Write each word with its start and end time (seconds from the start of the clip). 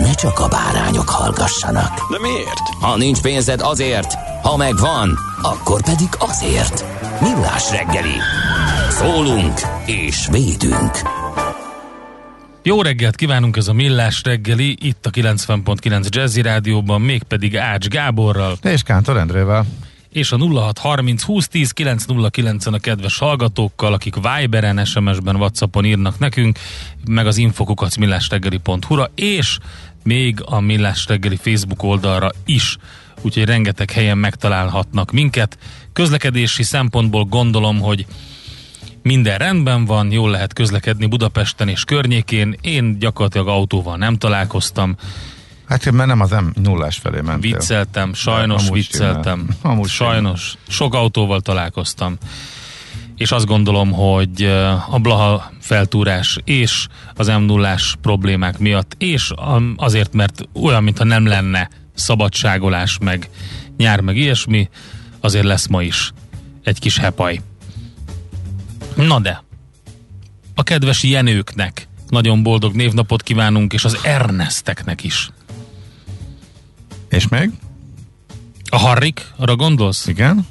ne 0.00 0.14
csak 0.14 0.38
a 0.38 0.48
bárányok 0.48 1.08
hallgassanak. 1.08 2.10
De 2.10 2.18
miért? 2.20 2.68
Ha 2.80 2.96
nincs 2.96 3.20
pénzed 3.20 3.60
azért, 3.60 4.12
ha 4.42 4.56
megvan, 4.56 5.18
akkor 5.42 5.82
pedig 5.82 6.08
azért. 6.18 6.84
Millás 7.20 7.70
reggeli. 7.70 8.16
Szólunk 8.90 9.60
és 9.86 10.28
védünk. 10.30 10.90
Jó 12.62 12.82
reggelt 12.82 13.16
kívánunk, 13.16 13.56
ez 13.56 13.68
a 13.68 13.72
Millás 13.72 14.22
reggeli, 14.24 14.76
itt 14.80 15.06
a 15.06 15.10
90.9 15.10 16.08
Jazzy 16.08 16.42
Rádióban, 16.42 17.00
mégpedig 17.00 17.56
Ács 17.56 17.88
Gáborral. 17.88 18.56
És 18.62 18.82
Kántor 18.82 19.16
Endrével. 19.16 19.64
És 20.12 20.32
a 20.32 20.36
0630 20.36 21.24
2010 21.24 21.72
909-en 21.76 22.72
a 22.72 22.78
kedves 22.78 23.18
hallgatókkal, 23.18 23.92
akik 23.92 24.14
Viberen, 24.14 24.84
SMS-ben, 24.84 25.36
Whatsappon 25.36 25.84
írnak 25.84 26.18
nekünk, 26.18 26.58
meg 27.08 27.26
az 27.26 27.36
infokukat 27.36 27.96
millásreggeli.hu-ra, 27.96 29.10
és 29.14 29.58
még 30.02 30.40
a 30.44 30.60
Millás 30.60 31.06
reggeli 31.06 31.36
Facebook 31.36 31.82
oldalra 31.82 32.30
is 32.44 32.76
úgyhogy 33.22 33.44
rengeteg 33.44 33.90
helyen 33.90 34.18
megtalálhatnak 34.18 35.12
minket. 35.12 35.58
Közlekedési 35.92 36.62
szempontból 36.62 37.24
gondolom, 37.24 37.80
hogy 37.80 38.06
minden 39.02 39.38
rendben 39.38 39.84
van, 39.84 40.12
jól 40.12 40.30
lehet 40.30 40.52
közlekedni 40.52 41.06
Budapesten 41.06 41.68
és 41.68 41.84
környékén. 41.84 42.56
Én 42.60 42.98
gyakorlatilag 42.98 43.48
autóval 43.48 43.96
nem 43.96 44.16
találkoztam. 44.16 44.96
Hát 45.68 45.90
mert 45.90 46.08
nem 46.08 46.20
az 46.20 46.30
m 46.30 46.60
0 46.62 46.90
felé 46.90 47.16
mentem. 47.16 47.40
Vicceltem, 47.40 48.14
sajnos 48.14 48.68
vicceltem. 48.68 49.48
Amúgy 49.62 49.88
sajnos. 49.88 50.54
Sok 50.68 50.94
autóval 50.94 51.40
találkoztam. 51.40 52.16
És 53.16 53.32
azt 53.32 53.46
gondolom, 53.46 53.92
hogy 53.92 54.42
a 54.90 54.98
Blaha 54.98 55.52
feltúrás 55.60 56.38
és 56.44 56.86
az 57.14 57.28
m 57.28 57.42
0 57.42 57.76
problémák 58.00 58.58
miatt, 58.58 58.94
és 58.98 59.32
azért, 59.76 60.12
mert 60.12 60.48
olyan, 60.62 60.82
mintha 60.82 61.04
nem 61.04 61.26
lenne 61.26 61.68
szabadságolás, 61.94 62.98
meg 63.00 63.28
nyár, 63.76 64.00
meg 64.00 64.16
ilyesmi, 64.16 64.68
azért 65.20 65.44
lesz 65.44 65.66
ma 65.66 65.82
is 65.82 66.12
egy 66.62 66.78
kis 66.78 66.98
hepaj. 66.98 67.40
Na 68.94 69.20
de, 69.20 69.42
a 70.54 70.62
kedves 70.62 71.02
Jenőknek 71.02 71.88
nagyon 72.08 72.42
boldog 72.42 72.74
névnapot 72.74 73.22
kívánunk, 73.22 73.72
és 73.72 73.84
az 73.84 73.98
Ernesteknek 74.02 75.04
is. 75.04 75.30
És 77.08 77.28
még? 77.28 77.50
A 78.70 78.76
Harrik, 78.76 79.26
arra 79.36 79.56
gondolsz? 79.56 80.06
Igen. 80.06 80.46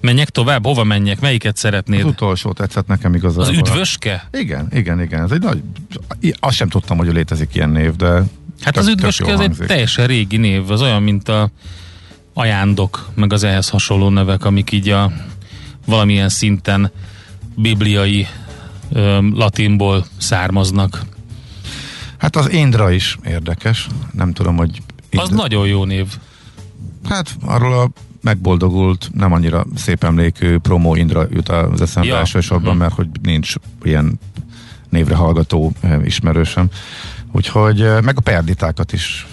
Menjek 0.00 0.30
tovább? 0.30 0.64
Hova 0.64 0.84
menjek? 0.84 1.20
Melyiket 1.20 1.56
szeretnéd? 1.56 2.00
Az 2.00 2.06
utolsó 2.06 2.52
tetszett 2.52 2.86
nekem 2.86 3.14
igazából. 3.14 3.44
Az 3.44 3.48
üdvöske? 3.48 4.28
Igen, 4.32 4.68
igen, 4.72 5.00
igen. 5.00 5.22
Ez 5.22 5.30
egy 5.30 5.42
nagy... 5.42 5.62
Azt 6.40 6.56
sem 6.56 6.68
tudtam, 6.68 6.96
hogy 6.96 7.12
létezik 7.12 7.54
ilyen 7.54 7.70
név, 7.70 7.96
de... 7.96 8.08
Hát 8.60 8.74
tök, 8.74 8.76
az 8.82 8.88
üdvöske 8.88 9.32
az 9.32 9.40
egy 9.40 9.56
teljesen 9.66 10.06
régi 10.06 10.36
név. 10.36 10.70
Az 10.70 10.82
olyan, 10.82 11.02
mint 11.02 11.28
a 11.28 11.50
ajándok, 12.34 13.10
meg 13.14 13.32
az 13.32 13.42
ehhez 13.42 13.68
hasonló 13.68 14.08
nevek, 14.08 14.44
amik 14.44 14.72
így 14.72 14.88
a 14.88 15.12
valamilyen 15.86 16.28
szinten 16.28 16.90
bibliai 17.54 18.26
ö, 18.92 19.18
latinból 19.34 20.06
származnak. 20.16 21.02
Hát 22.18 22.36
az 22.36 22.52
Indra 22.52 22.90
is 22.90 23.18
érdekes. 23.24 23.86
Nem 24.12 24.32
tudom, 24.32 24.56
hogy... 24.56 24.82
Az 25.10 25.28
nagyon 25.28 25.66
jó 25.66 25.84
név. 25.84 26.06
Hát 27.08 27.36
arról 27.44 27.78
a 27.78 27.90
megboldogult, 28.20 29.10
nem 29.14 29.32
annyira 29.32 29.66
szép 29.74 30.04
emlékű 30.04 30.58
promó 30.58 30.94
Indra 30.94 31.26
jut 31.30 31.48
az 31.48 31.80
eszembe 31.80 32.08
ja. 32.08 32.16
elsősorban, 32.16 32.70
hmm. 32.70 32.80
mert 32.80 32.94
hogy 32.94 33.08
nincs 33.22 33.54
ilyen 33.82 34.20
névre 34.88 35.14
hallgató 35.14 35.72
ismerősöm. 36.04 36.68
Úgyhogy 37.32 37.78
meg 38.02 38.16
a 38.16 38.20
perditákat 38.20 38.92
is 38.92 39.26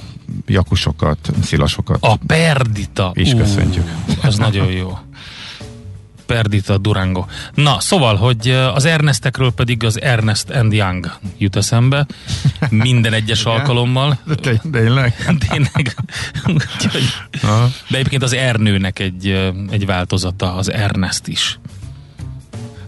jakusokat, 0.46 1.32
szilasokat. 1.44 1.98
A 2.02 2.16
perdita. 2.16 3.12
Is 3.14 3.34
köszöntjük. 3.34 3.86
Az 4.24 4.38
nagyon 4.38 4.72
jó. 4.72 4.98
Perdita 6.28 6.78
Durango. 6.78 7.26
Na, 7.54 7.80
szóval, 7.80 8.16
hogy 8.16 8.50
az 8.50 8.86
Ernestekről 8.86 9.52
pedig 9.52 9.84
az 9.84 10.02
Ernest 10.02 10.50
and 10.50 10.74
Young 10.74 11.12
jut 11.38 11.56
eszembe 11.56 12.06
minden 12.70 13.14
egyes 13.14 13.46
alkalommal. 13.46 14.18
De 14.26 14.36
tényleg? 14.72 15.16
Tényleg. 15.50 15.96
De 17.90 17.98
egyébként 17.98 18.24
az 18.24 18.34
Ernőnek 18.34 19.00
egy, 19.00 19.52
egy 19.70 19.86
változata, 19.86 20.56
az 20.56 20.72
Ernest 20.72 21.28
is. 21.28 21.60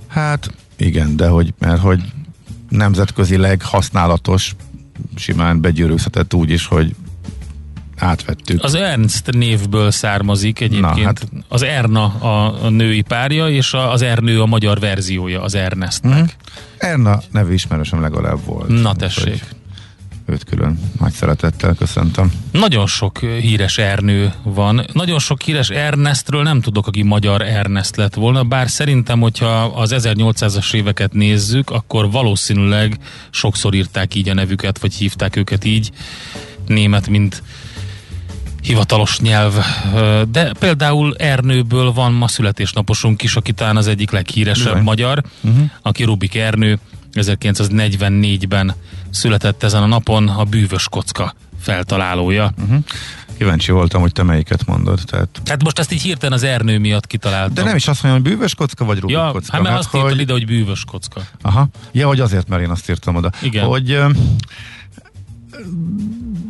Hát 0.08 0.52
igen, 0.78 1.16
de 1.16 1.28
hogy, 1.28 1.54
mert 1.60 1.82
hogy 1.82 2.02
nemzetközileg 2.70 3.62
használatos, 3.62 4.56
simán 5.16 5.62
begyűrűzhetett 5.62 6.34
úgy 6.34 6.50
is, 6.50 6.66
hogy 6.66 6.96
átvettük. 8.00 8.64
Az 8.64 8.74
Ernst 8.74 9.32
névből 9.32 9.92
származik 9.92 10.60
egyébként. 10.60 10.96
Na, 10.96 11.04
hát... 11.04 11.28
Az 11.48 11.62
Erna 11.62 12.04
a, 12.06 12.66
a 12.66 12.70
női 12.70 13.02
párja, 13.02 13.50
és 13.50 13.74
a, 13.74 13.92
az 13.92 14.02
Ernő 14.02 14.42
a 14.42 14.46
magyar 14.46 14.80
verziója 14.80 15.42
az 15.42 15.56
Ernestnek. 15.56 16.22
Mm. 16.22 16.26
Erna 16.78 17.22
nevű 17.32 17.54
ismerősöm 17.54 18.02
legalább 18.02 18.46
volt. 18.46 18.68
Na 18.82 18.96
tessék. 18.96 19.58
Őt 20.30 20.44
külön 20.44 20.80
nagy 21.00 21.12
szeretettel 21.12 21.74
köszöntöm. 21.74 22.32
Nagyon 22.52 22.88
sok 22.88 23.20
híres 23.20 23.78
Ernő 23.78 24.34
van. 24.44 24.86
Nagyon 24.94 25.20
sok 25.20 25.42
híres 25.42 25.70
Ernestről 25.70 26.44
nem 26.44 26.62
tudok, 26.62 26.88
aki 26.88 27.04
magyar 27.04 27.42
Ernest 27.42 27.96
lett 27.96 28.14
volna, 28.14 28.44
bár 28.44 28.70
szerintem, 28.70 29.20
hogyha 29.20 29.64
az 29.64 29.96
1800-as 29.98 30.74
éveket 30.74 31.14
nézzük, 31.14 31.70
akkor 31.70 32.12
valószínűleg 32.12 32.98
sokszor 33.30 33.74
írták 33.74 34.16
így 34.16 34.30
a 34.30 34.34
nevüket, 34.34 34.80
vagy 34.80 34.94
hívták 34.94 35.36
őket 35.36 35.66
így. 35.66 35.92
Német, 36.68 37.08
mint 37.08 37.44
hivatalos 38.62 39.20
nyelv. 39.20 39.54
De 40.32 40.54
például 40.60 41.16
Ernőből 41.16 41.92
van 41.92 42.14
ma 42.14 42.28
születésnaposunk 42.28 43.24
is, 43.24 43.36
aki 43.36 43.52
talán 43.52 43.78
az 43.78 43.88
egyik 43.88 44.12
leghíresebb 44.12 44.74
Jaj. 44.74 44.82
magyar, 44.82 45.24
uh-huh. 45.42 45.70
aki 45.82 46.04
Rubik 46.04 46.36
Ernő 46.36 46.80
1944-ben 47.14 48.74
született 49.10 49.64
ezen 49.64 49.84
a 49.84 49.86
napon, 49.86 50.28
a 50.28 50.44
bűvös 50.44 50.90
kocka 50.90 51.34
feltalálója. 51.62 52.54
Uh-huh. 52.62 52.84
Kíváncsi 53.38 53.72
voltam, 53.72 54.02
hogy 54.02 54.12
te 54.12 54.24
melyiket 54.24 54.66
mondod. 54.66 55.00
Tehát... 55.06 55.42
Hát 55.46 55.64
most 55.64 55.80
ezt 55.80 55.92
így 55.92 56.02
hirtelen 56.02 56.34
az 56.34 56.44
Ernő 56.44 56.80
miatt 56.80 57.08
kitaláltam. 57.08 57.54
De 57.54 57.64
nem 57.64 57.76
is 57.76 57.88
azt 57.88 58.04
mondom, 58.04 58.22
hogy 58.22 58.32
bűvös 58.32 58.56
kocka, 58.56 58.86
vagy 58.86 59.00
Rubik 59.00 59.16
ja, 59.16 59.32
kocka. 59.32 59.54
Hát 59.54 59.62
mert 59.62 59.78
azt 59.78 59.90
hogy... 59.90 60.20
ide, 60.20 60.34
hogy 60.34 60.46
bűvös 60.46 60.84
kocka. 60.86 61.22
Aha. 61.42 61.68
Ja, 61.92 62.08
hogy 62.08 62.20
azért, 62.20 62.48
mert 62.48 62.62
én 62.62 62.70
azt 62.70 62.90
írtam 62.90 63.16
oda. 63.16 63.32
Igen. 63.42 63.66
Hogy 63.66 64.00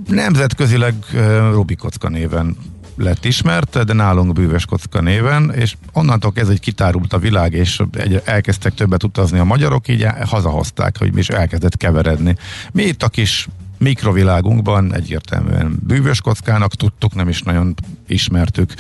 nemzetközileg 0.07 0.93
uh, 1.13 1.51
Rubikocka 1.51 2.09
néven 2.09 2.57
lett 2.99 3.25
ismert, 3.25 3.83
de 3.83 3.93
nálunk 3.93 4.33
bűvös 4.33 4.65
kocka 4.65 5.01
néven, 5.01 5.51
és 5.55 5.75
onnantól 5.93 6.31
ez 6.35 6.49
egy 6.49 6.59
kitárult 6.59 7.13
a 7.13 7.17
világ, 7.17 7.53
és 7.53 7.81
egy, 7.93 8.21
elkezdtek 8.25 8.73
többet 8.73 9.03
utazni 9.03 9.39
a 9.39 9.43
magyarok, 9.43 9.87
így 9.87 10.05
hazahozták, 10.25 10.97
hogy 10.97 11.13
mi 11.13 11.19
is 11.19 11.29
elkezdett 11.29 11.77
keveredni. 11.77 12.35
Mi 12.71 12.83
itt 12.83 13.03
a 13.03 13.09
kis 13.09 13.47
mikrovilágunkban 13.77 14.93
egyértelműen 14.93 15.79
bűvös 15.87 16.21
kockának 16.21 16.75
tudtuk, 16.75 17.15
nem 17.15 17.29
is 17.29 17.41
nagyon 17.41 17.73
ismertük 18.07 18.73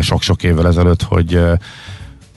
sok-sok 0.00 0.42
évvel 0.42 0.66
ezelőtt, 0.66 1.02
hogy 1.02 1.40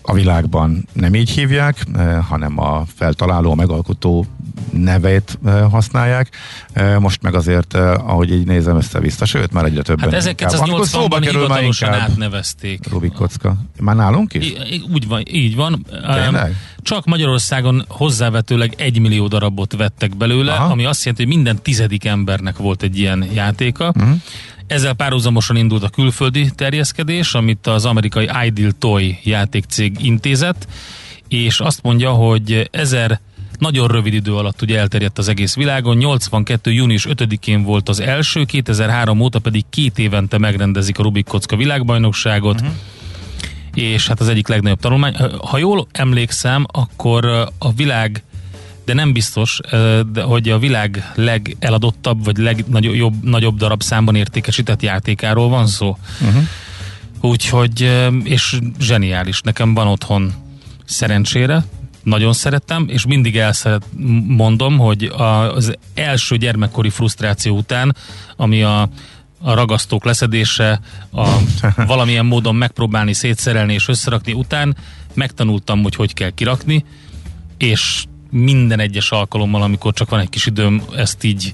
a 0.09 0.13
világban 0.13 0.87
nem 0.93 1.15
így 1.15 1.29
hívják, 1.29 1.85
eh, 1.95 2.17
hanem 2.27 2.59
a 2.59 2.83
feltaláló, 2.95 3.51
a 3.51 3.55
megalkotó 3.55 4.25
nevét 4.71 5.39
eh, 5.45 5.71
használják. 5.71 6.29
Eh, 6.73 6.99
Most 6.99 7.21
meg 7.21 7.35
azért, 7.35 7.73
ahogy 7.73 8.31
így 8.31 8.45
nézem 8.45 8.75
össze-vissza, 8.77 9.25
sőt, 9.25 9.51
már 9.51 9.65
egyre 9.65 9.81
többen. 9.81 10.11
Hát 10.11 10.25
inkább. 10.25 10.53
Amikor 10.53 10.87
szóba 10.87 11.17
1980-ban 11.17 11.21
kerül, 11.23 11.39
már 11.47 11.49
hivatalosan 11.49 11.93
átnevezték. 11.93 12.89
Rubik 12.89 13.13
kocka. 13.13 13.55
Már 13.79 13.95
nálunk 13.95 14.33
is? 14.33 14.49
I- 14.49 14.83
Úgy 14.93 15.07
van, 15.07 15.23
így 15.31 15.55
van. 15.55 15.85
Tényleg? 15.89 16.55
Csak 16.81 17.05
Magyarországon 17.05 17.85
hozzávetőleg 17.87 18.73
egy 18.77 18.99
millió 18.99 19.27
darabot 19.27 19.75
vettek 19.75 20.17
belőle, 20.17 20.53
Aha. 20.53 20.71
ami 20.71 20.85
azt 20.85 21.03
jelenti, 21.03 21.25
hogy 21.25 21.35
minden 21.35 21.61
tizedik 21.61 22.05
embernek 22.05 22.57
volt 22.57 22.83
egy 22.83 22.97
ilyen 22.97 23.25
játéka. 23.33 23.91
Mhm. 23.95 24.11
Ezzel 24.67 24.93
párhuzamosan 24.93 25.55
indult 25.55 25.83
a 25.83 25.89
külföldi 25.89 26.49
terjeszkedés, 26.55 27.33
amit 27.33 27.67
az 27.67 27.85
amerikai 27.85 28.29
Ideal 28.45 28.71
Toy 28.79 29.19
játékcég 29.23 29.97
intézett, 30.01 30.67
és 31.27 31.59
azt 31.59 31.83
mondja, 31.83 32.11
hogy 32.11 32.69
ezer 32.71 33.19
nagyon 33.59 33.87
rövid 33.87 34.13
idő 34.13 34.35
alatt 34.35 34.61
ugye 34.61 34.79
elterjedt 34.79 35.17
az 35.17 35.27
egész 35.27 35.55
világon. 35.55 35.97
82. 35.97 36.71
június 36.71 37.07
5-én 37.09 37.63
volt 37.63 37.89
az 37.89 37.99
első, 37.99 38.43
2003 38.43 39.19
óta 39.19 39.39
pedig 39.39 39.63
két 39.69 39.99
évente 39.99 40.37
megrendezik 40.37 40.99
a 40.99 41.03
Rubik 41.03 41.25
kocka 41.25 41.55
világbajnokságot. 41.55 42.61
Uh-huh 42.61 42.75
és 43.77 44.07
hát 44.07 44.19
az 44.19 44.27
egyik 44.27 44.47
legnagyobb 44.47 44.79
tanulmány. 44.79 45.15
Ha 45.41 45.57
jól 45.57 45.87
emlékszem, 45.91 46.65
akkor 46.71 47.25
a 47.57 47.71
világ, 47.75 48.23
de 48.87 48.93
nem 48.93 49.13
biztos, 49.13 49.59
hogy 50.15 50.49
a 50.49 50.59
világ 50.59 51.11
legeladottabb, 51.15 52.23
vagy 52.23 52.37
legnagyobb 52.37 53.23
nagyobb 53.23 53.57
darab 53.57 53.81
számban 53.81 54.15
értékesített 54.15 54.81
játékáról 54.81 55.49
van 55.49 55.67
szó. 55.67 55.97
Uh-huh. 56.21 56.43
Úgyhogy, 57.21 57.91
és 58.23 58.59
zseniális. 58.79 59.41
Nekem 59.41 59.73
van 59.73 59.87
otthon 59.87 60.33
szerencsére, 60.85 61.65
nagyon 62.03 62.33
szerettem, 62.33 62.85
és 62.89 63.05
mindig 63.05 63.37
elszeret 63.37 63.85
mondom, 64.27 64.77
hogy 64.77 65.11
az 65.55 65.77
első 65.93 66.37
gyermekkori 66.37 66.89
frusztráció 66.89 67.57
után, 67.57 67.95
ami 68.35 68.63
a 68.63 68.89
a 69.41 69.53
ragasztók 69.53 70.05
leszedése, 70.05 70.79
a 71.11 71.27
valamilyen 71.87 72.25
módon 72.25 72.55
megpróbálni 72.55 73.13
szétszerelni 73.13 73.73
és 73.73 73.87
összerakni 73.87 74.33
után 74.33 74.75
megtanultam, 75.13 75.83
hogy 75.83 75.95
hogy 75.95 76.13
kell 76.13 76.29
kirakni, 76.29 76.85
és 77.57 78.05
minden 78.31 78.79
egyes 78.79 79.11
alkalommal, 79.11 79.61
amikor 79.61 79.93
csak 79.93 80.09
van 80.09 80.19
egy 80.19 80.29
kis 80.29 80.45
időm, 80.45 80.81
ezt 80.95 81.23
így 81.23 81.51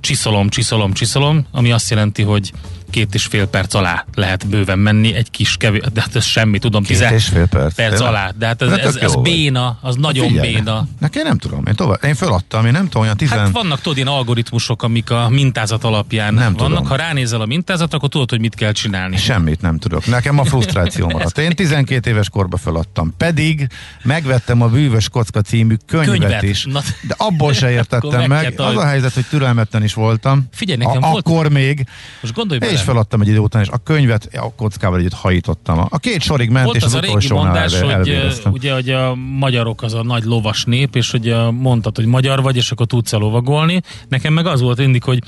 csiszolom, 0.00 0.48
csiszolom, 0.48 0.92
csiszolom, 0.92 1.46
ami 1.50 1.72
azt 1.72 1.90
jelenti, 1.90 2.22
hogy 2.22 2.52
két 2.96 3.14
és 3.14 3.24
fél 3.24 3.46
perc 3.46 3.74
alá 3.74 4.04
lehet 4.14 4.46
bőven 4.46 4.78
menni, 4.78 5.14
egy 5.14 5.30
kis 5.30 5.56
kevés, 5.56 5.80
de 5.92 6.00
hát 6.00 6.16
ez 6.16 6.24
semmi, 6.24 6.58
tudom, 6.58 6.82
Két 6.82 7.00
és 7.10 7.24
fél 7.26 7.46
perc. 7.46 7.74
perc 7.74 7.90
Tényleg? 7.92 8.08
alá, 8.08 8.30
de 8.38 8.46
hát 8.46 8.62
ez, 8.62 8.68
De 8.68 8.76
tök 8.76 8.84
ez, 8.86 8.96
ez 8.96 9.14
béna, 9.22 9.78
az 9.82 9.96
nagyon 9.96 10.28
Figyelj, 10.28 10.52
béna. 10.52 10.86
Nekem 11.00 11.22
nem 11.26 11.38
tudom, 11.38 11.62
én 11.66 11.74
tovább, 11.74 12.04
én 12.04 12.14
föladtam, 12.14 12.66
én 12.66 12.72
nem 12.72 12.84
tudom, 12.84 13.02
olyan 13.02 13.16
tizen... 13.16 13.38
Hát 13.38 13.50
vannak 13.50 13.80
tudod 13.80 13.96
ilyen 13.96 14.08
algoritmusok, 14.08 14.82
amik 14.82 15.10
a 15.10 15.28
mintázat 15.28 15.84
alapján 15.84 16.34
Nem 16.34 16.52
vannak. 16.54 16.68
tudom. 16.68 16.86
Ha 16.86 16.96
ránézel 16.96 17.40
a 17.40 17.46
mintázat, 17.46 17.94
akkor 17.94 18.08
tudod, 18.08 18.30
hogy 18.30 18.40
mit 18.40 18.54
kell 18.54 18.72
csinálni. 18.72 19.16
Semmit 19.16 19.60
nem 19.60 19.78
tudok. 19.78 20.06
Nekem 20.06 20.38
a 20.38 20.44
frusztráció 20.44 21.08
maradt. 21.08 21.38
Én 21.38 21.54
12 21.54 22.10
éves 22.10 22.28
korba 22.28 22.56
feladtam. 22.56 23.14
Pedig 23.16 23.66
megvettem 24.02 24.62
a 24.62 24.66
Bűvös 24.68 25.08
Kocka 25.08 25.40
című 25.40 25.74
könyvet, 25.86 26.18
Könyvet. 26.18 26.42
is. 26.42 26.64
Na- 26.64 26.82
De 27.08 27.14
abból 27.18 27.52
se 27.52 27.70
értettem 27.78 28.18
meg 28.18 28.28
meg. 28.28 28.60
Az 28.60 28.76
a 28.76 28.86
helyzet, 28.86 29.12
hogy 29.14 29.24
türelmetlen 29.30 29.82
is 29.82 29.94
voltam. 29.94 30.48
Figyelj, 30.52 30.78
nekem 30.78 31.02
a, 31.02 31.10
volt- 31.10 31.26
Akkor 31.26 31.48
még. 31.50 31.86
Most 32.20 32.34
gondolj 32.34 32.60
És 32.62 32.66
bele. 32.68 32.82
Feladtam 32.86 33.20
egy 33.20 33.28
idő 33.28 33.38
után, 33.38 33.62
és 33.62 33.68
a 33.68 33.76
könyvet 33.76 34.28
a 34.32 34.54
kockával 34.54 34.98
együtt 34.98 35.12
hajítottam. 35.12 35.86
A 35.88 35.98
két 35.98 36.20
sorig 36.20 36.50
ment, 36.50 36.64
Volt 36.64 36.76
és 36.76 36.82
az, 36.82 36.94
az, 36.94 36.98
a 36.98 37.00
régi 37.00 37.32
mondás, 37.32 37.72
elve- 37.72 38.42
hogy 38.42 38.52
ugye, 38.52 38.72
hogy 38.72 38.90
a 38.90 39.14
magyarok 39.14 39.82
az 39.82 39.94
a 39.94 40.02
nagy 40.02 40.24
lovas 40.24 40.64
nép, 40.64 40.96
és 40.96 41.10
hogy 41.10 41.34
mondtad, 41.50 41.96
hogy 41.96 42.06
magyar 42.06 42.42
vagy, 42.42 42.56
és 42.56 42.70
akkor 42.70 42.86
tudsz 42.86 43.12
lovagolni. 43.12 43.82
Nekem 44.08 44.32
meg 44.32 44.46
az 44.46 44.60
volt 44.60 44.78
mindig, 44.78 45.02
hogy 45.02 45.22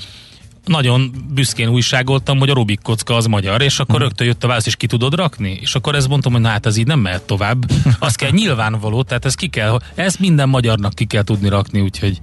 nagyon 0.65 1.11
büszkén 1.33 1.67
újságoltam, 1.67 2.37
hogy 2.39 2.49
a 2.49 2.53
Rubik 2.53 2.81
kocka 2.81 3.15
az 3.15 3.25
magyar, 3.25 3.61
és 3.61 3.79
akkor 3.79 3.99
rögtön 3.99 4.27
jött 4.27 4.43
a 4.43 4.47
válasz, 4.47 4.65
és 4.65 4.75
ki 4.75 4.87
tudod 4.87 5.15
rakni? 5.15 5.57
És 5.61 5.75
akkor 5.75 5.95
ezt 5.95 6.07
mondtam, 6.07 6.31
hogy 6.31 6.41
na 6.41 6.47
hát 6.47 6.65
ez 6.65 6.77
így 6.77 6.87
nem 6.87 6.99
mehet 6.99 7.21
tovább. 7.21 7.71
Az 7.99 8.15
kell 8.15 8.29
nyilvánvaló, 8.31 9.03
tehát 9.03 9.25
ez 9.25 9.35
ki 9.35 9.47
kell, 9.47 9.79
ezt 9.95 10.19
minden 10.19 10.49
magyarnak 10.49 10.93
ki 10.93 11.05
kell 11.05 11.23
tudni 11.23 11.49
rakni, 11.49 11.81
úgyhogy 11.81 12.21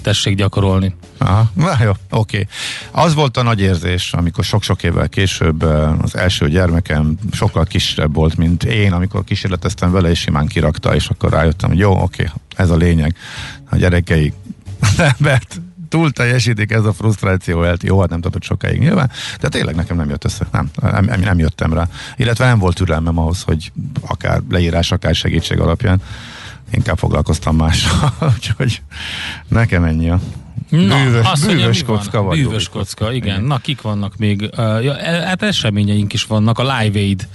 tessék 0.00 0.36
gyakorolni. 0.36 0.94
Aha, 1.18 1.50
na 1.54 1.76
jó, 1.82 1.92
oké. 2.10 2.46
Az 2.90 3.14
volt 3.14 3.36
a 3.36 3.42
nagy 3.42 3.60
érzés, 3.60 4.12
amikor 4.12 4.44
sok-sok 4.44 4.82
évvel 4.82 5.08
később 5.08 5.62
eh, 5.62 6.02
az 6.02 6.16
első 6.16 6.48
gyermekem 6.48 7.18
sokkal 7.32 7.64
kisebb 7.64 8.14
volt, 8.14 8.36
mint 8.36 8.64
én, 8.64 8.92
amikor 8.92 9.24
kísérleteztem 9.24 9.92
vele, 9.92 10.10
és 10.10 10.18
simán 10.18 10.46
kirakta, 10.46 10.94
és 10.94 11.08
akkor 11.08 11.30
rájöttem, 11.30 11.68
hogy 11.68 11.78
jó, 11.78 12.02
oké, 12.02 12.30
ez 12.56 12.70
a 12.70 12.76
lényeg. 12.76 13.16
A 13.70 13.76
gyerekeik, 13.76 14.34
mert 15.18 15.60
túl 15.90 16.10
teljesítik 16.10 16.70
ez 16.70 16.84
a 16.84 16.92
frusztráció 16.92 17.62
elti. 17.62 17.86
Jó, 17.86 18.00
hát 18.00 18.08
nem 18.08 18.20
tartott 18.20 18.42
sokáig 18.42 18.78
nyilván, 18.78 19.10
de 19.40 19.48
tényleg 19.48 19.74
nekem 19.74 19.96
nem 19.96 20.08
jött 20.08 20.24
össze. 20.24 20.46
Nem, 20.52 20.70
nem, 20.80 21.20
nem 21.20 21.38
jöttem 21.38 21.72
rá. 21.72 21.88
Illetve 22.16 22.46
nem 22.46 22.58
volt 22.58 22.76
türelmem 22.76 23.18
ahhoz, 23.18 23.42
hogy 23.42 23.72
akár 24.06 24.40
leírás, 24.50 24.92
akár 24.92 25.14
segítség 25.14 25.60
alapján 25.60 26.02
inkább 26.70 26.98
foglalkoztam 26.98 27.56
mással, 27.56 28.14
úgyhogy 28.36 28.82
nekem 29.48 29.84
ennyi 29.84 30.10
a 30.10 30.20
bűvös, 30.70 31.26
azt 31.26 31.46
mondja, 31.46 31.64
bűvös 31.64 31.82
van? 31.82 31.96
kocka 31.96 32.22
vagy. 32.22 32.38
Bűvös 32.38 32.68
kocka, 32.68 33.12
igen. 33.12 33.42
Na, 33.42 33.58
kik 33.58 33.80
vannak 33.80 34.16
még? 34.16 34.40
Uh, 34.40 34.84
ja, 34.84 34.98
e- 34.98 35.26
hát 35.26 35.42
eseményeink 35.42 36.12
is 36.12 36.24
vannak. 36.24 36.58
A 36.58 36.62
Live 36.62 36.98
Aid 36.98 37.28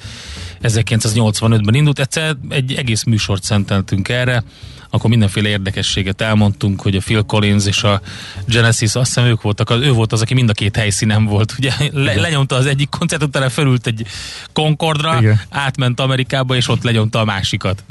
1985-ben 0.61 1.73
indult. 1.73 1.99
Egyszer 1.99 2.35
egy 2.49 2.73
egész 2.73 3.03
műsort 3.03 3.43
szenteltünk 3.43 4.09
erre, 4.09 4.43
akkor 4.89 5.09
mindenféle 5.09 5.49
érdekességet 5.49 6.21
elmondtunk, 6.21 6.81
hogy 6.81 6.95
a 6.95 6.99
Phil 6.99 7.23
Collins 7.23 7.65
és 7.65 7.83
a 7.83 8.01
Genesis, 8.47 8.95
azt 8.95 9.05
hiszem 9.05 9.25
ők 9.25 9.41
voltak, 9.41 9.71
ő 9.71 9.91
volt 9.91 10.11
az, 10.11 10.21
aki 10.21 10.33
mind 10.33 10.49
a 10.49 10.53
két 10.53 10.75
helyszínen 10.75 11.25
volt. 11.25 11.55
Ugye 11.57 11.71
le, 11.91 12.15
lenyomta 12.15 12.55
az 12.55 12.65
egyik 12.65 12.89
koncertot, 12.89 13.27
utána 13.27 13.49
felült 13.49 13.87
egy 13.87 14.05
Concordra, 14.53 15.17
Igen. 15.19 15.41
átment 15.49 15.99
Amerikába, 15.99 16.55
és 16.55 16.67
ott 16.67 16.83
lenyomta 16.83 17.19
a 17.19 17.25
másikat. 17.25 17.83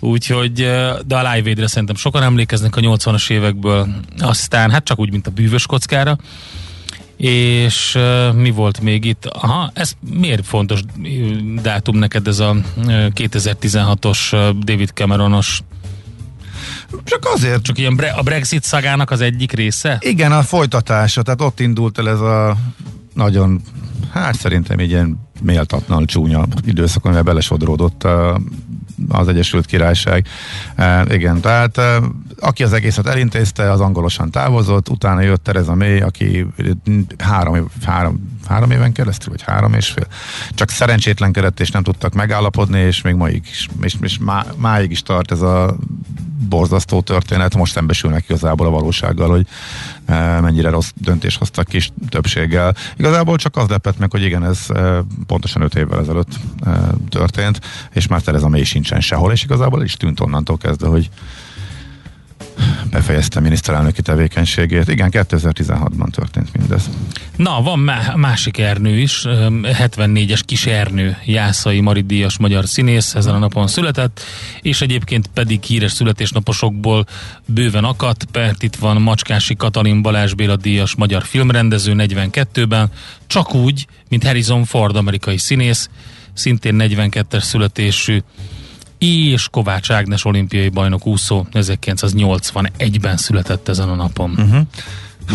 Úgyhogy, 0.00 0.52
de 1.06 1.16
a 1.16 1.32
Live 1.32 1.48
Aid-re 1.48 1.66
szerintem 1.66 1.96
sokan 1.96 2.22
emlékeznek 2.22 2.76
a 2.76 2.80
80-as 2.80 3.30
évekből, 3.30 3.88
aztán 4.18 4.70
hát 4.70 4.84
csak 4.84 4.98
úgy, 4.98 5.10
mint 5.10 5.26
a 5.26 5.30
bűvös 5.30 5.66
kockára. 5.66 6.18
És 7.16 7.94
uh, 7.94 8.34
mi 8.34 8.50
volt 8.50 8.80
még 8.80 9.04
itt? 9.04 9.26
Aha, 9.26 9.70
ez 9.74 9.92
miért 10.10 10.46
fontos 10.46 10.80
dátum 11.62 11.96
neked 11.96 12.26
ez 12.26 12.38
a 12.38 12.56
ö, 12.86 13.06
2016-os 13.14 14.32
ö, 14.32 14.50
David 14.64 14.90
Cameronos, 14.94 15.62
Csak 17.04 17.24
azért, 17.34 17.62
csak 17.62 17.78
ilyen 17.78 17.96
bre- 17.96 18.16
a 18.16 18.22
Brexit 18.22 18.62
szagának 18.62 19.10
az 19.10 19.20
egyik 19.20 19.52
része? 19.52 19.98
igen, 20.00 20.32
a 20.32 20.42
folytatása, 20.42 21.22
tehát 21.22 21.40
ott 21.40 21.60
indult 21.60 21.98
el 21.98 22.08
ez 22.08 22.20
a 22.20 22.56
nagyon, 23.14 23.60
hát 24.12 24.38
szerintem 24.38 24.78
egy 24.78 24.90
ilyen 24.90 25.27
méltatlan 25.42 26.06
csúnya 26.06 26.46
időszak, 26.64 27.04
amivel 27.04 27.22
belesodródott 27.22 28.06
az 29.08 29.28
Egyesült 29.28 29.66
Királyság. 29.66 30.26
Igen, 31.08 31.40
tehát 31.40 31.80
aki 32.40 32.62
az 32.62 32.72
egészet 32.72 33.06
elintézte, 33.06 33.70
az 33.70 33.80
angolosan 33.80 34.30
távozott, 34.30 34.88
utána 34.88 35.20
jött 35.20 35.44
Tereza 35.44 35.74
May, 35.74 36.00
aki 36.00 36.46
három, 37.18 37.70
három, 37.84 38.37
három 38.48 38.70
éven 38.70 38.92
keresztül, 38.92 39.32
vagy 39.32 39.42
három 39.42 39.74
és 39.74 39.88
fél, 39.88 40.06
csak 40.54 40.70
szerencsétlenkedett, 40.70 41.60
és 41.60 41.70
nem 41.70 41.82
tudtak 41.82 42.12
megállapodni, 42.12 42.80
és 42.80 43.02
még 43.02 43.14
maig 43.14 43.42
is, 43.50 43.68
és, 43.80 43.96
és 44.00 44.18
má, 44.18 44.46
máig 44.56 44.90
is 44.90 45.02
tart 45.02 45.30
ez 45.30 45.40
a 45.40 45.76
borzasztó 46.48 47.00
történet, 47.00 47.54
most 47.54 47.72
szembesülnek 47.72 48.24
igazából 48.24 48.66
a 48.66 48.70
valósággal, 48.70 49.30
hogy 49.30 49.46
e, 50.06 50.40
mennyire 50.40 50.70
rossz 50.70 50.90
döntés 50.94 51.36
hoztak 51.36 51.66
kis 51.66 51.90
többséggel. 52.08 52.74
Igazából 52.96 53.36
csak 53.36 53.56
az 53.56 53.68
lepett 53.68 53.98
meg, 53.98 54.10
hogy 54.10 54.22
igen, 54.22 54.44
ez 54.44 54.58
e, 54.68 55.04
pontosan 55.26 55.62
öt 55.62 55.74
évvel 55.74 56.00
ezelőtt 56.00 56.38
e, 56.64 56.70
történt, 57.08 57.60
és 57.92 58.06
már 58.06 58.20
Tereza 58.20 58.48
May 58.48 58.64
sincsen 58.64 59.00
sehol, 59.00 59.32
és 59.32 59.42
igazából 59.42 59.82
is 59.82 59.94
tűnt 59.94 60.20
onnantól 60.20 60.56
kezdve, 60.56 60.88
hogy 60.88 61.10
befejezte 62.90 63.40
miniszterelnöki 63.40 64.02
tevékenységét. 64.02 64.88
Igen, 64.88 65.08
2016-ban 65.12 66.10
történt 66.10 66.56
mindez. 66.56 66.90
Na, 67.36 67.62
van 67.62 67.78
má- 67.78 68.16
másik 68.16 68.58
Ernő 68.58 68.98
is, 68.98 69.24
öm, 69.24 69.62
74-es 69.64 70.40
kis 70.44 70.66
Ernő, 70.66 71.16
Jászai 71.24 71.80
Mari 71.80 72.00
díjas 72.00 72.38
magyar 72.38 72.66
színész, 72.66 73.14
ezen 73.14 73.34
a 73.34 73.38
napon 73.38 73.66
született, 73.66 74.20
és 74.62 74.80
egyébként 74.80 75.26
pedig 75.34 75.62
híres 75.62 75.92
születésnaposokból 75.92 77.06
bőven 77.46 77.84
akadt, 77.84 78.26
mert 78.32 78.62
itt 78.62 78.76
van 78.76 79.02
Macskási 79.02 79.56
Katalin 79.56 80.02
Balázs 80.02 80.32
Béla 80.32 80.56
díjas 80.56 80.94
magyar 80.94 81.22
filmrendező 81.22 81.94
42-ben, 81.96 82.90
csak 83.26 83.54
úgy, 83.54 83.86
mint 84.08 84.24
Harrison 84.24 84.64
Ford 84.64 84.96
amerikai 84.96 85.38
színész, 85.38 85.88
szintén 86.32 86.74
42-es 86.78 87.42
születésű, 87.42 88.22
és 88.98 89.48
Kovács 89.48 89.90
Ágnes 89.90 90.24
olimpiai 90.24 90.68
bajnok 90.68 91.06
úszó 91.06 91.46
1981-ben 91.52 93.16
született 93.16 93.68
ezen 93.68 93.88
a 93.88 93.94
napon. 93.94 94.30
Uh-huh. 94.30 94.66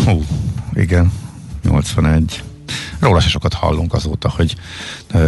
Hú, 0.04 0.24
igen, 0.72 1.12
81. 1.62 2.42
róla 2.98 3.20
se 3.20 3.28
sokat 3.28 3.54
hallunk 3.54 3.94
azóta, 3.94 4.30
hogy 4.30 4.54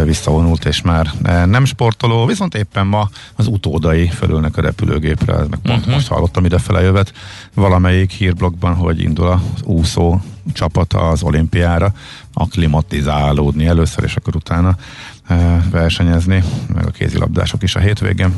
visszavonult, 0.03 0.65
és 0.65 0.81
már 0.81 1.11
nem 1.45 1.65
sportoló, 1.65 2.25
viszont 2.25 2.55
éppen 2.55 2.87
ma 2.87 3.09
az 3.35 3.47
utódai 3.47 4.07
fölülnek 4.07 4.57
a 4.57 4.61
repülőgépre, 4.61 5.33
ez 5.33 5.47
meg 5.47 5.59
pont 5.59 5.79
uh-huh. 5.79 5.93
most 5.93 6.07
hallottam 6.07 6.45
idefele 6.45 6.81
jövet 6.81 7.13
valamelyik 7.53 8.11
hírblogban, 8.11 8.75
hogy 8.75 9.01
indul 9.01 9.27
az 9.27 9.41
úszó 9.63 10.21
csapata 10.53 11.09
az 11.09 11.23
olimpiára, 11.23 11.93
aklimatizálódni 12.33 13.65
először, 13.65 14.03
és 14.03 14.15
akkor 14.15 14.35
utána 14.35 14.75
versenyezni, 15.71 16.43
meg 16.73 16.85
a 16.85 16.91
kézilabdások 16.91 17.63
is 17.63 17.75
a 17.75 17.79
hétvégén. 17.79 18.35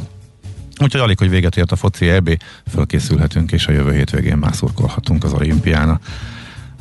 Úgyhogy 0.81 1.01
alig, 1.01 1.17
hogy 1.17 1.29
véget 1.29 1.57
ért 1.57 1.71
a 1.71 1.75
foci 1.75 2.09
EB, 2.09 2.41
fölkészülhetünk, 2.71 3.51
és 3.51 3.67
a 3.67 3.71
jövő 3.71 3.93
hétvégén 3.93 4.37
már 4.37 4.55
szurkolhatunk 4.55 5.23
az 5.23 5.33
olimpiána 5.33 5.99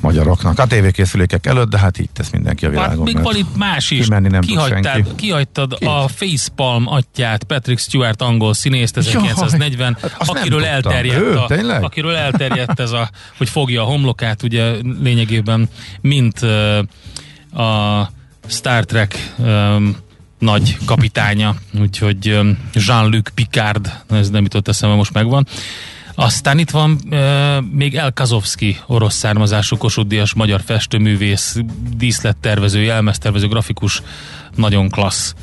magyaroknak. 0.00 0.58
A 0.58 0.66
tévékészülékek 0.66 1.46
előtt, 1.46 1.68
de 1.68 1.78
hát 1.78 1.98
így 1.98 2.10
tesz 2.10 2.30
mindenki 2.30 2.66
a 2.66 2.70
világon. 2.70 3.06
Hát 3.06 3.14
még 3.14 3.22
van 3.22 3.36
itt 3.36 3.56
más 3.56 3.90
is. 3.90 4.04
Kimenni 4.04 4.28
nem 4.28 4.40
kihagytad, 4.40 5.14
kihagytad 5.14 5.78
Ki? 5.78 5.84
a 5.84 6.08
Facepalm 6.08 6.86
atyát, 6.86 7.44
Patrick 7.44 7.80
Stewart 7.80 8.22
angol 8.22 8.54
színészt 8.54 8.96
1940, 8.96 9.96
Jaj, 10.00 10.10
akiről 10.18 10.64
elterjedt, 10.64 11.20
ő, 11.20 11.38
a, 11.38 11.48
akiről 11.80 12.14
elterjedt 12.14 12.80
ez 12.80 12.90
a, 12.90 13.10
hogy 13.36 13.48
fogja 13.48 13.82
a 13.82 13.84
homlokát, 13.84 14.42
ugye 14.42 14.72
lényegében, 15.02 15.68
mint 16.00 16.42
uh, 16.42 17.62
a 17.62 18.10
Star 18.48 18.84
Trek 18.84 19.34
um, 19.38 19.96
nagy 20.38 20.76
kapitánya, 20.84 21.54
úgyhogy 21.80 22.30
um, 22.30 22.58
Jean-Luc 22.72 23.30
Picard, 23.34 23.92
ez 24.10 24.30
nem 24.30 24.42
jutott 24.42 24.68
eszembe, 24.68 24.96
most 24.96 25.12
megvan. 25.12 25.46
Aztán 26.20 26.58
itt 26.58 26.70
van 26.70 26.98
e, 27.10 27.60
még 27.60 27.94
El 27.94 28.12
Kazovski, 28.12 28.78
orosz 28.86 29.14
származású 29.14 29.76
kosuddias 29.76 30.34
magyar 30.34 30.60
festőművész, 30.64 31.56
díszlettervező, 31.96 32.82
jelmeztervező, 32.82 33.48
grafikus, 33.48 34.02
nagyon 34.56 34.88
klassz 34.88 35.34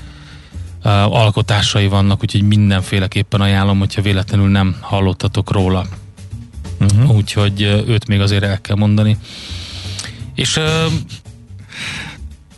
e, 0.83 1.03
alkotásai 1.03 1.87
vannak, 1.87 2.21
úgyhogy 2.21 2.41
mindenféleképpen 2.41 3.41
ajánlom, 3.41 3.79
hogyha 3.79 4.01
véletlenül 4.01 4.49
nem 4.49 4.75
hallottatok 4.79 5.51
róla. 5.51 5.85
Uh-huh. 6.79 7.15
Úgyhogy 7.15 7.61
őt 7.61 8.07
még 8.07 8.19
azért 8.19 8.43
el 8.43 8.61
kell 8.61 8.75
mondani. 8.75 9.17
És 10.33 10.57
e, 10.57 10.85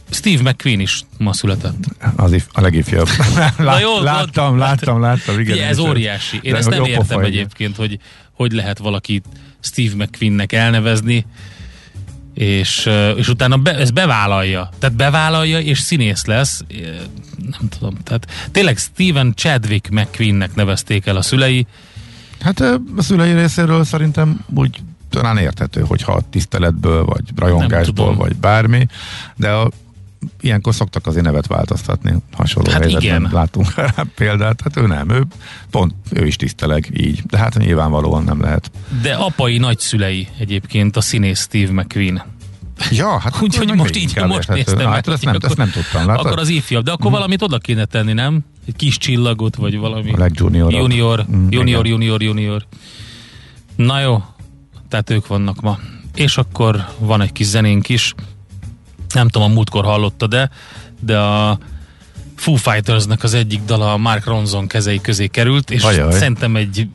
Steve 0.09 0.49
McQueen 0.51 0.79
is 0.79 1.03
ma 1.17 1.33
született. 1.33 1.75
Az 2.15 2.31
if, 2.31 2.47
a 2.51 2.61
legifjabb. 2.61 3.07
Lát, 3.57 3.81
jó, 3.81 4.01
láttam, 4.01 4.57
láttam, 4.57 5.01
láttam, 5.01 5.39
igen. 5.39 5.59
ez 5.59 5.79
óriási. 5.79 6.39
Én 6.41 6.55
ezt 6.55 6.69
nem 6.69 6.83
értem 6.83 7.19
egyébként, 7.19 7.75
hogy 7.75 7.99
hogy 8.37 8.51
lehet 8.51 8.77
valaki 8.77 9.21
Steve 9.59 9.95
McQueennek 9.95 10.53
elnevezni, 10.53 11.25
és, 12.33 12.89
és 13.15 13.27
utána 13.27 13.57
be, 13.57 13.75
ez 13.75 13.91
bevállalja. 13.91 14.69
Tehát 14.79 14.95
bevállalja, 14.95 15.59
és 15.59 15.79
színész 15.79 16.25
lesz. 16.25 16.63
Nem 17.37 17.69
tudom. 17.69 17.97
Tehát 18.03 18.49
tényleg 18.51 18.77
Steven 18.77 19.33
Chadwick 19.35 19.89
McQueennek 19.89 20.55
nevezték 20.55 21.05
el 21.05 21.15
a 21.15 21.21
szülei. 21.21 21.67
Hát 22.39 22.59
a 22.59 22.79
szülei 22.97 23.33
részéről 23.33 23.83
szerintem 23.83 24.45
úgy 24.55 24.81
talán 25.09 25.37
érthető, 25.37 25.81
hogyha 25.81 26.21
tiszteletből, 26.29 27.05
vagy 27.05 27.23
rajongásból, 27.35 28.15
vagy 28.15 28.35
bármi, 28.35 28.87
de 29.35 29.49
a 29.49 29.71
ilyenkor 30.41 30.75
szoktak 30.75 31.07
azért 31.07 31.25
nevet 31.25 31.47
változtatni, 31.47 32.15
hasonló 32.31 32.71
hát 32.71 32.81
helyzetben 32.81 33.19
igen. 33.19 33.31
látunk 33.33 33.75
rá 33.75 33.91
példát, 34.15 34.61
hát 34.61 34.77
ő 34.77 34.87
nem, 34.87 35.09
ő 35.09 35.25
pont, 35.71 35.93
ő 36.11 36.25
is 36.25 36.35
tiszteleg 36.35 36.89
így, 36.93 37.21
de 37.25 37.37
hát 37.37 37.57
nyilvánvalóan 37.57 38.23
nem 38.23 38.41
lehet. 38.41 38.71
De 39.01 39.13
apai 39.13 39.57
nagyszülei 39.57 40.27
egyébként 40.39 40.97
a 40.97 41.01
színész 41.01 41.41
Steve 41.41 41.71
McQueen. 41.71 42.23
Ja, 42.91 43.19
hát 43.19 43.41
úgyhogy 43.41 43.75
most 43.75 43.95
így, 43.95 44.15
most 44.27 44.47
néztem 44.47 44.75
meg. 44.75 44.87
Hát 44.87 45.07
ezt 45.07 45.25
nem, 45.25 45.35
ezt 45.41 45.57
nem 45.57 45.69
tudtam. 45.69 46.07
Látod? 46.07 46.25
Akkor 46.25 46.39
az 46.39 46.49
ifjabb, 46.49 46.83
de 46.83 46.91
akkor 46.91 47.05
hmm. 47.05 47.13
valamit 47.13 47.41
oda 47.41 47.57
kéne 47.57 47.85
tenni, 47.85 48.13
nem? 48.13 48.45
Egy 48.67 48.75
kis 48.75 48.97
csillagot, 48.97 49.55
vagy 49.55 49.77
valami. 49.77 50.11
A 50.11 50.17
legjunior. 50.17 50.73
Junior, 50.73 51.25
mm, 51.31 51.47
junior, 51.49 51.87
junior, 51.87 52.21
junior. 52.21 52.65
Na 53.75 53.99
jó, 53.99 54.23
tehát 54.89 55.09
ők 55.09 55.27
vannak 55.27 55.61
ma. 55.61 55.79
És 56.15 56.37
akkor 56.37 56.85
van 56.99 57.21
egy 57.21 57.31
kis 57.31 57.45
zenénk 57.45 57.89
is 57.89 58.13
nem 59.17 59.29
tudom, 59.29 59.51
a 59.51 59.53
múltkor 59.53 59.85
hallotta, 59.85 60.27
de, 60.27 60.49
de 60.99 61.17
a 61.17 61.57
Foo 62.35 62.55
Fightersnek 62.55 63.23
az 63.23 63.33
egyik 63.33 63.61
dala 63.65 63.93
a 63.93 63.97
Mark 63.97 64.25
Ronson 64.25 64.67
kezei 64.67 65.01
közé 65.01 65.27
került, 65.27 65.71
és 65.71 65.83
Ajaj. 65.83 66.11
szerintem 66.11 66.55
egy 66.55 66.87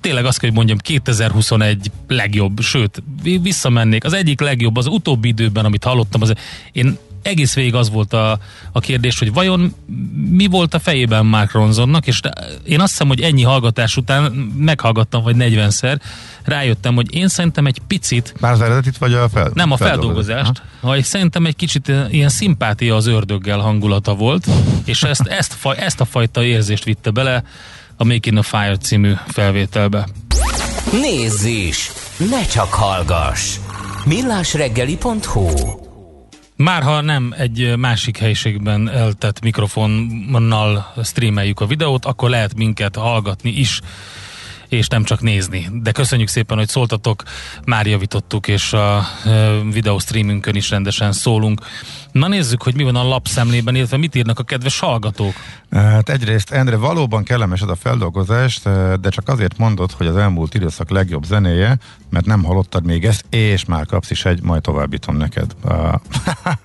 tényleg 0.00 0.24
azt 0.24 0.38
kell, 0.38 0.48
hogy 0.48 0.58
mondjam, 0.58 0.78
2021 0.78 1.90
legjobb, 2.08 2.60
sőt, 2.60 3.02
visszamennék, 3.22 4.04
az 4.04 4.12
egyik 4.12 4.40
legjobb, 4.40 4.76
az 4.76 4.86
utóbbi 4.86 5.28
időben, 5.28 5.64
amit 5.64 5.84
hallottam, 5.84 6.22
az 6.22 6.32
én 6.72 6.98
egész 7.22 7.54
végig 7.54 7.74
az 7.74 7.90
volt 7.90 8.12
a, 8.12 8.38
a 8.72 8.80
kérdés, 8.80 9.18
hogy 9.18 9.32
vajon 9.32 9.74
mi 10.30 10.46
volt 10.46 10.74
a 10.74 10.78
fejében 10.78 11.26
Mark 11.26 11.52
Ronsonnak, 11.52 12.06
és 12.06 12.20
én 12.64 12.80
azt 12.80 12.90
hiszem, 12.90 13.08
hogy 13.08 13.20
ennyi 13.20 13.42
hallgatás 13.42 13.96
után 13.96 14.32
meghallgattam 14.56 15.22
vagy 15.22 15.36
40-szer, 15.38 16.00
rájöttem, 16.44 16.94
hogy 16.94 17.14
én 17.14 17.28
szerintem 17.28 17.66
egy 17.66 17.80
picit... 17.86 18.34
Már 18.40 18.52
az 18.52 18.60
eredetit 18.60 18.98
vagy 18.98 19.14
a 19.14 19.28
fel, 19.28 19.50
Nem, 19.54 19.72
a 19.72 19.76
feldolgozást. 19.76 20.62
Ha 20.80 20.96
és 20.96 21.06
szerintem 21.06 21.46
egy 21.46 21.56
kicsit 21.56 21.92
ilyen 22.10 22.28
szimpátia 22.28 22.96
az 22.96 23.06
ördöggel 23.06 23.58
hangulata 23.58 24.14
volt, 24.14 24.46
és 24.84 25.02
ezt, 25.02 25.26
ezt, 25.26 25.56
ezt 25.76 26.00
a 26.00 26.04
fajta 26.04 26.42
érzést 26.42 26.84
vitte 26.84 27.10
bele 27.10 27.42
a 27.96 28.04
Making 28.04 28.36
a 28.36 28.42
Fire 28.42 28.76
című 28.76 29.12
felvételbe. 29.26 30.08
Nézz 30.92 31.44
is! 31.44 31.90
Ne 32.30 32.46
csak 32.46 32.72
hallgass! 32.72 33.56
millásreggeli.hu 34.08 35.87
már 36.58 36.82
ha 36.82 37.00
nem 37.00 37.34
egy 37.36 37.76
másik 37.76 38.18
helyiségben 38.18 38.88
eltett 38.88 39.40
mikrofonnal 39.40 40.92
streameljük 41.04 41.60
a 41.60 41.66
videót, 41.66 42.04
akkor 42.04 42.30
lehet 42.30 42.54
minket 42.54 42.96
hallgatni 42.96 43.50
is 43.50 43.80
és 44.68 44.88
nem 44.88 45.04
csak 45.04 45.20
nézni. 45.20 45.68
De 45.72 45.92
köszönjük 45.92 46.28
szépen, 46.28 46.56
hogy 46.56 46.68
szóltatok, 46.68 47.22
már 47.64 47.86
javítottuk, 47.86 48.48
és 48.48 48.72
a 48.72 49.06
videó 49.72 49.98
streamünkön 49.98 50.54
is 50.54 50.70
rendesen 50.70 51.12
szólunk. 51.12 51.60
Na 52.12 52.28
nézzük, 52.28 52.62
hogy 52.62 52.74
mi 52.74 52.82
van 52.82 52.96
a 52.96 53.02
lapszemlében, 53.02 53.74
illetve 53.74 53.96
mit 53.96 54.14
írnak 54.14 54.38
a 54.38 54.42
kedves 54.42 54.78
hallgatók. 54.78 55.34
Hát 55.70 56.08
egyrészt, 56.08 56.50
Endre, 56.50 56.76
valóban 56.76 57.24
kellemes 57.24 57.60
ez 57.60 57.68
a 57.68 57.76
feldolgozás, 57.76 58.60
de 59.00 59.08
csak 59.08 59.28
azért 59.28 59.58
mondod, 59.58 59.92
hogy 59.92 60.06
az 60.06 60.16
elmúlt 60.16 60.54
időszak 60.54 60.90
legjobb 60.90 61.24
zenéje, 61.24 61.78
mert 62.10 62.26
nem 62.26 62.44
hallottad 62.44 62.84
még 62.84 63.04
ezt, 63.04 63.24
és 63.30 63.64
már 63.64 63.86
kapsz 63.86 64.10
is 64.10 64.24
egy, 64.24 64.42
majd 64.42 64.62
továbbítom 64.62 65.16
neked. 65.16 65.54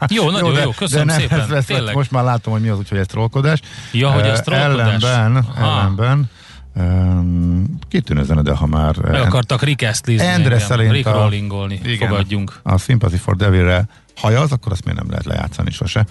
Jó, 0.08 0.30
nagyon 0.30 0.50
jó, 0.50 0.56
de, 0.56 0.62
jó 0.62 0.72
köszönöm 0.72 1.08
de 1.08 1.12
nem, 1.12 1.22
szépen. 1.22 1.40
Ez, 1.40 1.70
ez, 1.70 1.94
most 1.94 2.12
már 2.12 2.24
látom, 2.24 2.54
hogy 2.54 2.62
mi 2.62 2.68
az, 2.68 2.78
úgyhogy 2.78 2.98
ez 2.98 3.08
trollkodás. 3.08 3.60
Ja, 3.92 4.12
hogy 4.12 4.24
ez 4.24 4.42
trollkodás. 4.42 5.04
Ellenben, 5.04 5.48
ellenben 5.58 6.30
Um, 6.76 7.78
kitűnő 7.88 8.24
zene, 8.24 8.42
de 8.42 8.54
ha 8.54 8.66
már... 8.66 8.98
Meg 8.98 9.22
akartak 9.22 9.62
Rick 9.62 9.82
Astley-zni 9.90 10.28
Endre 10.28 10.60
szerint 10.60 10.92
Rick 10.92 11.06
rollingolni, 11.12 11.80
igen, 11.84 12.08
fogadjunk. 12.08 12.60
A 12.64 12.78
Sympathy 12.78 13.18
for 13.18 13.36
Devil-re, 13.36 13.88
ha 14.16 14.28
az, 14.28 14.52
akkor 14.52 14.72
azt 14.72 14.86
miért 14.86 15.00
nem 15.00 15.10
lehet 15.10 15.26
lejátszani 15.26 15.72
sose? 15.72 16.06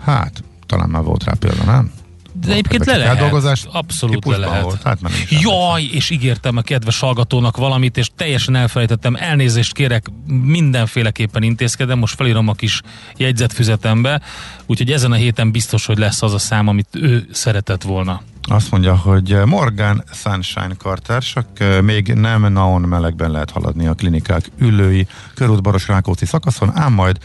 Hát, 0.00 0.42
talán 0.66 0.88
már 0.88 1.02
volt 1.02 1.24
rá 1.24 1.32
példa, 1.38 1.64
nem? 1.64 1.90
De 2.40 2.52
egyébként 2.52 2.84
le 2.84 2.96
lehet. 2.96 3.66
Abszolút 3.72 4.24
le 4.26 4.36
lehet. 4.36 4.62
Volt. 4.62 4.82
Hát 4.82 4.98
Jaj, 5.28 5.82
és 5.82 6.10
ígértem 6.10 6.56
a 6.56 6.60
kedves 6.60 6.98
hallgatónak 6.98 7.56
valamit, 7.56 7.96
és 7.96 8.10
teljesen 8.16 8.54
elfelejtettem. 8.54 9.16
Elnézést 9.18 9.72
kérek, 9.72 10.06
mindenféleképpen 10.26 11.42
intézkedem. 11.42 11.98
Most 11.98 12.14
felírom 12.14 12.48
a 12.48 12.52
kis 12.52 12.80
jegyzetfüzetembe, 13.16 14.20
úgyhogy 14.66 14.92
ezen 14.92 15.12
a 15.12 15.14
héten 15.14 15.50
biztos, 15.50 15.86
hogy 15.86 15.98
lesz 15.98 16.22
az 16.22 16.34
a 16.34 16.38
szám, 16.38 16.68
amit 16.68 16.88
ő 16.92 17.28
szeretett 17.32 17.82
volna. 17.82 18.22
Azt 18.48 18.70
mondja, 18.70 18.96
hogy 18.96 19.36
Morgan 19.44 20.04
Sunshine 20.12 20.74
kartársak, 20.78 21.46
még 21.82 22.06
nem 22.06 22.52
naon 22.52 22.80
melegben 22.80 23.30
lehet 23.30 23.50
haladni 23.50 23.86
a 23.86 23.94
klinikák 23.94 24.50
ülői 24.58 25.06
körútbaros 25.34 25.88
Rákóczi 25.88 26.26
szakaszon, 26.26 26.70
ám 26.74 26.92
majd 26.92 27.18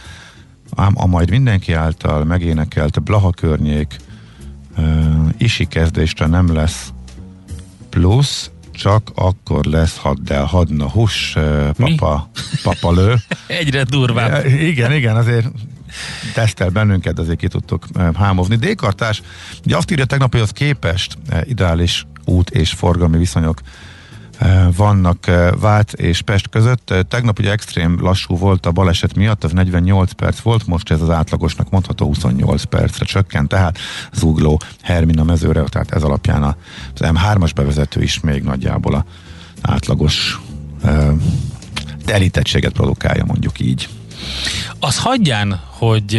ám 0.75 0.93
a 0.95 1.05
majd 1.05 1.29
mindenki 1.29 1.73
által 1.73 2.23
megénekelt 2.23 3.03
Blaha 3.03 3.29
környék 3.29 3.95
isi 5.37 5.65
kezdésre 5.65 6.25
nem 6.25 6.53
lesz 6.53 6.93
plusz, 7.89 8.51
csak 8.71 9.11
akkor 9.15 9.65
lesz 9.65 9.97
hadd 9.97 10.33
hadna 10.33 10.89
hús, 10.89 11.33
uh, 11.35 11.69
papa, 11.69 12.29
papa 12.63 12.91
lő. 12.91 13.15
Egyre 13.47 13.83
durvább. 13.83 14.45
igen, 14.45 14.93
igen, 14.93 15.15
azért 15.15 15.47
tesztel 16.33 16.69
bennünket, 16.69 17.19
azért 17.19 17.37
ki 17.37 17.47
tudtok 17.47 17.85
hámozni. 18.15 18.55
Dékartás, 18.55 19.21
ugye 19.65 19.77
azt 19.77 19.91
írja 19.91 20.05
tegnap, 20.05 20.31
hogy 20.31 20.41
az 20.41 20.51
képest 20.51 21.17
ideális 21.43 22.05
út 22.25 22.49
és 22.49 22.71
forgalmi 22.71 23.17
viszonyok 23.17 23.61
vannak 24.75 25.25
Vát 25.60 25.93
és 25.93 26.21
Pest 26.21 26.50
között. 26.50 26.93
Tegnap 27.07 27.39
ugye 27.39 27.51
extrém 27.51 27.98
lassú 28.01 28.38
volt 28.38 28.65
a 28.65 28.71
baleset 28.71 29.15
miatt, 29.15 29.43
az 29.43 29.51
48 29.51 30.12
perc 30.12 30.39
volt, 30.39 30.67
most 30.67 30.91
ez 30.91 31.01
az 31.01 31.10
átlagosnak 31.10 31.69
mondható 31.69 32.05
28 32.05 32.63
percre 32.63 33.05
csökkent, 33.05 33.48
tehát 33.48 33.77
Zugló, 34.13 34.62
Hermina 34.81 35.24
mezőre, 35.24 35.63
tehát 35.63 35.91
ez 35.91 36.03
alapján 36.03 36.43
az 36.43 36.55
M3-as 37.00 37.51
bevezető 37.55 38.01
is 38.01 38.19
még 38.19 38.43
nagyjából 38.43 38.93
a 38.95 39.05
átlagos 39.62 40.41
telítettséget 42.05 42.71
produkálja, 42.71 43.25
mondjuk 43.25 43.60
így. 43.60 43.89
Az 44.79 44.98
hagyján, 44.98 45.62
hogy 45.67 46.15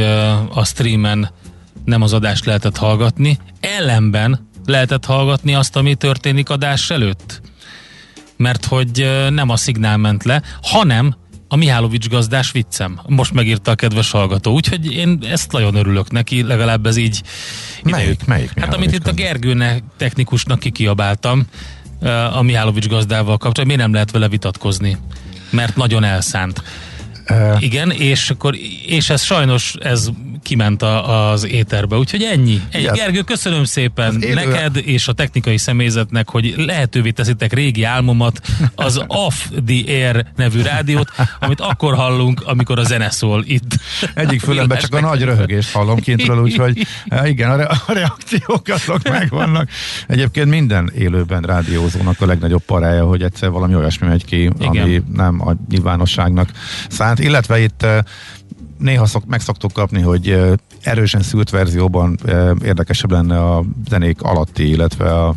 a 0.55 0.64
streamen 0.64 1.31
nem 1.85 2.02
az 2.02 2.12
adást 2.12 2.45
lehetett 2.45 2.76
hallgatni, 2.76 3.38
ellenben 3.61 4.49
lehetett 4.67 5.05
hallgatni 5.05 5.55
azt, 5.55 5.76
ami 5.76 5.95
történik 5.95 6.50
adás 6.50 6.91
előtt. 6.91 7.41
Mert 8.42 8.64
hogy 8.64 9.08
nem 9.30 9.49
a 9.49 9.56
szignál 9.56 9.96
ment 9.96 10.25
le, 10.25 10.42
hanem 10.62 11.14
a 11.49 11.56
Mihálovics 11.56 12.08
gazdás 12.08 12.50
viccem. 12.50 13.00
Most 13.06 13.32
megírta 13.32 13.70
a 13.70 13.75
kedves 13.75 14.11
hallgató, 14.11 14.52
úgyhogy 14.52 14.92
én 14.92 15.18
ezt 15.30 15.52
nagyon 15.52 15.75
örülök 15.75 16.11
neki, 16.11 16.42
legalább 16.42 16.87
ez 16.87 16.96
így 16.96 17.22
Melyik, 17.82 18.00
idejük. 18.00 18.25
melyik 18.26 18.61
Hát 18.61 18.75
amit 18.75 18.92
itt 18.92 18.99
a 18.99 19.04
gazdás? 19.04 19.25
Gergőnek 19.25 19.82
technikusnak 19.96 20.58
kikiabáltam 20.58 21.46
a 22.32 22.42
Mihálovics 22.42 22.88
gazdával 22.88 23.37
kapcsolatban, 23.37 23.66
miért 23.66 23.80
nem 23.80 23.92
lehet 23.92 24.11
vele 24.11 24.28
vitatkozni? 24.28 24.96
Mert 25.50 25.76
nagyon 25.76 26.04
elszánt. 26.04 26.62
Uh, 27.28 27.62
Igen, 27.62 27.90
és 27.90 28.30
akkor, 28.30 28.54
és 28.87 29.11
ez 29.11 29.22
sajnos 29.22 29.75
ez 29.80 30.08
kiment 30.52 30.82
a, 30.82 31.30
az 31.30 31.47
éterbe, 31.47 31.97
úgyhogy 31.97 32.23
ennyi. 32.23 32.61
ennyi. 32.71 32.82
Igen. 32.82 32.94
Gergő, 32.94 33.21
köszönöm 33.21 33.64
szépen 33.64 34.23
élő- 34.23 34.35
neked 34.35 34.76
és 34.76 35.09
a 35.09 35.12
technikai 35.12 35.56
személyzetnek, 35.56 36.28
hogy 36.28 36.54
lehetővé 36.56 37.11
teszitek 37.11 37.52
régi 37.52 37.85
álmomat, 37.85 38.40
az 38.75 39.04
Off 39.26 39.35
the 39.66 39.82
Air 39.87 40.26
nevű 40.37 40.62
rádiót, 40.62 41.11
amit 41.40 41.61
akkor 41.61 41.94
hallunk, 41.94 42.42
amikor 42.44 42.78
a 42.78 42.85
zene 42.85 43.11
szól 43.11 43.44
itt. 43.47 43.78
Egyik 44.14 44.40
fülemben 44.47 44.78
csak 44.78 44.94
a 44.94 45.00
nagy 45.00 45.23
röhögést 45.23 45.73
hallom 45.73 45.99
kintről, 45.99 46.42
úgyhogy 46.42 46.87
eh, 47.06 47.28
igen, 47.28 47.50
a, 47.50 47.56
re- 47.56 47.68
a 47.87 47.92
reakciók 47.92 48.68
azok 48.68 49.02
megvannak. 49.02 49.68
Egyébként 50.06 50.49
minden 50.49 50.90
élőben 50.99 51.42
rádiózónak 51.42 52.21
a 52.21 52.26
legnagyobb 52.26 52.62
parája, 52.66 53.04
hogy 53.04 53.23
egyszer 53.23 53.50
valami 53.50 53.75
olyasmi 53.75 54.06
megy 54.09 54.25
ki, 54.25 54.42
Igen. 54.42 54.82
ami 54.82 55.02
nem 55.12 55.49
a 55.49 55.54
nyilvánosságnak 55.68 56.50
szánt. 56.88 57.18
Illetve 57.18 57.61
itt 57.61 57.82
eh, 57.82 57.99
néha 58.83 59.07
szok, 59.07 59.25
meg 59.27 59.41
szoktuk 59.41 59.73
kapni, 59.73 60.01
hogy 60.01 60.39
erősen 60.83 61.23
szült 61.23 61.51
verzióban 61.51 62.19
érdekesebb 62.65 63.11
lenne 63.11 63.45
a 63.45 63.65
zenék 63.89 64.23
alatti, 64.23 64.69
illetve 64.69 65.15
a 65.15 65.35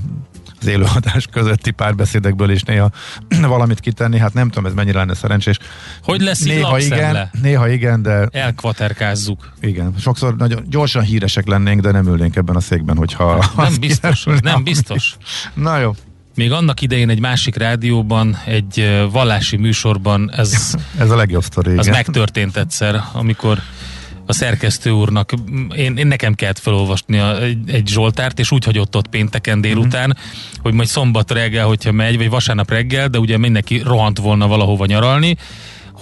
az 0.60 0.72
élőadás 0.72 1.28
közötti 1.32 1.72
párbeszédekből 1.72 2.50
is 2.50 2.64
néha 2.64 2.92
valamit 3.42 3.80
kitenni, 3.80 4.18
hát 4.18 4.34
nem 4.34 4.50
tudom, 4.50 4.66
ez 4.66 4.74
mennyire 4.74 4.98
lenne 4.98 5.14
szerencsés. 5.14 5.58
Hogy 6.04 6.22
lesz 6.22 6.40
Néha 6.40 6.80
igen, 6.80 6.98
lapszemle? 6.98 7.30
néha 7.42 7.70
igen, 7.70 8.02
de 8.02 8.28
Elkvaterkázzuk. 8.32 9.54
igen, 9.62 9.94
sokszor 10.00 10.36
nagyon 10.36 10.64
gyorsan 10.70 11.04
híresek 11.04 11.48
lennénk, 11.48 11.82
de 11.82 11.92
nem 11.92 12.08
ülnénk 12.08 12.36
ebben 12.36 12.56
a 12.56 12.60
székben, 12.60 12.98
hogyha... 12.98 13.52
Nem 13.56 13.74
biztos, 13.80 14.26
nem 14.42 14.64
biztos. 14.64 15.18
Na 15.54 15.78
jó, 15.78 15.92
Még 16.36 16.52
annak 16.52 16.82
idején 16.82 17.10
egy 17.10 17.20
másik 17.20 17.56
rádióban, 17.56 18.38
egy 18.46 19.00
vallási 19.12 19.56
műsorban 19.58 20.32
ez 20.36 20.74
ez 21.00 21.10
a 21.10 21.16
legjobb 21.16 21.44
sztori, 21.44 21.78
Az 21.78 21.88
igen. 21.88 21.98
megtörtént 21.98 22.58
egyszer, 22.58 23.02
amikor 23.14 23.60
a 24.26 24.34
szerkesztő 24.34 24.90
úrnak, 24.90 25.32
én, 25.76 25.98
én 25.98 26.08
nekem 26.08 26.34
kellett 26.34 26.60
felolvasni 26.60 27.18
a, 27.18 27.42
egy, 27.42 27.70
egy 27.70 27.88
Zsoltárt, 27.88 28.40
és 28.40 28.52
úgy 28.52 28.64
hagyott 28.66 28.96
ott 28.96 29.08
pénteken 29.08 29.62
délután, 29.62 30.10
Mhm. 30.10 30.18
mm. 30.20 30.62
hogy 30.62 30.74
majd 30.74 30.88
szombat 30.88 31.32
reggel, 31.32 31.66
hogyha 31.66 31.92
megy, 31.92 32.18
vagy 32.18 32.30
vasárnap 32.30 32.70
reggel, 32.70 33.08
de 33.08 33.20
ugye 33.20 33.38
mindenki 33.38 33.82
rohant 33.86 34.18
volna 34.18 34.48
valahova 34.48 34.86
nyaralni, 34.86 35.38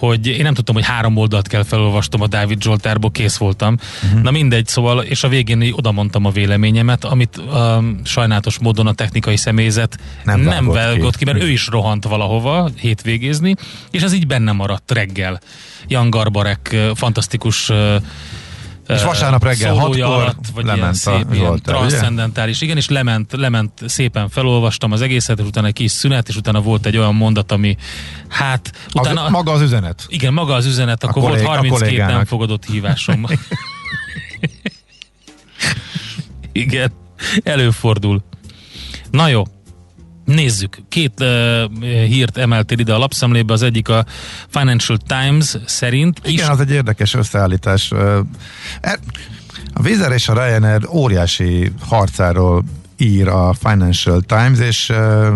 hogy 0.07 0.27
én 0.27 0.43
nem 0.43 0.53
tudtam, 0.53 0.75
hogy 0.75 0.85
három 0.85 1.17
oldalt 1.17 1.47
kell 1.47 1.63
felolvastam 1.63 2.21
a 2.21 2.27
Dávid 2.27 2.61
Zsoltárból, 2.61 3.11
kész 3.11 3.37
voltam. 3.37 3.77
Uh-huh. 4.03 4.21
Na 4.21 4.31
mindegy, 4.31 4.67
szóval, 4.67 5.01
és 5.01 5.23
a 5.23 5.27
végén 5.27 5.61
így 5.61 5.73
oda 5.75 5.91
mondtam 5.91 6.25
a 6.25 6.29
véleményemet, 6.29 7.03
amit 7.03 7.37
um, 7.37 8.01
sajnálatos 8.03 8.59
módon 8.59 8.87
a 8.87 8.93
technikai 8.93 9.37
személyzet 9.37 9.97
Nem 10.23 10.39
nem, 10.39 10.65
nem 10.65 11.09
ki. 11.17 11.25
mert 11.25 11.41
ő 11.41 11.49
is 11.49 11.67
rohant 11.67 12.03
valahova 12.03 12.69
hétvégézni, 12.79 13.55
és 13.91 14.01
ez 14.01 14.13
így 14.13 14.27
benne 14.27 14.51
maradt 14.51 14.91
reggel. 14.91 15.39
Jan 15.87 16.09
Garbarek 16.09 16.69
ö, 16.71 16.91
fantasztikus 16.95 17.69
ö, 17.69 17.95
És 18.87 19.03
vasárnap 19.03 19.43
reggel 19.43 19.73
hatkor 19.73 20.01
alatt, 20.01 20.47
vagy 20.53 20.65
lement 20.65 20.77
ilyen 20.77 20.89
a 20.89 20.93
szép, 20.93 21.33
Zsoltár, 21.33 21.75
ugye? 21.75 21.87
transzcendentális, 21.87 22.61
igen, 22.61 22.77
és 22.77 22.89
lement, 22.89 23.31
lement 23.31 23.71
szépen 23.85 24.29
felolvastam 24.29 24.91
az 24.91 25.01
egészet, 25.01 25.39
és 25.39 25.45
utána 25.45 25.67
egy 25.67 25.73
kis 25.73 25.91
szünet, 25.91 26.27
és 26.27 26.35
utána 26.35 26.61
volt 26.61 26.85
egy 26.85 26.97
olyan 26.97 27.15
mondat, 27.15 27.51
ami 27.51 27.77
hát 28.27 28.71
utána... 28.93 29.23
Az, 29.23 29.31
maga 29.31 29.51
az 29.51 29.61
üzenet. 29.61 30.05
Igen, 30.07 30.33
maga 30.33 30.53
az 30.53 30.65
üzenet, 30.65 31.03
akkor 31.03 31.21
kollég- 31.21 31.39
a 31.39 31.45
volt 31.45 31.57
32 31.57 31.85
nem 31.85 31.97
kollégának. 31.97 32.27
fogadott 32.27 32.65
hívásom. 32.65 33.25
Igen, 36.51 36.91
előfordul. 37.43 38.23
Na 39.11 39.27
jó, 39.27 39.43
nézzük. 40.25 40.77
Két 40.89 41.19
uh, 41.19 41.83
hírt 42.05 42.37
emeltél 42.37 42.79
ide 42.79 42.93
a 42.93 42.97
lapszemlébe, 42.97 43.53
az 43.53 43.61
egyik 43.61 43.89
a 43.89 44.05
Financial 44.47 44.97
Times 45.07 45.55
szerint 45.65 46.19
is. 46.23 46.31
Igen, 46.31 46.49
az 46.49 46.59
egy 46.59 46.71
érdekes 46.71 47.13
összeállítás. 47.13 47.91
E- 48.81 48.99
A 49.73 49.81
Vizer 49.81 50.11
és 50.11 50.27
a 50.29 50.33
Ryanair 50.33 50.87
óriási 50.89 51.71
harcáról 51.79 52.63
ír 52.97 53.27
a 53.27 53.53
Financial 53.53 54.21
Times, 54.21 54.59
és 54.59 54.89
ö, 54.89 55.35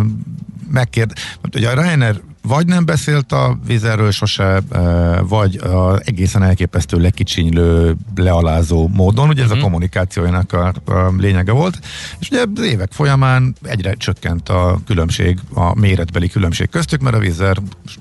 megkérd, 0.72 1.12
ugye 1.54 1.70
a 1.70 1.82
Ryanair 1.82 2.22
vagy 2.48 2.66
nem 2.66 2.86
beszélt 2.86 3.32
a 3.32 3.60
Vizerről 3.66 4.12
sose, 4.12 4.62
ö, 4.70 5.16
vagy 5.28 5.60
egészen 6.04 6.44
elképesztő 6.44 6.98
lekicsinylő, 6.98 7.96
lealázó 8.16 8.88
módon, 8.88 9.30
ugye 9.30 9.44
ez 9.44 9.52
a 9.52 9.58
kommunikációjának 9.58 10.54
a, 10.54 10.74
a 10.86 11.14
lényege 11.18 11.52
volt, 11.52 11.80
és 12.20 12.30
ugye 12.30 12.44
az 12.56 12.64
évek 12.64 12.92
folyamán 12.92 13.56
egyre 13.64 13.94
csökkent 13.94 14.50
a 14.50 14.80
különbség, 14.86 15.40
a 15.54 15.80
méretbeli 15.80 16.30
különbség 16.30 16.70
köztük, 16.70 17.02
mert 17.02 17.16
a 17.16 17.20
Vizer 17.20 17.58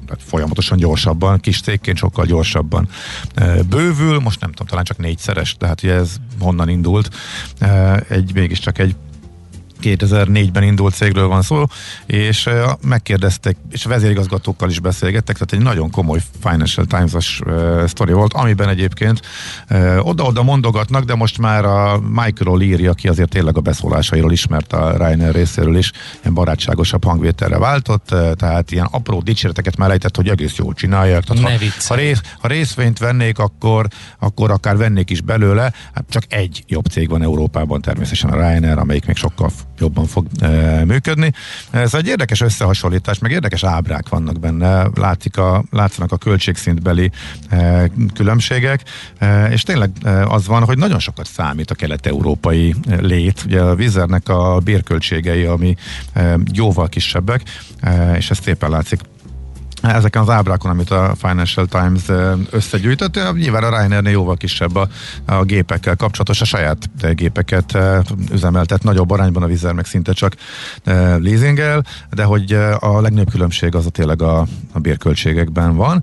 hát 0.08 0.22
folyamatosan 0.22 0.78
gyorsabban, 0.78 1.40
kis 1.40 1.60
cégként 1.60 1.96
sokkal 1.96 2.24
gyorsabban 2.24 2.88
ö, 3.34 3.60
bővül, 3.68 4.18
most 4.18 4.40
nem 4.40 4.50
tudom, 4.50 4.66
talán 4.66 4.84
csak 4.84 4.98
négyszeres, 4.98 5.56
tehát 5.58 5.82
ugye 5.82 5.94
ez 5.94 6.16
honnan 6.40 6.68
indult, 6.68 7.14
Ö, 7.60 7.96
egy 8.08 8.34
mégiscsak 8.34 8.78
egy 8.78 8.96
2004-ben 9.82 10.62
indult 10.62 10.94
cégről 10.94 11.28
van 11.28 11.42
szó, 11.42 11.64
és 12.06 12.46
uh, 12.46 12.52
megkérdeztek, 12.82 13.56
és 13.70 13.84
vezérigazgatókkal 13.84 14.70
is 14.70 14.80
beszélgettek, 14.80 15.36
tehát 15.36 15.52
egy 15.52 15.72
nagyon 15.72 15.90
komoly 15.90 16.20
Financial 16.42 16.86
Times-os 16.86 17.40
uh, 17.46 17.86
sztori 17.86 18.12
volt, 18.12 18.32
amiben 18.32 18.68
egyébként 18.68 19.20
uh, 19.70 19.98
oda-oda 20.00 20.42
mondogatnak, 20.42 21.04
de 21.04 21.14
most 21.14 21.38
már 21.38 21.64
a 21.64 22.00
Michael 22.00 22.60
írja, 22.60 22.90
aki 22.90 23.08
azért 23.08 23.28
tényleg 23.28 23.56
a 23.56 23.60
beszólásairól 23.60 24.32
ismert 24.32 24.72
a 24.72 24.96
Ryanair 24.96 25.34
részéről 25.34 25.76
is, 25.76 25.92
ilyen 26.22 26.34
barátságosabb 26.34 27.04
hangvételre 27.04 27.58
váltott, 27.58 28.12
uh, 28.12 28.32
tehát 28.32 28.70
ilyen 28.70 28.88
apró 28.90 29.20
dicséreteket 29.20 29.76
már 29.76 29.90
hogy 30.14 30.28
egész 30.28 30.56
jól 30.56 30.74
csinálják. 30.74 31.24
Tehát 31.24 31.42
Ne 31.42 31.50
ha, 31.50 31.58
ha, 31.88 31.94
rész, 31.94 32.20
ha 32.38 32.48
részvényt 32.48 32.98
vennék, 32.98 33.38
akkor, 33.38 33.86
akkor 34.18 34.50
akár 34.50 34.76
vennék 34.76 35.10
is 35.10 35.20
belőle. 35.20 35.72
Hát 35.94 36.04
csak 36.08 36.22
egy 36.28 36.64
jobb 36.66 36.84
cég 36.84 37.08
van 37.08 37.22
Európában, 37.22 37.80
természetesen 37.80 38.30
a 38.30 38.36
Ryanair, 38.36 38.78
amelyik 38.78 39.06
még 39.06 39.16
sokkal 39.16 39.50
jobban 39.78 40.06
fog 40.06 40.26
e, 40.40 40.84
működni. 40.84 41.32
Ez 41.70 41.94
egy 41.94 42.06
érdekes 42.06 42.40
összehasonlítás, 42.40 43.18
meg 43.18 43.30
érdekes 43.30 43.64
ábrák 43.64 44.08
vannak 44.08 44.40
benne, 44.40 44.88
látszik 44.94 45.36
a, 45.36 45.64
látszanak 45.70 46.12
a 46.12 46.16
költségszintbeli 46.16 47.10
e, 47.48 47.90
különbségek, 48.14 48.82
e, 49.18 49.50
és 49.50 49.62
tényleg 49.62 49.90
e, 50.02 50.26
az 50.26 50.46
van, 50.46 50.64
hogy 50.64 50.78
nagyon 50.78 50.98
sokat 50.98 51.26
számít 51.26 51.70
a 51.70 51.74
kelet-európai 51.74 52.74
e, 52.88 52.96
lét. 52.96 53.42
Ugye 53.46 53.60
a 53.60 53.74
Vizernek 53.74 54.28
a 54.28 54.60
bérköltségei, 54.64 55.44
ami 55.44 55.76
e, 56.12 56.38
jóval 56.52 56.88
kisebbek, 56.88 57.42
e, 57.80 58.16
és 58.16 58.30
ez 58.30 58.38
szépen 58.42 58.70
látszik 58.70 59.00
ezeken 59.82 60.22
az 60.22 60.28
ábrákon, 60.28 60.70
amit 60.70 60.90
a 60.90 61.14
Financial 61.16 61.66
Times 61.66 62.02
összegyűjtött, 62.50 63.32
nyilván 63.32 63.62
a 63.62 63.68
Ryanairnél 63.68 64.12
jóval 64.12 64.36
kisebb 64.36 64.76
a, 64.76 64.88
a 65.24 65.42
gépekkel 65.42 65.96
kapcsolatos, 65.96 66.40
a 66.40 66.44
saját 66.44 66.90
gépeket 67.14 67.78
üzemeltet 68.32 68.82
nagyobb 68.82 69.10
arányban 69.10 69.42
a 69.42 69.46
Vizer, 69.46 69.72
meg 69.72 69.84
szinte 69.84 70.12
csak 70.12 70.36
leasingel, 71.18 71.84
de 72.10 72.24
hogy 72.24 72.52
a 72.78 73.00
legnagyobb 73.00 73.30
különbség 73.30 73.74
az 73.74 73.86
a 73.86 73.90
tényleg 73.90 74.22
a, 74.22 74.46
a 74.72 74.78
bérköltségekben 74.78 75.76
van. 75.76 76.02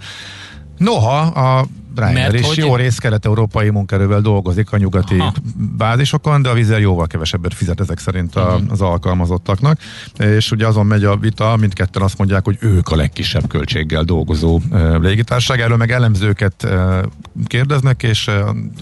Noha 0.77 1.19
a 1.19 1.65
Ryanair 1.95 2.15
Mert 2.15 2.33
is 2.33 2.45
hogy- 2.45 2.57
jó 2.57 2.75
rész 2.75 2.97
kelet-európai 2.97 3.69
munkerővel 3.69 4.21
dolgozik 4.21 4.71
a 4.71 4.77
nyugati 4.77 5.17
Aha. 5.17 5.33
bázisokon, 5.77 6.41
de 6.41 6.49
a 6.49 6.53
Vizer 6.53 6.79
jóval 6.79 7.07
kevesebbet 7.07 7.53
fizet 7.53 7.79
ezek 7.79 7.99
szerint 7.99 8.35
a, 8.35 8.59
az 8.69 8.81
alkalmazottaknak, 8.81 9.79
és 10.17 10.51
ugye 10.51 10.67
azon 10.67 10.85
megy 10.85 11.03
a 11.03 11.17
vita, 11.17 11.55
mindketten 11.59 12.01
azt 12.01 12.17
mondják, 12.17 12.43
hogy 12.45 12.57
ők 12.59 12.89
a 12.89 12.95
legkisebb 12.95 13.47
költséggel 13.47 14.03
dolgozó 14.03 14.61
légitársaság, 15.01 15.59
erről 15.59 15.77
meg 15.77 15.91
elemzőket 15.91 16.67
kérdeznek, 17.47 18.03
és 18.03 18.29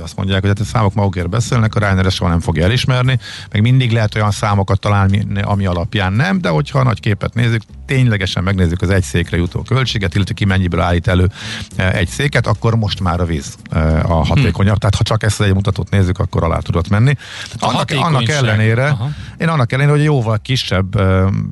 azt 0.01 0.15
mondják, 0.15 0.39
hogy 0.39 0.49
hát 0.49 0.59
a 0.59 0.63
számok 0.63 0.93
magukért 0.93 1.29
beszélnek, 1.29 1.75
a 1.75 1.79
ezt 1.81 2.15
soha 2.15 2.29
nem 2.29 2.39
fogja 2.39 2.63
elismerni, 2.63 3.19
meg 3.51 3.61
mindig 3.61 3.91
lehet 3.91 4.15
olyan 4.15 4.31
számokat 4.31 4.79
találni, 4.79 5.25
ami 5.41 5.65
alapján 5.65 6.13
nem, 6.13 6.41
de 6.41 6.49
hogyha 6.49 6.79
a 6.79 6.83
nagy 6.83 6.99
képet 6.99 7.33
nézzük, 7.33 7.61
ténylegesen 7.85 8.43
megnézzük 8.43 8.81
az 8.81 8.89
egy 8.89 9.03
székre 9.03 9.37
jutó 9.37 9.61
költséget, 9.61 10.15
illetve 10.15 10.33
ki 10.33 10.45
mennyiből 10.45 10.79
állít 10.79 11.07
elő 11.07 11.29
egy 11.75 12.07
széket, 12.07 12.47
akkor 12.47 12.75
most 12.75 13.00
már 13.01 13.19
a 13.19 13.25
víz 13.25 13.55
a 14.03 14.25
hatékonyabb. 14.25 14.55
Hmm. 14.55 14.77
Tehát 14.77 14.95
ha 14.95 15.03
csak 15.03 15.23
ezt 15.23 15.41
egy 15.41 15.53
mutatót 15.53 15.89
nézzük, 15.89 16.19
akkor 16.19 16.43
alá 16.43 16.57
tudott 16.57 16.89
menni. 16.89 17.15
Annak, 17.59 17.91
annak 17.95 18.29
ellenére, 18.29 18.87
Aha. 18.87 19.09
én 19.37 19.47
annak 19.47 19.71
ellenére, 19.71 19.95
hogy 19.95 20.05
jóval 20.05 20.39
kisebb 20.41 21.01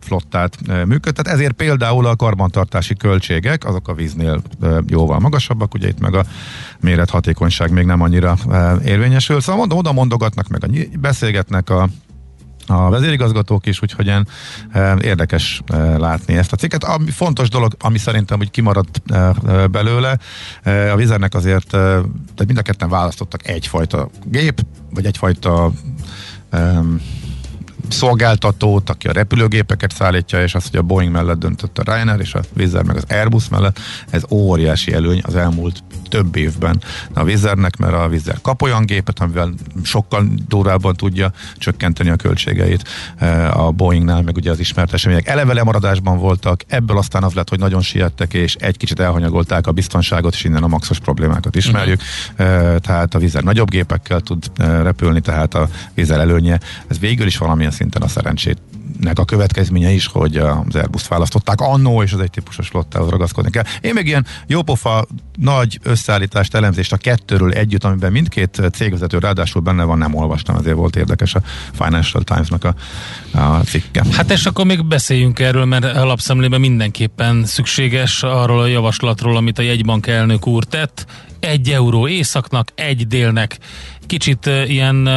flottát 0.01 0.57
működtet, 0.85 1.27
ezért 1.27 1.53
például 1.53 2.05
a 2.05 2.15
karbantartási 2.15 2.95
költségek, 2.95 3.65
azok 3.65 3.87
a 3.87 3.93
víznél 3.93 4.41
jóval 4.87 5.19
magasabbak, 5.19 5.73
ugye 5.73 5.87
itt 5.87 5.99
meg 5.99 6.15
a 6.15 6.23
mérethatékonyság 6.79 7.71
még 7.71 7.85
nem 7.85 8.01
annyira 8.01 8.37
érvényesül. 8.85 9.41
Szóval 9.41 9.55
mondom, 9.55 9.77
oda 9.77 9.91
mondogatnak, 9.91 10.47
meg 10.47 10.63
a, 10.63 10.97
beszélgetnek 10.99 11.69
a 11.69 11.89
a 12.69 12.89
vezérigazgatók 12.89 13.65
is, 13.65 13.81
úgyhogy 13.81 14.05
ilyen, 14.05 14.27
e, 14.71 14.97
érdekes 15.01 15.61
e, 15.67 15.97
látni 15.97 16.37
ezt 16.37 16.53
a 16.53 16.55
cikket. 16.55 16.83
Ami 16.83 17.11
fontos 17.11 17.49
dolog, 17.49 17.73
ami 17.79 17.97
szerintem 17.97 18.37
hogy 18.37 18.51
kimaradt 18.51 19.01
e, 19.07 19.33
e, 19.47 19.67
belőle, 19.67 20.17
a 20.63 20.95
vizernek 20.95 21.33
azért, 21.33 21.67
tehát 21.67 22.45
mind 22.45 22.57
a 22.57 22.61
ketten 22.61 22.89
választottak 22.89 23.47
egyfajta 23.47 24.09
gép, 24.23 24.65
vagy 24.89 25.05
egyfajta 25.05 25.71
szolgáltatót, 27.89 28.89
aki 28.89 29.07
a 29.07 29.11
repülőgépeket 29.11 29.95
szállítja, 29.95 30.41
és 30.43 30.55
azt, 30.55 30.69
hogy 30.69 30.79
a 30.79 30.83
Boeing 30.83 31.11
mellett 31.11 31.39
döntött 31.39 31.77
a 31.77 31.93
Ryanair, 31.93 32.19
és 32.19 32.33
a 32.33 32.41
Wizz 32.57 32.73
meg 32.73 32.95
az 32.95 33.05
Airbus 33.09 33.49
mellett, 33.49 33.79
ez 34.09 34.23
óriási 34.29 34.93
előny 34.93 35.21
az 35.23 35.35
elmúlt 35.35 35.83
több 36.09 36.35
évben 36.35 36.81
a 37.13 37.23
Wizernek, 37.23 37.77
mert 37.77 37.93
a 37.93 38.07
Wizzer 38.07 38.41
kap 38.41 38.61
olyan 38.61 38.85
gépet, 38.85 39.19
amivel 39.19 39.53
sokkal 39.83 40.27
durvábban 40.47 40.95
tudja 40.95 41.31
csökkenteni 41.57 42.09
a 42.09 42.15
költségeit 42.15 42.89
eh, 43.17 43.59
a 43.59 43.71
Boeingnál, 43.71 44.21
meg 44.21 44.35
ugye 44.35 44.51
az 44.51 44.59
ismert 44.59 44.93
események 44.93 45.27
eleve 45.27 45.53
lemaradásban 45.53 46.17
voltak, 46.17 46.63
ebből 46.67 46.97
aztán 46.97 47.23
az 47.23 47.33
lett, 47.33 47.49
hogy 47.49 47.59
nagyon 47.59 47.81
siettek, 47.81 48.33
és 48.33 48.55
egy 48.55 48.77
kicsit 48.77 48.99
elhanyagolták 48.99 49.67
a 49.67 49.71
biztonságot, 49.71 50.33
és 50.33 50.43
innen 50.43 50.63
a 50.63 50.67
maxos 50.67 50.99
problémákat 50.99 51.55
ismerjük. 51.55 52.01
Uh-huh. 52.31 52.77
Tehát 52.77 53.15
a 53.15 53.19
Wizzer 53.19 53.43
nagyobb 53.43 53.69
gépekkel 53.69 54.19
tud 54.21 54.51
eh, 54.57 54.81
repülni, 54.81 55.19
tehát 55.19 55.53
a 55.53 55.69
Wizzer 55.97 56.19
előnye, 56.19 56.59
ez 56.87 56.99
végül 56.99 57.27
is 57.27 57.37
valamilyen 57.37 57.68
szinten 57.71 58.01
a 58.01 58.07
szerencsét 58.07 58.57
nek 58.99 59.19
a 59.19 59.25
következménye 59.25 59.91
is, 59.91 60.07
hogy 60.07 60.37
az 60.37 60.75
Airbus 60.75 61.07
választották 61.07 61.61
annó, 61.61 62.03
és 62.03 62.13
az 62.13 62.19
egy 62.19 62.29
típusos 62.29 62.67
flottához 62.67 63.09
ragaszkodni 63.09 63.49
kell. 63.49 63.63
Én 63.81 63.93
még 63.93 64.07
ilyen 64.07 64.25
jópofa 64.47 65.07
nagy 65.37 65.79
összeállítást, 65.83 66.55
elemzést 66.55 66.93
a 66.93 66.97
kettőről 66.97 67.51
együtt, 67.51 67.83
amiben 67.83 68.11
mindkét 68.11 68.61
cégvezető 68.73 69.17
ráadásul 69.17 69.61
benne 69.61 69.83
van, 69.83 69.97
nem 69.97 70.15
olvastam, 70.15 70.55
ezért 70.55 70.75
volt 70.75 70.95
érdekes 70.95 71.35
a 71.35 71.41
Financial 71.71 72.23
Times-nak 72.23 72.63
a, 72.63 72.75
a 73.39 73.61
cikke. 73.63 74.03
Hát 74.11 74.31
és 74.31 74.45
akkor 74.45 74.65
még 74.65 74.85
beszéljünk 74.85 75.39
erről, 75.39 75.65
mert 75.65 75.83
alapszemlében 75.83 76.59
mindenképpen 76.59 77.45
szükséges 77.45 78.23
arról 78.23 78.59
a 78.59 78.67
javaslatról, 78.67 79.37
amit 79.37 79.59
a 79.59 79.61
jegybank 79.61 80.07
elnök 80.07 80.47
úr 80.47 80.63
tett. 80.63 81.05
Egy 81.39 81.69
euró 81.69 82.07
északnak, 82.07 82.71
egy 82.75 83.07
délnek. 83.07 83.57
Kicsit 84.07 84.45
ilyen 84.45 85.07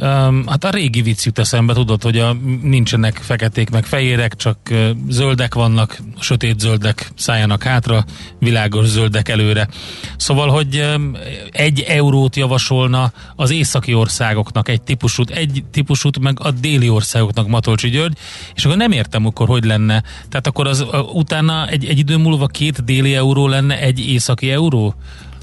Um, 0.00 0.46
hát 0.46 0.64
a 0.64 0.70
régi 0.70 1.02
vicc 1.02 1.24
jut 1.24 1.38
eszembe, 1.38 1.72
tudod, 1.72 2.02
hogy 2.02 2.18
a, 2.18 2.36
nincsenek 2.62 3.16
feketék 3.16 3.70
meg 3.70 3.84
fehérek, 3.84 4.36
csak 4.36 4.58
uh, 4.70 4.90
zöldek 5.08 5.54
vannak, 5.54 5.98
sötét 6.20 6.60
zöldek 6.60 7.10
szálljanak 7.16 7.62
hátra, 7.62 8.04
világos 8.38 8.86
zöldek 8.86 9.28
előre. 9.28 9.68
Szóval, 10.16 10.48
hogy 10.48 10.78
um, 10.94 11.16
egy 11.50 11.80
eurót 11.80 12.36
javasolna 12.36 13.12
az 13.36 13.50
északi 13.50 13.94
országoknak 13.94 14.68
egy 14.68 14.82
típusút, 14.82 15.30
egy 15.30 15.64
típusút 15.70 16.18
meg 16.18 16.38
a 16.40 16.50
déli 16.50 16.88
országoknak 16.88 17.48
Matolcsi 17.48 17.88
György, 17.88 18.16
és 18.54 18.64
akkor 18.64 18.76
nem 18.76 18.92
értem 18.92 19.26
akkor, 19.26 19.48
hogy 19.48 19.64
lenne. 19.64 20.02
Tehát 20.28 20.46
akkor 20.46 20.66
az 20.66 20.80
uh, 20.80 21.14
utána 21.14 21.66
egy, 21.66 21.84
egy 21.84 21.98
idő 21.98 22.16
múlva 22.16 22.46
két 22.46 22.84
déli 22.84 23.14
euró 23.14 23.48
lenne 23.48 23.78
egy 23.78 24.06
északi 24.06 24.50
euró? 24.50 24.94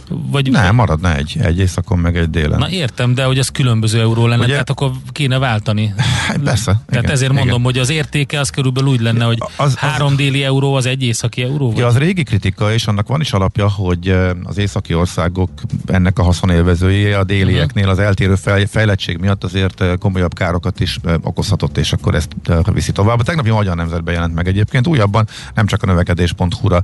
Vagy 0.10 0.52
nem, 0.52 0.76
maradna 0.76 1.16
egy, 1.16 1.38
egy 1.42 1.60
éjszakon, 1.60 2.00
meg 2.00 2.18
egy 2.18 2.30
délen. 2.30 2.60
Na 2.60 2.70
értem, 2.70 3.14
de 3.14 3.24
hogy 3.24 3.38
ez 3.38 3.50
különböző 3.50 4.00
euró 4.00 4.28
lenne, 4.28 4.44
Ugye? 4.44 4.52
tehát 4.52 4.70
akkor 4.70 4.92
kéne 5.12 5.38
váltani. 5.38 5.94
Hát 6.28 6.38
persze. 6.38 6.72
Tehát 6.72 7.04
igen, 7.04 7.12
ezért 7.12 7.32
mondom, 7.32 7.50
igen. 7.50 7.64
hogy 7.64 7.78
az 7.78 7.90
értéke 7.90 8.40
az 8.40 8.50
körülbelül 8.50 8.90
úgy 8.90 9.02
lenne, 9.02 9.26
hogy 9.26 9.38
az, 9.56 9.76
három 9.76 10.08
az, 10.08 10.16
déli 10.16 10.44
euró 10.44 10.74
az 10.74 10.86
egy 10.86 11.04
északi 11.04 11.42
euró? 11.42 11.74
Ja, 11.78 11.88
az 11.88 11.98
régi 11.98 12.24
kritika, 12.24 12.74
és 12.74 12.88
annak 12.88 13.08
van 13.08 13.22
is 13.22 13.34
alapja, 13.34 13.70
hogy 13.70 14.16
az 14.44 14.58
északi 14.58 14.94
országok 14.94 15.50
ennek 15.86 16.20
a 16.20 16.24
haszonélvezői 16.24 17.12
a 17.12 17.24
délieknél 17.24 17.90
az 17.90 18.00
eltérő 18.00 18.36
fejlettség 18.68 19.18
miatt 19.18 19.44
azért 19.44 19.98
komolyabb 19.98 20.34
károkat 20.34 20.80
is 20.80 21.00
okozhatott, 21.22 21.78
és 21.78 21.94
akkor 21.94 22.16
ezt 22.16 22.36
viszi 22.74 22.92
tovább. 22.92 23.20
A 23.20 23.24
tegnapi 23.24 23.50
Magyar 23.50 23.76
Nemzetben 23.76 24.14
jelent 24.14 24.34
meg 24.34 24.48
egyébként 24.48 24.88
újabban, 24.88 25.28
nem 25.56 25.66
csak 25.66 25.84
a 25.84 25.86
növekedés.hu-ra 25.86 26.82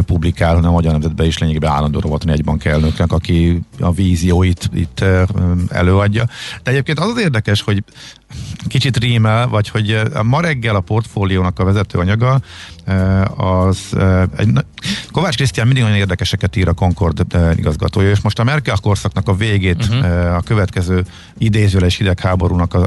publikál, 0.00 0.54
hanem 0.54 0.70
a 0.70 0.72
Magyar 0.72 0.92
Nemzetben 0.92 1.26
is 1.26 1.38
lényegében 1.38 1.70
állandó 1.70 2.00
rovat 2.00 2.24
egy 2.30 2.44
elnöknek, 2.64 3.12
aki 3.12 3.60
a 3.80 3.92
vízióit 3.92 4.70
itt 4.74 5.04
előadja. 5.68 6.28
De 6.62 6.70
egyébként 6.70 6.98
az 6.98 7.08
az 7.08 7.20
érdekes, 7.20 7.62
hogy 7.62 7.84
kicsit 8.68 8.96
rímel, 8.96 9.48
vagy 9.48 9.68
hogy 9.68 10.00
ma 10.22 10.40
reggel 10.40 10.76
a 10.76 10.80
portfóliónak 10.80 11.58
a 11.58 11.64
vezetőanyaga 11.64 12.40
az 13.36 13.96
egy, 14.36 14.50
Kovács 15.12 15.36
Krisztián 15.36 15.66
mindig 15.66 15.84
nagyon 15.84 15.98
érdekeseket 15.98 16.56
ír 16.56 16.68
a 16.68 16.72
Concord 16.72 17.26
igazgatója, 17.56 18.10
és 18.10 18.20
most 18.20 18.38
a 18.38 18.44
Merkel 18.44 18.76
korszaknak 18.82 19.28
a 19.28 19.34
végét, 19.34 19.86
uh-huh. 19.88 20.34
a 20.36 20.40
következő 20.40 21.04
idézőles 21.38 21.96
hidegháborúnak 21.96 22.74
az 22.74 22.84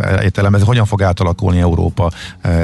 ez 0.54 0.64
hogyan 0.64 0.86
fog 0.86 1.02
átalakulni 1.02 1.60
Európa, 1.60 2.12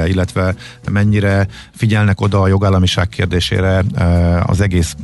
illetve 0.06 0.54
mennyire 0.90 1.46
figyelnek 1.74 2.20
oda 2.20 2.40
a 2.40 2.48
jogállamiság 2.48 3.08
kérdésére 3.08 3.84
az 4.42 4.60
egész 4.60 4.94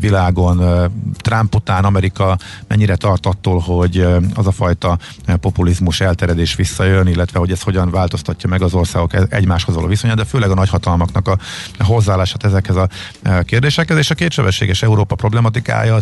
világon. 0.00 0.90
Trump 1.16 1.54
után 1.54 1.84
Amerika 1.84 2.38
mennyire 2.68 2.96
tart 2.96 3.26
attól, 3.26 3.58
hogy 3.58 4.06
az 4.34 4.46
a 4.46 4.52
fajta 4.52 4.98
populizmus 5.40 6.00
elteredés 6.00 6.54
visszajön, 6.54 7.06
illetve 7.06 7.38
hogy 7.38 7.50
ez 7.50 7.62
hogyan 7.62 7.90
változtatja 7.90 8.48
meg 8.48 8.62
az 8.62 8.74
országok 8.74 9.14
e- 9.14 9.26
egymáshoz 9.30 9.74
való 9.74 9.86
viszonyát, 9.86 10.16
de 10.16 10.24
főleg 10.24 10.50
a 10.50 10.54
nagyhatalmaknak 10.54 11.28
a 11.28 11.38
hozzáállását 11.84 12.44
ezekhez 12.44 12.76
a 12.76 12.88
e, 13.22 13.42
kérdésekhez, 13.42 13.98
és 13.98 14.10
a 14.10 14.14
kétsebességes 14.14 14.82
Európa 14.82 15.14
problematikája 15.14 15.98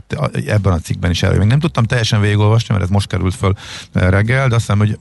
ebben 0.47 0.73
a 0.73 0.79
cikkben 0.79 1.11
is 1.11 1.23
elő. 1.23 1.39
Még 1.39 1.49
nem 1.49 1.59
tudtam 1.59 1.85
teljesen 1.85 2.21
végigolvasni, 2.21 2.75
mert 2.75 2.85
ez 2.85 2.91
most 2.91 3.07
került 3.07 3.35
föl 3.35 3.55
e, 3.93 4.09
reggel, 4.09 4.49
de 4.49 4.55
azt 4.55 4.67
hiszem, 4.67 4.79
hogy 4.79 4.99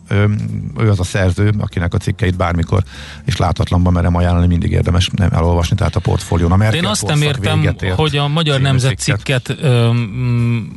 ő 0.77 0.89
az 0.89 0.99
a 0.99 1.03
szerző, 1.03 1.53
akinek 1.59 1.93
a 1.93 1.97
cikkeit 1.97 2.35
bármikor 2.35 2.83
és 3.25 3.38
látatlanban 3.38 3.93
merem 3.93 4.15
ajánlani, 4.15 4.47
mindig 4.47 4.71
érdemes 4.71 5.09
nem 5.15 5.29
elolvasni, 5.31 5.75
tehát 5.75 5.95
a 5.95 5.99
portfólión. 5.99 6.51
A 6.51 6.71
Én 6.71 6.85
azt 6.85 7.07
nem 7.07 7.21
értem, 7.21 7.75
hogy 7.95 8.17
a 8.17 8.27
Magyar 8.27 8.61
Nemzet 8.61 8.97
cikket, 8.97 9.49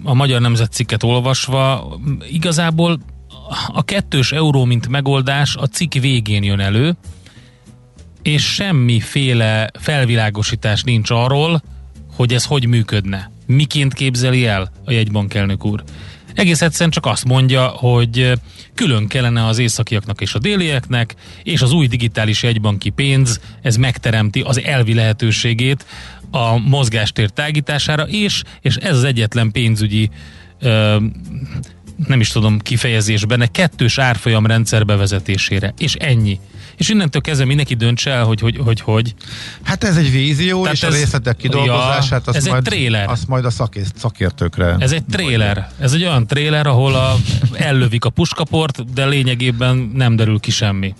a 0.04 0.14
Magyar 0.14 0.40
Nemzet 0.40 0.72
cikket 0.72 1.02
olvasva 1.02 1.88
igazából 2.30 2.98
a 3.72 3.82
kettős 3.82 4.32
euró, 4.32 4.64
mint 4.64 4.88
megoldás 4.88 5.56
a 5.56 5.66
cikk 5.66 5.92
végén 5.92 6.42
jön 6.42 6.60
elő, 6.60 6.96
és 8.22 8.54
semmiféle 8.54 9.70
felvilágosítás 9.80 10.82
nincs 10.82 11.10
arról, 11.10 11.62
hogy 12.16 12.32
ez 12.32 12.44
hogy 12.44 12.66
működne. 12.66 13.30
Miként 13.46 13.94
képzeli 13.94 14.46
el 14.46 14.72
a 14.84 14.92
jegybankelnök 14.92 15.64
úr. 15.64 15.82
Egész 16.34 16.62
egyszerűen 16.62 16.90
csak 16.90 17.06
azt 17.06 17.24
mondja, 17.24 17.66
hogy 17.66 18.32
külön 18.74 19.06
kellene 19.06 19.46
az 19.46 19.58
északiaknak 19.58 20.20
és 20.20 20.34
a 20.34 20.38
délieknek, 20.38 21.14
és 21.42 21.62
az 21.62 21.72
új 21.72 21.86
digitális 21.86 22.42
jegybanki 22.42 22.90
pénz, 22.90 23.40
ez 23.62 23.76
megteremti 23.76 24.40
az 24.40 24.60
elvi 24.60 24.94
lehetőségét 24.94 25.86
a 26.30 26.58
mozgástér 26.58 27.30
tágítására, 27.30 28.02
és, 28.02 28.42
és 28.60 28.76
ez 28.76 28.96
az 28.96 29.04
egyetlen 29.04 29.50
pénzügyi 29.50 30.10
ö, 30.60 30.96
nem 32.06 32.20
is 32.20 32.28
tudom 32.28 32.58
kifejezésben, 32.58 33.42
egy 33.42 33.50
kettős 33.50 33.98
árfolyam 33.98 34.46
rendszer 34.46 34.84
bevezetésére. 34.84 35.74
És 35.78 35.94
ennyi. 35.94 36.40
És 36.76 36.88
innentől 36.88 37.22
kezdve 37.22 37.44
mindenki 37.44 37.74
döntse 37.74 38.10
el, 38.10 38.24
hogy 38.24 38.40
hogy, 38.40 38.58
hogy, 38.64 38.80
hogy. 38.80 39.14
Hát 39.62 39.84
ez 39.84 39.96
egy 39.96 40.10
vízió, 40.10 40.60
Tehát 40.60 40.76
és 40.76 40.82
ez, 40.82 40.92
a 40.92 40.96
részletek 40.96 41.36
kidolgozását 41.36 42.22
ja, 42.24 42.32
azt, 42.32 42.36
ez 42.36 42.46
majd, 42.46 42.66
egy 42.66 42.72
tréler. 42.72 43.10
azt 43.10 43.28
majd 43.28 43.44
a 43.44 43.50
szakért, 43.50 43.96
szakértőkre. 43.96 44.76
Ez 44.78 44.92
egy 44.92 45.04
tréler. 45.04 45.70
Ez 45.80 45.92
egy 45.92 46.02
olyan 46.02 46.26
tréler, 46.26 46.66
ahol 46.66 46.94
a, 46.94 47.16
ellövik 47.52 48.04
a 48.04 48.10
puskaport, 48.10 48.92
de 48.92 49.06
lényegében 49.06 49.90
nem 49.94 50.16
derül 50.16 50.40
ki 50.40 50.50
semmi. 50.50 50.94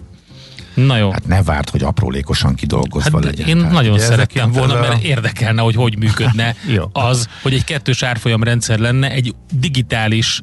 Na 0.74 0.96
jó. 0.96 1.10
Hát 1.10 1.26
ne 1.26 1.42
várt, 1.42 1.70
hogy 1.70 1.82
aprólékosan 1.82 2.54
kidolgozva 2.54 3.16
hát 3.16 3.24
legyen. 3.24 3.48
Én 3.48 3.62
hát, 3.62 3.72
nagyon 3.72 3.98
szerettem 3.98 4.52
volna, 4.52 4.76
a... 4.76 4.80
mert 4.80 5.02
érdekelne, 5.02 5.62
hogy 5.62 5.74
hogy 5.74 5.98
működne 5.98 6.56
az, 6.92 7.28
hogy 7.42 7.54
egy 7.54 7.64
kettős 7.64 8.02
árfolyam 8.02 8.42
rendszer 8.42 8.78
lenne 8.78 9.10
egy 9.10 9.34
digitális 9.52 10.40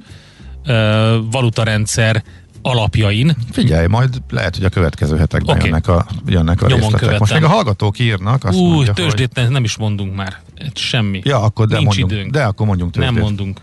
valutarendszer 1.32 2.24
alapjain. 2.62 3.36
Figyelj, 3.52 3.88
majd 3.88 4.22
lehet, 4.30 4.56
hogy 4.56 4.66
a 4.66 4.70
következő 4.70 5.18
hetekben 5.18 5.56
okay. 5.56 5.68
jönnek 5.68 5.88
a, 5.88 6.06
jönnek 6.26 6.62
a 6.62 6.68
részletek. 6.68 7.00
Követem. 7.00 7.20
Most 7.20 7.34
még 7.34 7.44
a 7.44 7.48
hallgatók 7.48 8.00
írnak. 8.00 8.44
Azt 8.44 8.58
Új, 8.58 8.74
mondja, 8.74 8.94
tőzsdét 8.94 9.40
hogy... 9.40 9.50
nem 9.50 9.64
is 9.64 9.78
mondunk 9.78 10.16
már. 10.16 10.42
Semmi. 10.74 11.22
Ja, 11.24 11.42
akkor 11.42 11.68
de 11.68 11.78
Nincs 11.78 11.86
mondjunk, 11.86 12.12
időnk. 12.12 12.32
De 12.32 12.44
akkor 12.44 12.68
mondjunk 12.68 12.92
tőzsdét. 12.92 13.14
Nem 13.14 13.24
mondunk. 13.24 13.60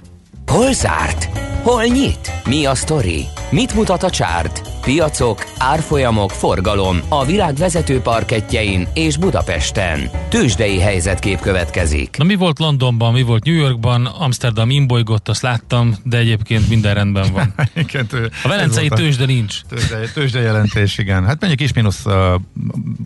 Hol 0.52 0.72
zárt? 0.72 1.24
Hol 1.62 1.84
nyit? 1.84 2.32
Mi 2.48 2.64
a 2.64 2.74
sztori? 2.74 3.24
Mit 3.50 3.74
mutat 3.74 4.02
a 4.02 4.10
csárt? 4.10 4.72
piacok, 4.82 5.44
árfolyamok, 5.58 6.30
forgalom 6.30 7.00
a 7.08 7.24
világ 7.24 7.54
vezető 7.54 8.00
parketjein 8.00 8.88
és 8.94 9.16
Budapesten. 9.16 10.10
Tősdei 10.28 10.78
helyzetkép 10.78 11.40
következik. 11.40 12.16
Na 12.18 12.24
mi 12.24 12.34
volt 12.34 12.58
Londonban, 12.58 13.12
mi 13.12 13.22
volt 13.22 13.44
New 13.44 13.54
Yorkban, 13.54 14.06
Amsterdam 14.06 14.70
imbolygott, 14.70 15.28
azt 15.28 15.42
láttam, 15.42 15.96
de 16.04 16.16
egyébként 16.16 16.68
minden 16.68 16.94
rendben 16.94 17.32
van. 17.32 17.54
Igen, 17.74 18.06
tő- 18.06 18.30
A 18.42 18.48
velencei 18.48 18.88
volt 18.88 19.00
tőzsde 19.00 19.24
nincs. 19.24 19.60
Tőzsde, 19.68 19.98
tőzsde 20.14 20.40
jelentés, 20.40 20.98
igen. 20.98 21.26
Hát 21.26 21.40
mennyi 21.40 21.54
kis 21.54 21.72
mínusz 21.72 22.04
uh, 22.04 22.34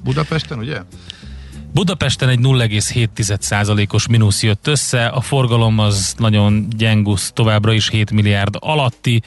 Budapesten, 0.04 0.58
ugye? 0.58 0.78
Budapesten 1.76 2.28
egy 2.28 2.38
0,7%-os 2.42 4.06
mínusz 4.06 4.42
jött 4.42 4.66
össze, 4.66 5.06
a 5.06 5.20
forgalom 5.20 5.78
az 5.78 6.14
nagyon 6.18 6.66
gyengusz, 6.76 7.30
továbbra 7.34 7.72
is 7.72 7.88
7 7.88 8.10
milliárd 8.10 8.56
alatti, 8.58 9.22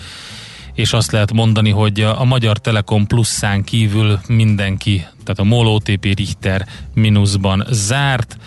és 0.74 0.94
azt 0.94 1.12
lehet 1.12 1.34
mondani, 1.34 1.70
hogy 1.70 2.02
a 2.02 2.24
Magyar 2.24 2.58
Telekom 2.58 3.08
pluszán 3.08 3.64
kívül 3.64 4.20
mindenki, 4.28 4.96
tehát 4.98 5.40
a 5.40 5.44
MOL, 5.44 5.68
OTP, 5.68 6.04
Richter 6.04 6.68
mínuszban 6.94 7.66
zárt. 7.70 8.38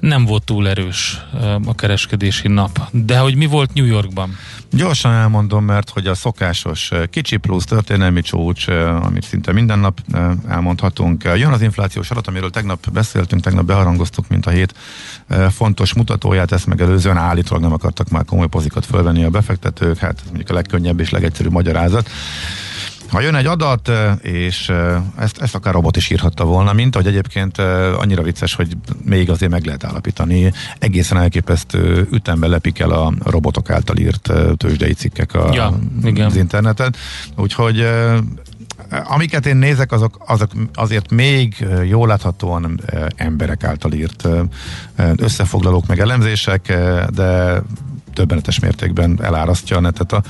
Nem 0.00 0.24
volt 0.24 0.44
túl 0.44 0.68
erős 0.68 1.20
a 1.64 1.74
kereskedési 1.74 2.48
nap. 2.48 2.88
De 2.90 3.18
hogy 3.18 3.34
mi 3.34 3.46
volt 3.46 3.74
New 3.74 3.86
Yorkban? 3.86 4.36
Gyorsan 4.76 5.12
elmondom, 5.12 5.64
mert 5.64 5.90
hogy 5.90 6.06
a 6.06 6.14
szokásos 6.14 6.90
eh, 6.90 7.06
kicsi 7.06 7.36
plusz 7.36 7.64
történelmi 7.64 8.20
csúcs, 8.20 8.68
eh, 8.68 9.04
amit 9.06 9.24
szinte 9.24 9.52
minden 9.52 9.78
nap 9.78 10.00
eh, 10.12 10.30
elmondhatunk. 10.48 11.24
Jön 11.24 11.52
az 11.52 11.62
inflációs 11.62 12.10
adat, 12.10 12.26
amiről 12.26 12.50
tegnap 12.50 12.90
beszéltünk, 12.90 13.42
tegnap 13.42 13.64
beharangoztuk, 13.64 14.28
mint 14.28 14.46
a 14.46 14.50
hét 14.50 14.74
fontos 15.50 15.94
mutatóját, 15.94 16.52
ezt 16.52 16.66
megelőzően 16.66 17.16
állítólag 17.16 17.62
nem 17.62 17.72
akartak 17.72 18.08
már 18.08 18.24
komoly 18.24 18.46
pozikat 18.46 18.86
fölvenni 18.86 19.24
a 19.24 19.30
befektetők, 19.30 19.98
hát 19.98 20.18
ez 20.20 20.26
mondjuk 20.26 20.50
a 20.50 20.54
legkönnyebb 20.54 21.00
és 21.00 21.10
legegyszerűbb 21.10 21.52
magyarázat. 21.52 22.10
Ha 23.14 23.20
jön 23.20 23.34
egy 23.34 23.46
adat, 23.46 23.90
és 24.22 24.72
ezt, 25.16 25.38
ezt 25.38 25.54
akár 25.54 25.72
robot 25.74 25.96
is 25.96 26.10
írhatta 26.10 26.44
volna, 26.44 26.72
mint 26.72 26.94
ahogy 26.96 27.06
egyébként 27.08 27.58
annyira 27.98 28.22
vicces, 28.22 28.54
hogy 28.54 28.76
még 29.04 29.30
azért 29.30 29.50
meg 29.50 29.64
lehet 29.64 29.84
állapítani. 29.84 30.52
Egészen 30.78 31.18
elképesztő 31.18 32.08
ütemben 32.12 32.50
lepik 32.50 32.78
el 32.78 32.90
a 32.90 33.12
robotok 33.24 33.70
által 33.70 33.96
írt 33.96 34.32
tőzsdei 34.56 34.92
cikkek 34.92 35.34
a, 35.34 35.52
Ja, 35.52 35.78
igen. 36.04 36.26
az 36.26 36.36
interneten. 36.36 36.94
Úgyhogy 37.36 37.86
amiket 39.04 39.46
én 39.46 39.56
nézek, 39.56 39.92
azok, 39.92 40.22
azok 40.26 40.50
azért 40.74 41.10
még 41.10 41.66
jól 41.88 42.06
láthatóan 42.06 42.80
emberek 43.16 43.64
által 43.64 43.92
írt 43.92 44.28
összefoglalók 45.16 45.86
meg 45.86 46.00
elemzések, 46.00 46.78
de 47.14 47.62
többenetes 48.14 48.58
mértékben 48.58 49.18
elárasztja 49.22 49.76
a 49.76 49.80
netet 49.80 50.12
a 50.12 50.22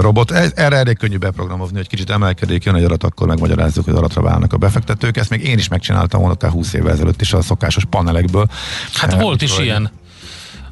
robot. 0.00 0.30
Ez, 0.30 0.52
erre 0.54 0.76
elég 0.76 0.98
könnyű 0.98 1.16
beprogramozni, 1.16 1.76
hogy 1.76 1.88
kicsit 1.88 2.10
emelkedik, 2.10 2.64
jön 2.64 2.74
egy 2.74 2.84
adat, 2.84 3.04
akkor 3.04 3.26
megmagyarázzuk, 3.26 3.84
hogy 3.84 3.94
aratra 3.94 4.22
válnak 4.22 4.52
a 4.52 4.56
befektetők. 4.56 5.16
Ezt 5.16 5.30
még 5.30 5.46
én 5.46 5.58
is 5.58 5.68
megcsináltam 5.68 6.20
volna 6.20 6.34
akár 6.34 6.50
20 6.50 6.72
évvel 6.72 6.92
ezelőtt 6.92 7.20
is 7.20 7.32
a 7.32 7.42
szokásos 7.42 7.84
panelekből. 7.84 8.48
Hát 8.92 9.20
volt 9.20 9.42
is 9.42 9.58
ilyen. 9.58 9.90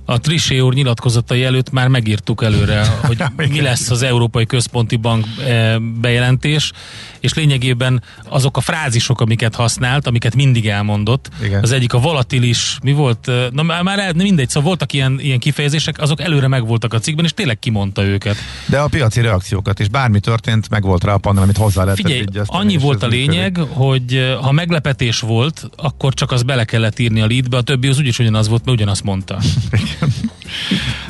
A 0.05 0.19
Trisé 0.21 0.59
úr 0.59 0.75
nyilatkozatai 0.75 1.45
előtt 1.45 1.71
már 1.71 1.89
megírtuk 1.89 2.43
előre, 2.43 2.87
hogy 3.07 3.23
mi 3.51 3.61
lesz 3.61 3.91
az 3.91 4.03
Európai 4.03 4.47
Központi 4.47 4.97
Bank 4.97 5.27
eh, 5.47 5.79
bejelentés, 5.79 6.73
és 7.21 7.35
lényegében 7.35 8.03
azok 8.29 8.57
a 8.57 8.61
frázisok, 8.61 9.21
amiket 9.21 9.55
használt, 9.55 10.07
amiket 10.07 10.35
mindig 10.35 10.69
elmondott, 10.69 11.31
Igen. 11.43 11.63
az 11.63 11.73
egyik 11.73 11.93
a 11.93 11.99
volatilis, 11.99 12.79
mi 12.83 12.93
volt, 12.93 13.29
eh, 13.29 13.47
na 13.51 13.63
már 13.63 13.99
el- 13.99 14.13
mindegy, 14.13 14.49
szóval 14.49 14.69
voltak 14.69 14.93
ilyen, 14.93 15.19
ilyen 15.21 15.39
kifejezések, 15.39 16.01
azok 16.01 16.21
előre 16.21 16.49
megvoltak 16.49 16.93
a 16.95 16.99
cikkben, 16.99 17.25
és 17.25 17.33
tényleg 17.33 17.59
kimondta 17.59 18.03
őket. 18.05 18.37
De 18.67 18.79
a 18.79 18.89
piaci 18.89 19.21
reakciókat 19.21 19.81
is, 19.81 19.89
bármi 19.89 20.21
történt, 20.21 20.69
meg 20.71 20.83
volt 20.83 21.05
rá 21.05 21.13
a 21.13 21.19
panel, 21.19 21.43
amit 21.43 21.57
hozzá 21.57 21.85
lehetett 21.85 22.05
Figyelj, 22.05 22.25
vigyáztani, 22.25 22.59
annyi 22.61 22.77
volt 22.77 23.03
a 23.03 23.07
lényeg, 23.07 23.57
működik. 23.57 23.77
hogy 23.77 24.15
eh, 24.15 24.37
ha 24.41 24.53
meglepetés 24.53 25.21
volt, 25.21 25.71
akkor 25.77 26.15
csak 26.15 26.31
az 26.33 26.43
bele 26.43 26.65
kellett 26.65 26.99
írni 26.99 27.21
a 27.21 27.27
leadbe, 27.27 27.57
a 27.57 27.63
többi 27.63 27.89
az 27.89 27.99
úgyis 27.99 28.19
ugyanaz 28.19 28.49
volt, 28.49 28.65
mert 28.65 28.77
ugyanazt 28.77 29.03
mondta. 29.03 29.39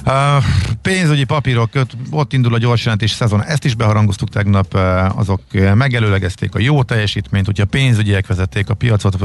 Uh, 0.06 0.44
pénzügyi 0.82 1.24
papírok, 1.24 1.68
ott 2.10 2.32
indul 2.32 2.54
a 2.54 2.58
gyorsjelentés 2.58 3.10
szezon, 3.10 3.44
ezt 3.44 3.64
is 3.64 3.74
beharangoztuk 3.74 4.28
tegnap, 4.28 4.74
azok 5.16 5.40
megelőlegezték 5.74 6.54
a 6.54 6.58
jó 6.58 6.82
teljesítményt, 6.82 7.46
hogyha 7.46 7.64
pénzügyiek 7.64 8.26
vezették 8.26 8.68
a 8.68 8.74
piacot, 8.74 9.16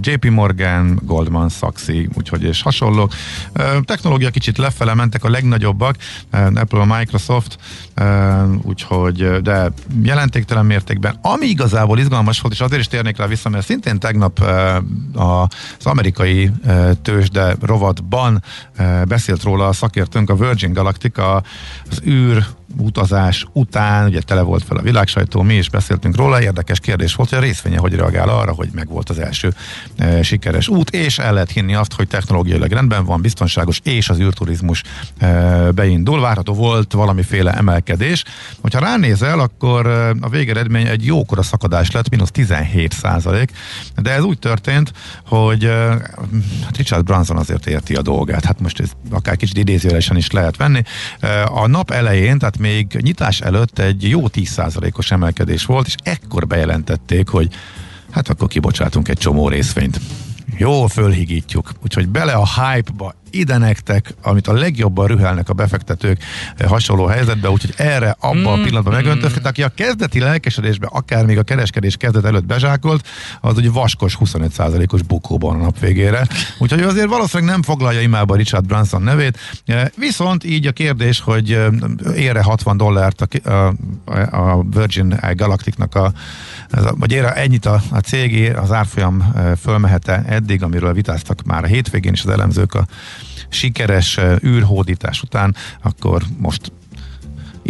JP 0.00 0.30
Morgan, 0.30 1.00
Goldman 1.02 1.48
Sachs, 1.48 1.88
úgyhogy 2.14 2.42
és 2.42 2.62
hasonlók. 2.62 3.14
Uh, 3.54 3.80
technológia 3.80 4.30
kicsit 4.30 4.58
lefele 4.58 4.94
mentek 4.94 5.24
a 5.24 5.30
legnagyobbak, 5.30 5.96
Apple, 6.30 6.84
Microsoft, 6.98 7.58
úgyhogy, 8.62 9.22
uh, 9.22 9.36
de 9.36 9.72
jelentéktelen 10.02 10.66
mértékben. 10.66 11.18
Ami 11.22 11.46
igazából 11.46 11.98
izgalmas 11.98 12.40
volt, 12.40 12.54
és 12.54 12.60
azért 12.60 12.80
is 12.80 12.86
térnék 12.88 13.16
rá 13.16 13.26
vissza, 13.26 13.48
mert 13.48 13.64
szintén 13.64 13.98
tegnap 13.98 14.40
az 15.14 15.86
amerikai 15.86 16.50
tőzsde 17.02 17.56
rovatban 17.60 18.42
beszélt 19.08 19.42
róla 19.42 19.68
a 19.68 19.72
szakértőnk, 19.72 20.30
a 20.30 20.34
Virgin 20.34 20.72
Galactica 20.72 21.42
az 21.90 22.00
űr 22.06 22.46
utazás 22.78 23.46
után, 23.52 24.06
ugye 24.06 24.20
tele 24.20 24.40
volt 24.40 24.64
fel 24.64 24.76
a 24.76 24.82
világsajtó, 24.82 25.42
mi 25.42 25.54
is 25.54 25.70
beszéltünk 25.70 26.16
róla, 26.16 26.42
érdekes 26.42 26.80
kérdés 26.80 27.14
volt, 27.14 27.28
hogy 27.28 27.38
a 27.38 27.40
részvénye 27.40 27.78
hogy 27.78 27.94
reagál 27.94 28.28
arra, 28.28 28.52
hogy 28.52 28.68
meg 28.74 28.88
volt 28.88 29.10
az 29.10 29.18
első 29.18 29.54
e, 29.96 30.22
sikeres 30.22 30.68
út, 30.68 30.90
és 30.90 31.18
el 31.18 31.32
lehet 31.32 31.50
hinni 31.50 31.74
azt, 31.74 31.92
hogy 31.92 32.08
technológiailag 32.08 32.70
rendben 32.70 33.04
van, 33.04 33.20
biztonságos, 33.20 33.80
és 33.82 34.08
az 34.08 34.18
űrturizmus 34.18 34.82
e, 35.18 35.70
beindul, 35.70 36.20
várható 36.20 36.54
volt 36.54 36.92
valamiféle 36.92 37.52
emelkedés. 37.52 38.24
Hogyha 38.60 38.78
ránézel, 38.80 39.40
akkor 39.40 39.86
e, 39.86 40.08
a 40.20 40.28
végeredmény 40.28 40.86
egy 40.86 41.06
jókora 41.06 41.42
szakadás 41.42 41.90
lett, 41.90 42.08
mínusz 42.08 42.30
17 42.30 42.92
százalék, 42.92 43.50
de 43.96 44.10
ez 44.10 44.22
úgy 44.22 44.38
történt, 44.38 44.92
hogy 45.26 45.64
e, 45.64 45.88
hát 46.64 46.76
Richard 46.76 47.04
Branson 47.04 47.36
azért 47.36 47.66
érti 47.66 47.94
a 47.94 48.02
dolgát, 48.02 48.44
hát 48.44 48.60
most 48.60 48.80
ez 48.80 48.90
akár 49.10 49.36
kicsit 49.36 49.58
idézőjelesen 49.58 50.16
is 50.16 50.30
lehet 50.30 50.56
venni. 50.56 50.82
E, 51.20 51.42
A 51.44 51.66
nap 51.66 51.90
elején, 51.90 52.38
tehát 52.38 52.58
még 52.64 52.98
nyitás 53.00 53.40
előtt 53.40 53.78
egy 53.78 54.08
jó 54.08 54.22
10%-os 54.32 55.10
emelkedés 55.10 55.64
volt, 55.64 55.86
és 55.86 55.94
ekkor 56.02 56.46
bejelentették, 56.46 57.28
hogy 57.28 57.48
hát 58.10 58.28
akkor 58.28 58.48
kibocsátunk 58.48 59.08
egy 59.08 59.18
csomó 59.18 59.48
részvényt. 59.48 60.00
Jó, 60.56 60.86
fölhigítjuk. 60.86 61.72
Úgyhogy 61.82 62.08
bele 62.08 62.32
a 62.32 62.46
hype-ba, 62.46 63.14
ide 63.34 63.58
nektek, 63.58 64.14
amit 64.22 64.48
a 64.48 64.52
legjobban 64.52 65.06
rühelnek 65.06 65.48
a 65.48 65.52
befektetők 65.52 66.18
eh, 66.56 66.68
hasonló 66.68 67.06
helyzetbe, 67.06 67.50
úgyhogy 67.50 67.74
erre, 67.76 68.16
abban 68.20 68.52
a 68.52 68.56
Mm, 68.56 68.62
pillanatban 68.62 68.94
megöntöztet, 68.94 69.46
aki 69.46 69.62
a 69.62 69.68
kezdeti 69.68 70.18
lelkesedésbe, 70.18 70.86
akár 70.90 71.26
még 71.26 71.38
a 71.38 71.42
kereskedés 71.42 71.96
kezdet 71.96 72.24
előtt 72.24 72.44
bezsákolt, 72.44 73.06
az 73.40 73.56
ugye 73.56 73.70
vaskos 73.70 74.16
25%-os 74.20 75.02
bukóban 75.02 75.60
a 75.60 75.62
nap 75.62 75.78
végére. 75.78 76.26
Úgyhogy 76.58 76.82
azért 76.82 77.08
valószínűleg 77.08 77.52
nem 77.52 77.62
foglalja 77.62 78.00
imába 78.00 78.36
Richard 78.36 78.66
Branson 78.66 79.02
nevét. 79.02 79.38
Eh, 79.64 79.86
Viszont 79.96 80.44
így 80.44 80.66
a 80.66 80.72
kérdés, 80.72 81.20
hogy 81.20 81.52
eh, 81.52 81.68
ére 82.16 82.42
60 82.42 82.76
dollárt 82.76 83.20
a, 83.20 83.50
a, 83.50 83.72
a 84.30 84.64
Virgin 84.70 85.20
Galacticnak 85.34 85.94
a, 85.94 86.12
vagy 86.98 87.12
ére 87.12 87.32
ennyit 87.32 87.66
a, 87.66 87.82
a 87.90 87.98
cégé, 87.98 88.50
az 88.50 88.72
árfolyam 88.72 89.32
eh, 89.36 89.52
fölmehet-e 89.60 90.24
eddig, 90.26 90.62
amiről 90.62 90.92
vitáztak 90.92 91.42
már 91.42 91.64
a 91.64 91.66
hétvégén 91.66 92.12
is 92.12 92.24
az 92.24 92.30
elemzők 92.30 92.74
a 92.74 92.86
sikeres 93.48 94.18
űrhódítás 94.44 95.22
után, 95.22 95.56
akkor 95.82 96.22
most 96.38 96.72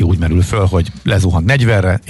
úgy 0.02 0.18
merül 0.18 0.42
föl, 0.42 0.66
hogy 0.66 0.92
lezuhant 1.02 1.52
40-re, 1.52 2.00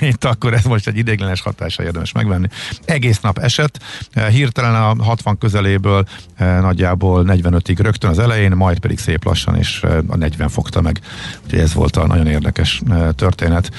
itt 0.10 0.24
akkor 0.24 0.54
ez 0.54 0.64
most 0.64 0.86
egy 0.86 0.96
idéglenes 0.96 1.40
hatása 1.40 1.82
érdemes 1.82 2.12
megvenni. 2.12 2.48
Egész 2.84 3.20
nap 3.20 3.38
esett, 3.38 3.82
hirtelen 4.30 4.74
a 4.74 5.04
60 5.04 5.38
közeléből 5.38 6.06
nagyjából 6.38 7.24
45-ig 7.28 7.76
rögtön 7.78 8.10
az 8.10 8.18
elején, 8.18 8.52
majd 8.52 8.78
pedig 8.78 8.98
szép 8.98 9.24
lassan, 9.24 9.56
és 9.56 9.82
a 10.06 10.16
40 10.16 10.48
fogta 10.48 10.80
meg. 10.80 11.00
Úgyhogy 11.44 11.58
ez 11.58 11.74
volt 11.74 11.96
a 11.96 12.06
nagyon 12.06 12.26
érdekes 12.26 12.82
történet 13.14 13.70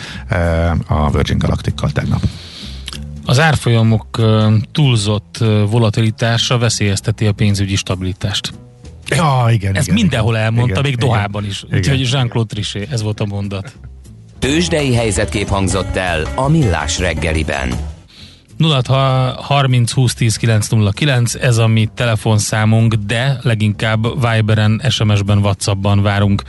a 0.88 1.12
Virgin 1.12 1.38
Galactical 1.38 1.92
tegnap. 1.92 2.22
Az 3.26 3.40
árfolyamok 3.40 4.22
túlzott 4.72 5.38
volatilitása 5.70 6.58
veszélyezteti 6.58 7.26
a 7.26 7.32
pénzügyi 7.32 7.76
stabilitást. 7.76 8.65
Ja, 9.10 9.46
igen. 9.50 9.76
Ezt 9.76 9.88
igen, 9.88 10.00
mindenhol 10.00 10.34
igen, 10.34 10.46
elmondta, 10.46 10.70
igen, 10.70 10.84
még 10.84 10.94
igen. 10.94 11.08
Dohában 11.08 11.46
is. 11.46 11.64
Úgyhogy 11.74 12.12
Jean-Claude 12.12 12.54
Trichet, 12.54 12.92
ez 12.92 13.02
volt 13.02 13.20
a 13.20 13.26
mondat. 13.26 13.74
Tőzsdei 14.40 14.94
helyzetkép 14.94 15.48
hangzott 15.48 15.96
el 15.96 16.28
a 16.36 16.48
Millás 16.48 17.00
reggeliben. 17.00 17.94
0 18.58 18.82
30 19.38 19.92
20 19.92 20.14
10 20.14 20.36
909, 20.36 21.36
ez 21.36 21.58
a 21.58 21.68
mi 21.68 21.90
telefonszámunk, 21.96 22.94
de 22.94 23.38
leginkább 23.42 24.28
Viberen, 24.30 24.82
SMS-ben, 24.90 25.38
Whatsappban 25.38 26.02
várunk 26.02 26.44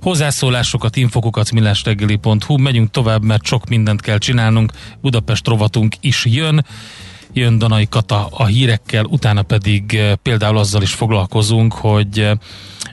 hozzászólásokat, 0.00 0.96
infokokat, 0.96 1.52
millásreggeli.hu. 1.52 2.56
Megyünk 2.56 2.90
tovább, 2.90 3.22
mert 3.22 3.44
sok 3.44 3.68
mindent 3.68 4.00
kell 4.00 4.18
csinálnunk. 4.18 4.72
Budapest 5.00 5.46
rovatunk 5.46 5.94
is 6.00 6.24
jön. 6.24 6.64
Jön 7.32 7.58
Danai 7.58 7.86
Kata 7.88 8.28
a 8.30 8.44
hírekkel, 8.44 9.04
utána 9.04 9.42
pedig 9.42 9.94
eh, 9.94 10.12
például 10.22 10.58
azzal 10.58 10.82
is 10.82 10.92
foglalkozunk, 10.92 11.72
hogy 11.72 12.18
eh, 12.18 12.30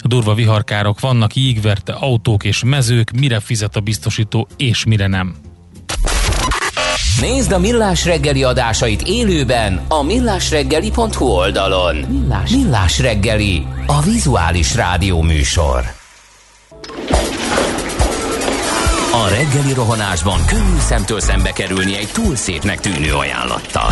durva 0.03 0.33
viharkárok 0.33 0.99
vannak, 0.99 1.35
jégverte 1.35 1.93
autók 1.93 2.43
és 2.43 2.63
mezők, 2.63 3.11
mire 3.11 3.39
fizet 3.39 3.75
a 3.75 3.79
biztosító 3.79 4.47
és 4.57 4.85
mire 4.85 5.07
nem. 5.07 5.35
Nézd 7.21 7.51
a 7.51 7.59
Millás 7.59 8.05
reggeli 8.05 8.43
adásait 8.43 9.01
élőben 9.01 9.81
a 9.87 10.03
millásreggeli.hu 10.03 11.25
oldalon. 11.25 11.95
Millás, 11.95 12.51
Millás 12.51 12.99
reggeli, 12.99 13.65
a 13.85 14.01
vizuális 14.01 14.75
rádió 14.75 15.21
műsor. 15.21 15.83
A 19.11 19.27
reggeli 19.29 19.73
rohanásban 19.73 20.45
könnyű 20.45 20.77
szemtől 20.79 21.19
szembe 21.19 21.51
kerülni 21.51 21.97
egy 21.97 22.09
túl 22.13 22.35
szépnek 22.35 22.79
tűnő 22.79 23.13
ajánlattal. 23.13 23.91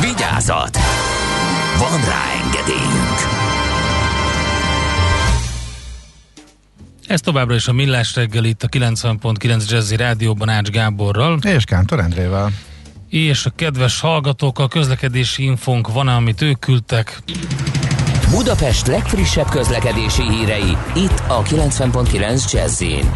Vigyázat! 0.00 0.78
Van 1.78 2.00
rá 2.04 2.22
engedélyünk! 2.44 3.18
Ez 7.06 7.20
továbbra 7.20 7.54
is 7.54 7.68
a 7.68 7.72
Millás 7.72 8.14
reggel 8.14 8.44
itt 8.44 8.62
a 8.62 8.68
90.9 8.68 9.70
Jazzy 9.70 9.96
Rádióban 9.96 10.48
Ács 10.48 10.68
Gáborral. 10.68 11.38
És 11.42 11.64
Kántor 11.64 12.00
Endrével. 12.00 12.50
És 13.08 13.46
a 13.46 13.50
kedves 13.50 14.00
hallgatók, 14.00 14.58
a 14.58 14.68
közlekedési 14.68 15.44
infónk 15.44 15.92
van, 15.92 16.08
amit 16.08 16.42
ők 16.42 16.58
küldtek. 16.58 17.22
Budapest 18.30 18.86
legfrissebb 18.86 19.48
közlekedési 19.48 20.22
hírei, 20.30 20.76
itt 20.94 21.22
a 21.28 21.42
90.9 21.42 22.52
Jazzin. 22.52 23.10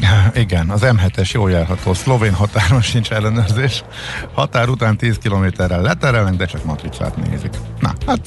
Igen, 0.34 0.70
az 0.70 0.80
M7-es 0.84 1.30
jól 1.30 1.50
járható. 1.50 1.94
Szlovén 1.94 2.32
határon 2.32 2.80
sincs 2.92 3.10
ellenőrzés. 3.10 3.84
Határ 4.32 4.68
után 4.68 4.96
10 4.96 5.18
kilométerrel 5.18 5.80
leterelnek, 5.80 6.34
de 6.34 6.46
csak 6.46 6.64
matricát 6.64 7.16
nézik. 7.16 7.50
Na, 7.80 7.92
hát 8.06 8.20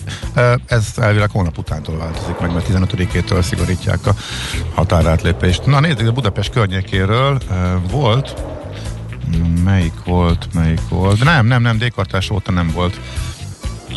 ez 0.66 0.94
elvileg 0.96 1.30
hónap 1.30 1.58
utántól 1.58 1.98
változik 1.98 2.40
meg, 2.40 2.54
mert 2.54 2.68
15-től 2.70 3.42
szigorítják 3.42 4.08
a 4.08 4.14
határátlépést. 4.74 5.66
Na 5.66 5.80
nézzük, 5.80 6.08
a 6.08 6.12
Budapest 6.12 6.52
környékéről 6.52 7.38
volt 7.92 8.34
melyik 9.64 9.94
volt, 10.06 10.48
melyik 10.54 10.82
volt. 10.90 11.24
Nem, 11.24 11.46
nem, 11.46 11.62
nem, 11.62 11.78
dékartás 11.78 12.30
óta 12.30 12.52
nem 12.52 12.72
volt. 12.74 13.00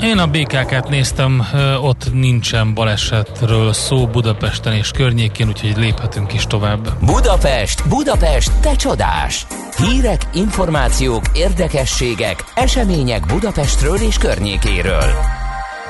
Én 0.02 0.18
a 0.18 0.26
BKK-t 0.26 0.88
néztem, 0.88 1.46
ott 1.80 2.12
nincsen 2.12 2.74
balesetről 2.74 3.72
szó 3.72 4.06
Budapesten 4.06 4.72
és 4.72 4.90
környékén, 4.90 5.48
úgyhogy 5.48 5.76
léphetünk 5.76 6.32
is 6.32 6.46
tovább. 6.46 7.04
Budapest, 7.04 7.88
Budapest, 7.88 8.52
te 8.60 8.76
csodás! 8.76 9.46
Hírek, 9.76 10.26
információk, 10.34 11.22
érdekességek, 11.34 12.44
események 12.54 13.26
Budapestről 13.26 13.96
és 13.96 14.18
környékéről. 14.18 15.12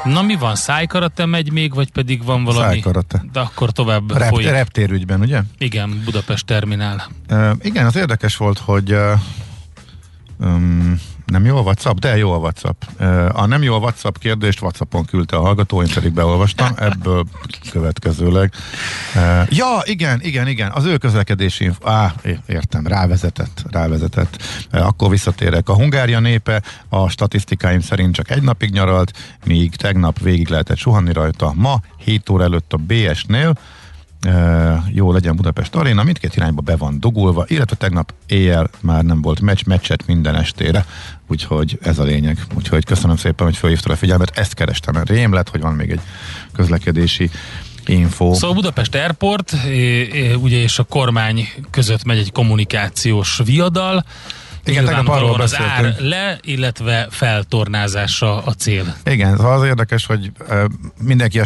Na 0.04 0.22
mi 0.22 0.34
van, 0.36 0.54
szájkarate 0.54 1.26
megy 1.26 1.52
még, 1.52 1.74
vagy 1.74 1.90
pedig 1.92 2.24
van 2.24 2.44
valami? 2.44 2.72
Szájkarate. 2.72 3.24
De 3.32 3.40
akkor 3.40 3.70
tovább 3.70 4.16
Rep- 4.16 4.30
folyik. 4.30 4.48
Reptérügyben, 4.50 5.20
ugye? 5.20 5.40
Igen, 5.58 6.02
Budapest 6.04 6.46
terminál. 6.46 7.06
Uh, 7.30 7.50
igen, 7.60 7.86
az 7.86 7.96
érdekes 7.96 8.36
volt, 8.36 8.58
hogy 8.58 8.92
uh, 8.92 9.12
um, 10.40 11.00
nem 11.26 11.44
jó 11.44 11.56
a 11.56 11.60
WhatsApp? 11.60 11.98
De 11.98 12.16
jó 12.16 12.32
a 12.32 12.36
WhatsApp. 12.36 12.82
A 13.32 13.46
nem 13.46 13.62
jó 13.62 13.74
a 13.74 13.78
WhatsApp 13.78 14.16
kérdést 14.16 14.62
WhatsAppon 14.62 15.04
küldte 15.04 15.36
a 15.36 15.40
hallgató, 15.40 15.82
én 15.82 15.88
pedig 15.94 16.12
beolvastam, 16.12 16.72
ebből 16.76 17.24
következőleg. 17.70 18.52
Ja, 19.48 19.80
igen, 19.84 20.20
igen, 20.22 20.48
igen, 20.48 20.70
az 20.70 20.84
ő 20.84 20.96
közlekedési 20.96 21.64
inf- 21.64 21.86
Á, 21.86 22.14
értem, 22.46 22.86
rávezetett, 22.86 23.64
rávezetett. 23.70 24.42
Akkor 24.70 25.10
visszatérek. 25.10 25.68
A 25.68 25.74
Hungária 25.74 26.20
népe 26.20 26.62
a 26.88 27.08
statisztikáim 27.08 27.80
szerint 27.80 28.14
csak 28.14 28.30
egy 28.30 28.42
napig 28.42 28.70
nyaralt, 28.70 29.12
míg 29.44 29.76
tegnap 29.76 30.18
végig 30.20 30.48
lehetett 30.48 30.76
suhanni 30.76 31.12
rajta. 31.12 31.52
Ma 31.54 31.80
7 32.04 32.28
óra 32.28 32.44
előtt 32.44 32.72
a 32.72 32.76
BS-nél 32.76 33.54
jó 34.92 35.12
legyen 35.12 35.36
Budapest 35.36 35.74
Aréna, 35.74 36.02
mindkét 36.02 36.36
irányba 36.36 36.60
be 36.60 36.76
van 36.76 37.00
dugulva, 37.00 37.44
illetve 37.48 37.76
tegnap 37.76 38.14
éjjel 38.26 38.70
már 38.80 39.04
nem 39.04 39.22
volt 39.22 39.40
meccs, 39.40 39.64
meccset 39.64 40.06
minden 40.06 40.34
estére, 40.34 40.86
úgyhogy 41.26 41.78
ez 41.82 41.98
a 41.98 42.04
lényeg. 42.04 42.38
Úgyhogy 42.54 42.84
köszönöm 42.84 43.16
szépen, 43.16 43.46
hogy 43.46 43.56
felhívtad 43.56 43.92
a 43.92 43.96
figyelmet, 43.96 44.38
ezt 44.38 44.54
kerestem, 44.54 45.02
rém 45.04 45.32
lett, 45.32 45.48
hogy 45.48 45.60
van 45.60 45.74
még 45.74 45.90
egy 45.90 46.00
közlekedési 46.52 47.30
info. 47.86 48.34
Szóval 48.34 48.54
Budapest 48.54 48.94
Airport, 48.94 49.52
ugye 50.40 50.56
és 50.56 50.78
a 50.78 50.82
kormány 50.82 51.48
között 51.70 52.04
megy 52.04 52.18
egy 52.18 52.32
kommunikációs 52.32 53.40
viadal, 53.44 54.04
igen, 54.66 54.84
tegnap 54.84 55.08
arról 55.08 55.40
az 55.40 55.56
ár 55.58 55.94
le, 55.98 56.38
illetve 56.42 57.06
feltornázása 57.10 58.42
a 58.42 58.52
cél. 58.52 58.96
Igen, 59.04 59.38
az 59.38 59.64
érdekes, 59.64 60.06
hogy 60.06 60.32
mindenki 61.02 61.38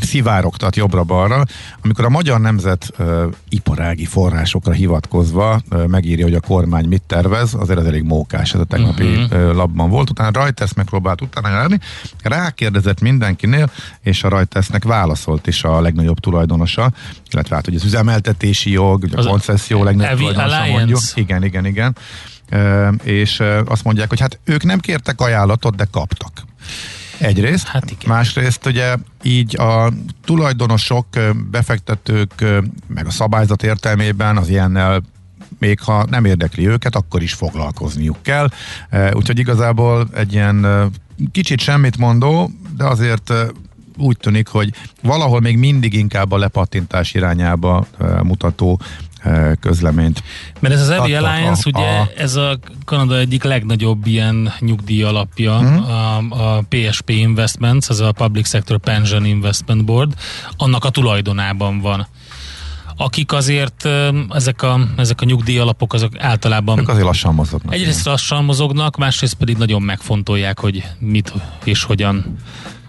szivárogtat 0.00 0.76
jobbra-balra, 0.76 1.44
amikor 1.82 2.04
a 2.04 2.08
magyar 2.08 2.40
nemzet 2.40 2.90
uh, 2.98 3.24
iparági 3.48 4.04
forrásokra 4.04 4.72
hivatkozva 4.72 5.60
uh, 5.70 5.86
megírja, 5.86 6.24
hogy 6.24 6.34
a 6.34 6.40
kormány 6.40 6.88
mit 6.88 7.02
tervez, 7.06 7.54
azért 7.54 7.78
ez 7.78 7.84
elég 7.84 8.02
mókás, 8.02 8.54
ez 8.54 8.60
a 8.60 8.64
tegnapi 8.64 9.04
uh-huh. 9.04 9.48
uh, 9.48 9.54
labban 9.54 9.90
volt. 9.90 10.10
Utána 10.10 10.40
Reuters 10.40 10.74
megpróbált 10.74 11.20
utána 11.20 11.48
járni, 11.48 11.80
rákérdezett 12.22 13.00
mindenkinél, 13.00 13.70
és 14.00 14.24
a 14.24 14.28
Reutersnek 14.28 14.84
válaszolt 14.84 15.46
is 15.46 15.64
a 15.64 15.80
legnagyobb 15.80 16.18
tulajdonosa, 16.20 16.92
illetve 17.30 17.54
hát, 17.54 17.64
hogy 17.64 17.74
az 17.74 17.84
üzemeltetési 17.84 18.70
jog, 18.70 19.04
a 19.14 19.22
koncesszió 19.22 19.84
legnagyobb 19.84 20.18
tulajdonosa 20.18 20.66
mondjuk. 20.66 21.00
Igen, 21.14 21.44
igen, 21.44 21.66
igen. 21.66 21.96
Uh, 22.52 22.88
és 23.02 23.40
uh, 23.40 23.58
azt 23.64 23.84
mondják, 23.84 24.08
hogy 24.08 24.20
hát 24.20 24.38
ők 24.44 24.64
nem 24.64 24.78
kértek 24.78 25.20
ajánlatot, 25.20 25.76
de 25.76 25.86
kaptak. 25.90 26.32
Egyrészt. 27.18 27.66
Hát 27.66 27.90
igen. 27.90 28.14
Másrészt 28.16 28.66
ugye 28.66 28.96
így 29.22 29.60
a 29.60 29.92
tulajdonosok, 30.24 31.06
befektetők, 31.50 32.44
meg 32.86 33.06
a 33.06 33.10
szabályzat 33.10 33.62
értelmében 33.62 34.36
az 34.36 34.48
ilyennel 34.48 35.02
még 35.58 35.80
ha 35.80 36.06
nem 36.10 36.24
érdekli 36.24 36.68
őket, 36.68 36.94
akkor 36.94 37.22
is 37.22 37.32
foglalkozniuk 37.32 38.22
kell. 38.22 38.48
Úgyhogy 39.12 39.38
igazából 39.38 40.08
egy 40.14 40.32
ilyen 40.32 40.90
kicsit 41.32 41.60
semmit 41.60 41.98
mondó, 41.98 42.50
de 42.76 42.84
azért 42.84 43.32
úgy 43.96 44.16
tűnik, 44.16 44.48
hogy 44.48 44.72
valahol 45.02 45.40
még 45.40 45.58
mindig 45.58 45.94
inkább 45.94 46.32
a 46.32 46.38
lepattintás 46.38 47.14
irányába 47.14 47.86
mutató 48.22 48.80
közleményt. 49.60 50.22
Mert 50.60 50.74
ez 50.74 50.80
az 50.80 50.90
Evi 50.90 51.14
Alliance, 51.14 51.62
a, 51.64 51.78
ugye 51.78 51.88
a, 51.88 52.08
ez 52.16 52.34
a 52.36 52.58
Kanada 52.84 53.18
egyik 53.18 53.42
legnagyobb 53.42 54.06
ilyen 54.06 54.52
nyugdíj 54.60 55.02
alapja, 55.02 55.58
uh-huh. 55.58 55.90
a, 55.90 56.16
a 56.16 56.64
PSP 56.68 57.10
Investments, 57.10 57.88
ez 57.88 58.00
a 58.00 58.12
Public 58.12 58.48
Sector 58.48 58.78
Pension 58.78 59.24
Investment 59.24 59.84
Board, 59.84 60.14
annak 60.56 60.84
a 60.84 60.90
tulajdonában 60.90 61.80
van 61.80 62.06
akik 62.96 63.32
azért 63.32 63.88
ezek 64.30 64.62
a, 64.62 64.80
ezek 64.96 65.20
a 65.20 65.24
nyugdíj 65.24 65.58
alapok 65.58 65.92
azok 65.92 66.12
általában 66.18 66.78
ők 66.78 66.88
azért 66.88 67.04
lassan 67.04 67.34
mozognak. 67.34 67.74
Egyrészt 67.74 68.04
lassan 68.04 68.44
mozognak, 68.44 68.96
másrészt 68.96 69.34
pedig 69.34 69.56
nagyon 69.56 69.82
megfontolják, 69.82 70.58
hogy 70.58 70.84
mit 70.98 71.32
és 71.64 71.82
hogyan 71.82 72.36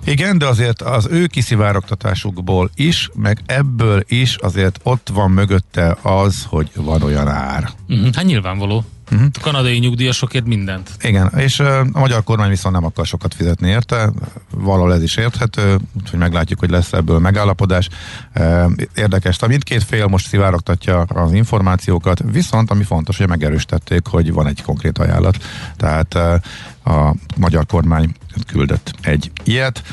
igen, 0.06 0.38
de 0.38 0.46
azért 0.46 0.82
az 0.82 1.08
ő 1.12 1.26
kiszivárogtatásukból 1.26 2.70
is, 2.76 3.10
meg 3.14 3.40
ebből 3.46 4.04
is 4.08 4.36
azért 4.36 4.80
ott 4.84 5.10
van 5.14 5.32
mögötte 5.32 5.98
az, 6.02 6.46
hogy 6.48 6.72
van 6.76 7.02
olyan 7.02 7.28
ár. 7.28 7.70
Uh-huh. 7.90 8.14
Hát 8.14 8.26
nyilvánvaló. 8.26 8.84
Uh-huh. 9.12 9.28
A 9.34 9.40
kanadai 9.42 9.78
nyugdíjasokért 9.78 10.46
mindent. 10.46 10.90
Igen, 11.02 11.32
és 11.38 11.60
uh, 11.60 11.68
a 11.94 12.00
magyar 12.00 12.24
kormány 12.24 12.50
viszont 12.50 12.76
nem 12.76 12.86
akar 12.86 13.06
sokat 13.06 13.34
fizetni 13.34 13.70
érte, 13.70 14.12
valahol 14.52 14.94
ez 14.94 15.04
is 15.04 15.16
érthető, 15.18 15.78
úgyhogy 16.02 16.20
meglátjuk, 16.20 16.60
hogy 16.60 16.70
lesz 16.70 16.94
ebből 16.94 17.20
megállapodás. 17.20 17.90
Uh, 18.36 18.72
érdekes, 18.96 19.42
a 19.42 19.48
mindkét 19.48 19.84
fél 19.84 20.08
most 20.08 20.28
szivárogtatja 20.28 21.02
az 21.02 21.34
információkat, 21.34 22.22
viszont 22.32 22.72
ami 22.72 22.84
fontos, 22.84 23.18
hogy 23.18 23.28
megerősítették, 23.28 24.08
hogy 24.08 24.34
van 24.34 24.48
egy 24.48 24.62
konkrét 24.62 24.98
ajánlat. 24.98 25.38
Tehát 25.78 26.14
uh, 26.16 26.96
a 26.96 27.16
magyar 27.38 27.66
kormány 27.66 28.16
küldött 28.44 28.94
egy 29.02 29.32
ilyet, 29.44 29.84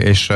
és 0.00 0.30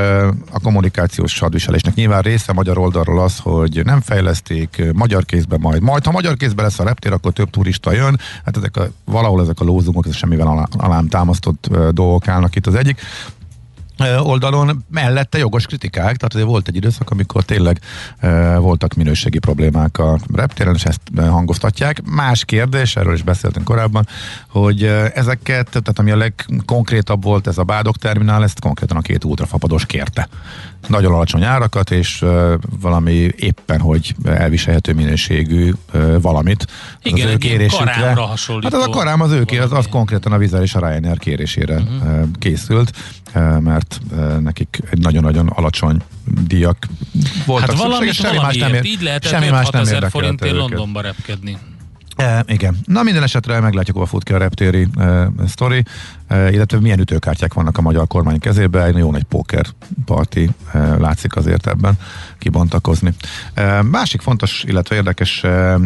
a 0.50 0.60
kommunikációs 0.62 1.38
hadviselésnek 1.38 1.94
nyilván 1.94 2.22
része 2.22 2.52
magyar 2.52 2.78
oldalról 2.78 3.20
az, 3.20 3.38
hogy 3.38 3.84
nem 3.84 4.00
fejleszték, 4.00 4.82
magyar 4.92 5.24
kézben 5.24 5.60
majd. 5.60 5.82
Majd, 5.82 6.04
ha 6.04 6.12
magyar 6.12 6.36
kézben 6.36 6.64
lesz 6.64 6.78
a 6.78 6.84
reptér, 6.84 7.12
akkor 7.12 7.32
több 7.32 7.50
turista 7.50 7.92
jön. 7.92 8.20
Hát 8.44 8.56
ezek 8.56 8.76
a, 8.76 8.88
valahol 9.04 9.42
ezek 9.42 9.60
a 9.60 9.64
lózungok, 9.64 10.06
ez 10.06 10.16
semmivel 10.16 10.46
alá, 10.46 10.66
alám 10.76 11.08
támasztott 11.08 11.68
dolgok 11.90 12.28
állnak 12.28 12.56
itt 12.56 12.66
az 12.66 12.74
egyik. 12.74 13.00
Oldalon 14.18 14.84
mellette 14.90 15.38
jogos 15.38 15.66
kritikák, 15.66 16.02
tehát 16.02 16.34
azért 16.34 16.46
volt 16.46 16.68
egy 16.68 16.76
időszak, 16.76 17.10
amikor 17.10 17.44
tényleg 17.44 17.80
e, 18.18 18.56
voltak 18.56 18.94
minőségi 18.94 19.38
problémák 19.38 19.98
a 19.98 20.18
reptéren, 20.34 20.74
és 20.74 20.84
ezt 20.84 21.00
hangoztatják. 21.16 22.02
Más 22.04 22.44
kérdés, 22.44 22.96
erről 22.96 23.14
is 23.14 23.22
beszéltünk 23.22 23.64
korábban, 23.64 24.06
hogy 24.48 24.82
ezeket, 25.14 25.68
tehát 25.70 25.98
ami 25.98 26.10
a 26.10 26.16
legkonkrétabb 26.16 27.22
volt, 27.22 27.46
ez 27.46 27.58
a 27.58 27.64
Bádok 27.64 27.96
terminál, 27.96 28.42
ezt 28.42 28.60
konkrétan 28.60 28.96
a 28.96 29.00
két 29.00 29.24
ultrafapados 29.24 29.86
kérte. 29.86 30.28
Nagyon 30.88 31.12
alacsony 31.12 31.44
árakat, 31.44 31.90
és 31.90 32.22
e, 32.22 32.58
valami 32.80 33.30
éppen, 33.36 33.80
hogy 33.80 34.14
elviselhető 34.24 34.92
minőségű 34.92 35.72
e, 35.92 36.18
valamit. 36.18 36.66
Igen, 37.02 37.26
az 37.26 37.32
ő 37.32 37.36
kérésükre. 37.36 37.92
Hát 37.92 38.74
az 38.74 38.82
a 38.82 38.88
karám 38.90 39.20
az 39.20 39.30
ő 39.30 39.44
kér, 39.44 39.60
az, 39.60 39.72
az 39.72 39.86
konkrétan 39.90 40.32
a 40.32 40.38
Vizer 40.38 40.62
és 40.62 40.74
a 40.74 40.88
Ryanair 40.88 41.18
kérésére 41.18 41.74
uh-huh. 41.74 42.24
készült, 42.38 42.92
mert 43.60 44.00
e, 44.12 44.16
nekik 44.38 44.78
egy 44.90 44.98
nagyon-nagyon 44.98 45.46
alacsony 45.46 46.02
díjak 46.46 46.86
voltak 47.46 47.70
Hát 47.70 47.78
szükséges, 47.78 48.16
semmi 48.16 48.36
más 48.36 48.56
nem, 48.56 48.74
ér, 48.74 48.84
Így 48.84 49.02
lehetett 49.02 49.30
semmi 49.30 49.48
más 49.48 49.66
5-6 49.66 49.72
nem 49.72 49.82
érdekelte 49.82 50.08
forintért 50.08 50.52
őket. 50.52 50.68
Londonba 50.68 51.00
repkedni. 51.00 51.58
E, 52.16 52.44
igen. 52.46 52.76
Na 52.84 53.02
minden 53.02 53.22
esetre 53.22 53.60
meglátjuk, 53.60 53.96
hova 53.96 54.08
fut 54.08 54.22
ki 54.22 54.32
a 54.32 54.38
reptéri 54.38 54.88
e, 54.98 55.28
sztori, 55.46 55.84
illetve 56.30 56.80
milyen 56.80 56.98
ütőkártyák 57.00 57.54
vannak 57.54 57.78
a 57.78 57.82
magyar 57.82 58.06
kormány 58.06 58.38
kezében. 58.38 58.96
Jó 58.96 59.10
nagy 59.10 59.22
póker 59.24 59.66
parti 60.04 60.50
e, 60.72 60.78
látszik 60.96 61.36
azért 61.36 61.66
ebben 61.66 61.94
kibontakozni. 62.38 63.12
E, 63.54 63.82
másik 63.82 64.20
fontos, 64.20 64.64
illetve 64.66 64.94
érdekes 64.96 65.42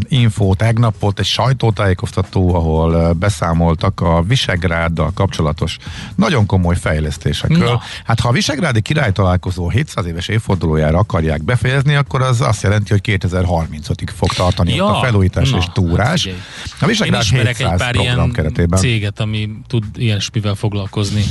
info, 0.09 0.55
tegnap 0.55 0.95
volt 1.01 1.18
egy 1.18 1.24
sajtótájékoztató, 1.24 2.55
ahol 2.55 3.12
beszámoltak 3.12 4.01
a 4.01 4.22
Visegráddal 4.22 5.11
kapcsolatos 5.14 5.76
nagyon 6.14 6.47
komoly 6.47 6.76
fejlesztésekről. 6.76 7.59
Na. 7.72 7.80
Hát 8.05 8.20
ha 8.20 8.28
a 8.28 8.32
Visegrádi 8.32 8.80
király 8.80 9.12
találkozó 9.12 9.68
700 9.68 10.07
éves 10.07 10.28
évfordulójára 10.28 10.99
akarják 10.99 11.43
befejezni, 11.45 11.95
akkor 11.95 12.22
az 12.22 12.41
azt 12.41 12.62
jelenti, 12.62 12.91
hogy 12.91 13.01
2035-ig 13.20 14.09
fog 14.16 14.32
tartani 14.32 14.74
Ja, 14.74 14.99
a 14.99 15.03
felújítás 15.05 15.51
na, 15.51 15.57
és 15.57 15.64
túrás. 15.72 16.26
hát 16.26 16.34
figyelj. 16.38 16.41
a 16.80 16.86
Visegrád 16.86 17.22
ismerek 17.22 17.57
700 17.57 17.72
egy 17.72 17.78
pár 17.78 17.93
program 17.93 18.16
ilyen 18.16 18.32
keretében. 18.32 18.78
céget, 18.78 19.20
ami 19.20 19.51
tud 19.66 19.84
ilyesmivel 20.33 20.55
foglalkozni. 20.55 21.24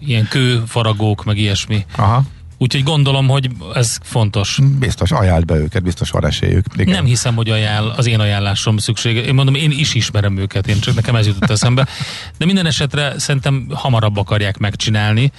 Ilyen 0.00 0.28
kőfaragók, 0.28 1.24
meg 1.24 1.38
ilyesmi. 1.38 1.86
Aha, 1.96 2.22
Úgyhogy 2.60 2.82
gondolom, 2.82 3.28
hogy 3.28 3.50
ez 3.74 3.98
fontos. 4.02 4.58
biztos, 4.78 5.10
ajánld 5.10 5.44
be 5.44 5.54
őket, 5.54 5.82
biztos 5.82 6.10
van 6.10 6.26
esélyük. 6.26 6.64
Igen. 6.76 6.94
Nem 6.94 7.04
hiszem, 7.04 7.34
hogy 7.34 7.50
ajánl, 7.50 7.88
az 7.96 8.06
én 8.06 8.20
ajánlásom 8.20 8.76
szüksége. 8.76 9.20
Én 9.20 9.34
mondom, 9.34 9.54
én 9.54 9.70
is 9.70 9.94
ismerem 9.94 10.36
őket, 10.36 10.66
én 10.66 10.80
csak 10.80 10.94
nekem 10.94 11.14
ez 11.16 11.26
jutott 11.26 11.50
eszembe. 11.50 11.86
De 12.38 12.44
minden 12.44 12.66
esetre 12.66 13.18
szerintem 13.18 13.66
hamarabb 13.74 14.16
akarják 14.16 14.58
megcsinálni. 14.58 15.32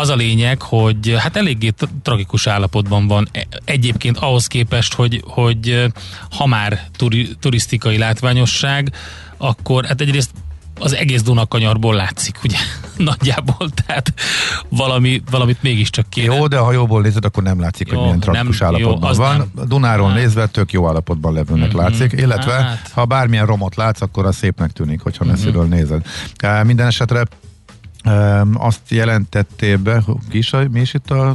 Az 0.00 0.08
a 0.08 0.14
lényeg, 0.16 0.62
hogy 0.62 1.14
hát 1.18 1.36
eléggé 1.36 1.70
tragikus 2.02 2.46
állapotban 2.46 3.06
van 3.06 3.28
E- 3.32 3.46
egyébként 3.64 4.16
ahhoz 4.16 4.46
képest, 4.46 4.94
hogy, 4.94 5.22
hogy 5.26 5.84
ha 6.30 6.46
már 6.46 6.80
turi, 6.96 7.28
turisztikai 7.40 7.98
látványosság, 7.98 8.92
akkor 9.36 9.84
hát 9.86 10.00
egyrészt 10.00 10.30
az 10.78 10.94
egész 10.94 11.22
Dunakanyarból 11.22 11.94
látszik, 11.94 12.38
ugye, 12.44 12.56
nagyjából, 13.10 13.68
tehát 13.86 14.12
valami, 14.68 15.22
valamit 15.30 15.62
mégiscsak 15.62 16.08
kéne. 16.10 16.34
Jó, 16.34 16.46
de 16.46 16.58
ha 16.58 16.72
jóból 16.72 17.02
nézed, 17.02 17.24
akkor 17.24 17.42
nem 17.42 17.60
látszik, 17.60 17.88
Jó, 17.88 17.94
hogy 17.94 18.04
milyen 18.04 18.20
tragikus 18.20 18.60
jó, 18.60 18.66
állapotban 18.66 19.10
az 19.10 19.16
van. 19.16 19.36
nem. 19.36 19.66
Dunáról 19.68 20.08
Hát. 20.08 20.16
nézve 20.16 20.46
tök 20.46 20.72
jó 20.72 20.88
állapotban 20.88 21.32
levőnek 21.32 21.68
Mhm. 21.68 21.76
látszik, 21.78 22.12
illetve 22.12 22.52
Hát. 22.52 22.90
ha 22.94 23.04
bármilyen 23.04 23.46
romot 23.46 23.76
látsz, 23.76 24.00
akkor 24.00 24.26
az 24.26 24.36
szépnek 24.36 24.70
tűnik, 24.72 25.00
hogyha 25.00 25.24
Mhm. 25.24 25.32
messziről 25.32 25.64
nézed. 25.66 26.02
Minden 26.64 26.86
esetre 26.86 27.22
azt 28.54 28.80
jelentetté 28.88 29.76
be, 29.76 30.02
ki 30.30 30.38
is, 30.38 30.52
a- 30.52 30.68
mi 30.70 30.80
is 30.80 30.94
itt 30.94 31.10
a 31.10 31.34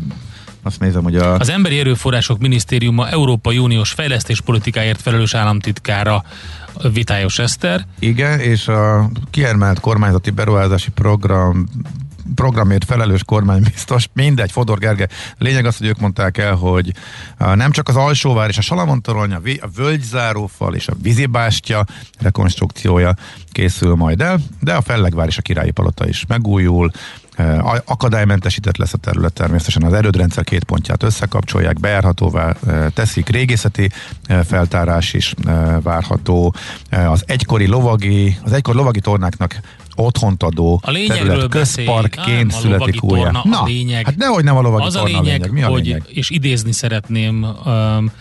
azt 0.64 0.80
nézem, 0.80 1.03
hogy 1.03 1.16
a... 1.16 1.34
Az 1.34 1.49
Emberi 1.49 1.80
Erőforrások 1.80 2.39
Minisztériuma 2.39 3.09
Európai 3.09 3.57
Uniós 3.57 3.91
fejlesztéspolitikáért 3.91 5.01
felelős 5.01 5.34
államtitkára 5.34 6.24
Vitályos 6.93 7.39
Eszter. 7.39 7.86
Igen, 7.99 8.39
és 8.39 8.68
a 8.68 9.09
kiemelt 9.30 9.80
kormányzati 9.80 10.30
beruházási 10.30 10.91
program 10.91 11.68
programért 12.36 12.86
felelős 12.86 13.24
kormánybiztos, 13.24 14.09
mindegy, 14.14 14.51
Fodor 14.51 14.78
Gergely. 14.78 15.07
Lényeg 15.38 15.66
az, 15.66 15.78
hogy 15.78 15.88
ők 15.88 15.99
mondták 15.99 16.38
el, 16.38 16.55
hogy 16.55 16.91
nem 17.38 17.72
csak 17.72 17.89
az 17.89 17.95
alsóvár 17.95 18.49
és 18.49 18.57
a 18.57 18.61
Salamontorony, 18.61 19.34
a, 19.34 19.41
völgyzárófal 19.76 20.76
és 20.76 20.88
a 20.88 20.93
vízibástya 21.01 21.86
rekonstrukciója 22.20 23.14
készül 23.51 23.95
majd 23.95 24.22
el, 24.22 24.39
de 24.59 24.74
a 24.74 24.82
Fellegvár 24.82 25.28
és 25.28 25.38
a 25.38 25.41
Királyi 25.41 25.72
Palota 25.72 26.07
is 26.07 26.26
megújul, 26.28 26.91
akadálymentesített 27.86 28.77
lesz 28.77 28.93
a 28.93 28.97
terület 28.97 29.34
természetesen, 29.34 29.84
az 29.84 29.93
erődrendszer 29.93 30.43
két 30.43 30.63
pontját 30.63 31.03
összekapcsolják, 31.03 31.79
bejárhatóvá 31.79 32.55
teszik, 32.93 33.29
régészeti 33.29 33.89
feltárás 34.45 35.13
is 35.13 35.34
várható, 35.81 36.53
az 36.89 37.23
egykori 37.27 37.67
lovagi, 37.67 38.38
az 38.43 38.51
egykori 38.53 38.77
lovagi 38.77 38.99
tornáknak 38.99 39.59
otthont 39.95 40.43
adó 40.43 40.79
A 40.84 40.91
terület 40.91 41.49
beszélj. 41.49 41.88
közparkként 41.88 42.51
lovagi 42.51 42.67
születik 42.67 43.03
újra. 43.03 43.23
torna 43.23 43.41
a 43.41 43.47
Na, 43.47 43.65
lényeg. 43.65 44.05
hát 44.05 44.15
nehogy 44.15 44.43
nem 44.43 44.55
a 44.57 44.61
lovagi 44.61 44.86
Az 44.86 44.95
a 44.95 45.03
lényeg, 45.03 45.19
a 45.19 45.23
lényeg. 45.23 45.51
Mi 45.51 45.63
a 45.63 45.67
hogy, 45.67 45.84
lényeg? 45.86 46.03
és 46.07 46.29
idézni 46.29 46.71
szeretném 46.71 47.45
um, 47.65 48.11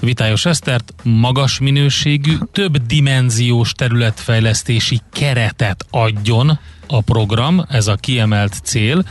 Vitályos 0.00 0.46
Esztert, 0.46 0.94
magas 1.02 1.58
minőségű, 1.58 2.36
több 2.52 2.76
dimenziós 2.76 3.72
területfejlesztési 3.72 5.00
keretet 5.12 5.86
adjon 5.90 6.58
a 6.88 7.00
program, 7.00 7.64
ez 7.68 7.86
a 7.86 7.94
kiemelt 7.94 8.60
cél, 8.62 9.04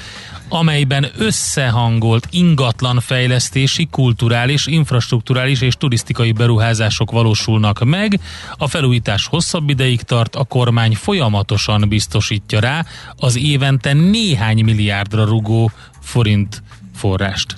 amelyben 0.50 1.08
összehangolt 1.18 2.28
ingatlanfejlesztési, 2.32 3.88
kulturális, 3.92 4.66
infrastruktúrális 4.66 5.62
és 5.62 5.76
turisztikai 5.76 6.32
beruházások 6.32 7.12
valósulnak 7.12 7.84
meg. 7.86 8.20
A 8.58 8.68
felújítás 8.68 9.28
hosszabb 9.28 9.70
ideig 9.70 10.02
tart, 10.02 10.36
a 10.36 10.44
kormány 10.44 10.96
folyamatosan 10.96 11.86
biztosítja 11.90 12.60
rá 12.60 12.86
az 13.16 13.38
évente 13.38 13.94
néhány 13.94 14.64
milliárdra 14.64 15.26
rugó 15.26 15.72
forint 16.02 16.64
forrást. 16.96 17.58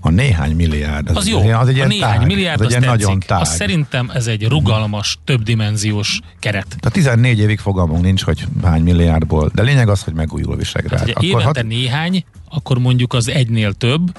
A 0.00 0.10
néhány 0.10 0.56
milliárd. 0.56 1.08
Ez 1.08 1.16
Az 1.16 1.28
jó, 1.28 1.38
Az 1.38 1.68
egy 1.68 1.80
a 1.80 1.86
néhány 1.86 2.18
tág, 2.18 2.26
milliárd, 2.26 2.60
az 2.60 2.66
az 2.66 2.74
egy 2.74 2.80
tetszik. 2.80 2.98
nagyon 3.00 3.20
tág. 3.20 3.40
Azt 3.40 3.54
szerintem 3.54 4.10
ez 4.14 4.26
egy 4.26 4.48
rugalmas, 4.48 5.18
többdimenziós 5.24 6.20
keret. 6.38 6.66
Tehát 6.66 6.92
14 6.92 7.38
évig 7.38 7.58
fogalmunk 7.58 8.02
nincs, 8.02 8.22
hogy 8.22 8.44
hány 8.62 8.82
milliárdból, 8.82 9.50
de 9.54 9.62
lényeg 9.62 9.88
az, 9.88 10.02
hogy 10.02 10.14
megújul 10.14 10.56
Visegrád. 10.56 10.98
Hát, 10.98 11.12
hogyha 11.12 11.40
évente 11.40 11.62
néhány, 11.62 12.24
akkor 12.48 12.78
mondjuk 12.78 13.12
az 13.12 13.28
egynél 13.28 13.72
több, 13.72 14.18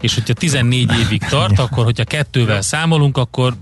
és 0.00 0.14
hogyha 0.14 0.34
14 0.34 0.92
évig 1.04 1.22
tart, 1.22 1.58
akkor 1.68 1.84
hogyha 1.84 2.04
kettővel 2.04 2.62
számolunk, 2.62 3.16
akkor 3.16 3.54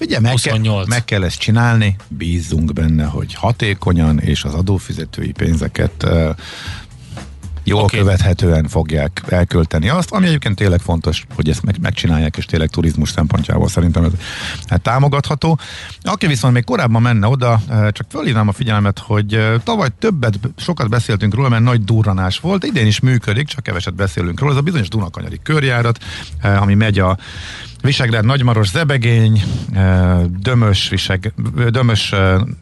Ugye 0.00 0.20
meg, 0.20 0.34
kell, 0.42 0.52
28. 0.52 0.88
meg 0.88 1.04
kell 1.04 1.24
ezt 1.24 1.38
csinálni, 1.38 1.96
bízzunk 2.08 2.72
benne, 2.72 3.04
hogy 3.04 3.34
hatékonyan 3.34 4.18
és 4.18 4.44
az 4.44 4.54
adófizetői 4.54 5.32
pénzeket 5.32 6.06
jól 7.64 7.82
okay. 7.82 7.98
követhetően 7.98 8.68
fogják 8.68 9.22
elkölteni 9.28 9.88
azt, 9.88 10.10
ami 10.10 10.26
egyébként 10.26 10.56
tényleg 10.56 10.80
fontos, 10.80 11.24
hogy 11.34 11.48
ezt 11.48 11.62
meg, 11.62 11.76
megcsinálják, 11.80 12.36
és 12.36 12.44
tényleg 12.44 12.68
turizmus 12.68 13.10
szempontjából 13.10 13.68
szerintem 13.68 14.04
ez 14.04 14.10
hát, 14.66 14.80
támogatható. 14.80 15.58
Aki 16.02 16.26
viszont 16.26 16.54
még 16.54 16.64
korábban 16.64 17.02
menne 17.02 17.26
oda, 17.26 17.60
eh, 17.68 17.90
csak 17.90 18.06
fölhívnám 18.10 18.48
a 18.48 18.52
figyelmet, 18.52 18.98
hogy 18.98 19.34
eh, 19.34 19.54
tavaly 19.64 19.88
többet, 19.98 20.38
sokat 20.56 20.88
beszéltünk 20.88 21.34
róla, 21.34 21.48
mert 21.48 21.62
nagy 21.62 21.84
durranás 21.84 22.38
volt, 22.38 22.64
idén 22.64 22.86
is 22.86 23.00
működik, 23.00 23.46
csak 23.46 23.62
keveset 23.62 23.94
beszélünk 23.94 24.40
róla, 24.40 24.52
ez 24.52 24.58
a 24.58 24.62
bizonyos 24.62 24.88
Dunakanyari 24.88 25.40
körjárat, 25.42 25.98
eh, 26.40 26.62
ami 26.62 26.74
megy 26.74 26.98
a 26.98 27.18
Visegrád, 27.82 28.24
Nagymaros, 28.24 28.68
Zebegény, 28.68 29.42
Dömös, 30.38 30.88
Viseg, 30.88 31.32
Dömös 31.68 32.14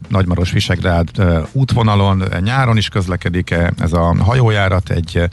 Nagymaros, 0.08 0.50
Visegrád 0.52 1.08
útvonalon 1.52 2.24
nyáron 2.40 2.76
is 2.76 2.88
közlekedik 2.88 3.54
ez 3.78 3.92
a 3.92 4.14
hajójárat 4.18 4.90
egy 4.90 5.28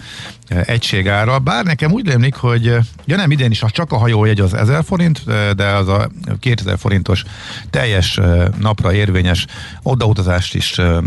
egységára. 0.48 1.40
Bár 1.40 1.66
nekem 1.66 1.92
úgy 1.92 2.08
rémlik, 2.08 2.36
hogy 2.36 2.68
eh, 2.68 2.84
ja 3.06 3.16
nem, 3.16 3.32
idén 3.32 3.52
is 3.52 3.62
az 3.62 3.72
csak 3.72 3.92
a 3.92 3.98
hajójegy 3.98 4.40
az 4.40 4.54
1000 4.54 4.84
forint, 4.84 5.22
eh, 5.28 5.52
de 5.52 5.68
az 5.68 5.88
a 5.88 6.10
2000 6.40 6.78
forintos 6.78 7.24
teljes 7.70 8.18
eh, 8.18 8.46
napra 8.60 8.94
érvényes 8.94 9.46
odautazást 9.84 10.56
is 10.56 10.78
eh, 10.78 10.98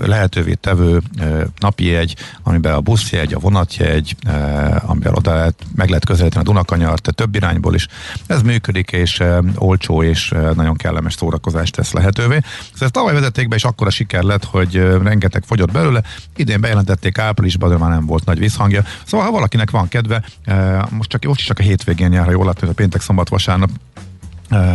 lehetővé 0.00 0.54
tevő 0.54 1.00
eh, 1.16 1.40
napi 1.60 1.84
jegy, 1.84 2.16
amiben 2.42 2.74
a 2.74 2.80
buszjegy, 2.80 3.34
a 3.34 3.38
vonatjegy, 3.38 4.16
eh, 4.20 4.90
amiben 4.90 5.14
oda 5.14 5.34
lehet, 5.34 5.54
meg 5.74 5.88
lehet 5.88 6.04
közelíteni 6.04 6.44
a 6.44 6.46
Dunakanyart, 6.46 7.14
több 7.14 7.34
irányból 7.34 7.74
is. 7.74 7.86
Ez 8.26 8.42
működik, 8.42 8.90
és 8.90 9.22
olcsó 9.54 10.02
és 10.02 10.34
nagyon 10.54 10.76
kellemes 10.76 11.14
szórakozást 11.14 11.76
tesz 11.76 11.92
lehetővé. 11.92 12.38
Szóval 12.40 12.78
ezt 12.80 12.92
tavaly 12.92 13.14
vezették 13.14 13.48
be, 13.48 13.56
és 13.56 13.64
akkora 13.64 13.90
siker 13.90 14.22
lett, 14.22 14.44
hogy 14.44 14.74
rengeteg 15.02 15.42
fogyott 15.46 15.72
belőle. 15.72 16.02
Idén 16.36 16.60
bejelentették 16.60 17.18
áprilisban, 17.18 17.70
de 17.70 17.76
már 17.76 17.90
nem 17.90 18.06
volt 18.06 18.24
nagy 18.24 18.38
visszhangja. 18.38 18.82
Szóval, 19.04 19.26
ha 19.26 19.32
valakinek 19.32 19.70
van 19.70 19.88
kedve, 19.88 20.22
e, 20.44 20.86
most 20.90 21.08
csak, 21.08 21.24
most 21.24 21.40
is 21.40 21.46
csak 21.46 21.58
a 21.58 21.62
hétvégén 21.62 22.12
jár, 22.12 22.24
ha 22.24 22.30
jól 22.30 22.44
látom, 22.44 22.68
a 22.68 22.72
péntek, 22.72 23.00
szombat, 23.00 23.28
vasárnap 23.28 23.70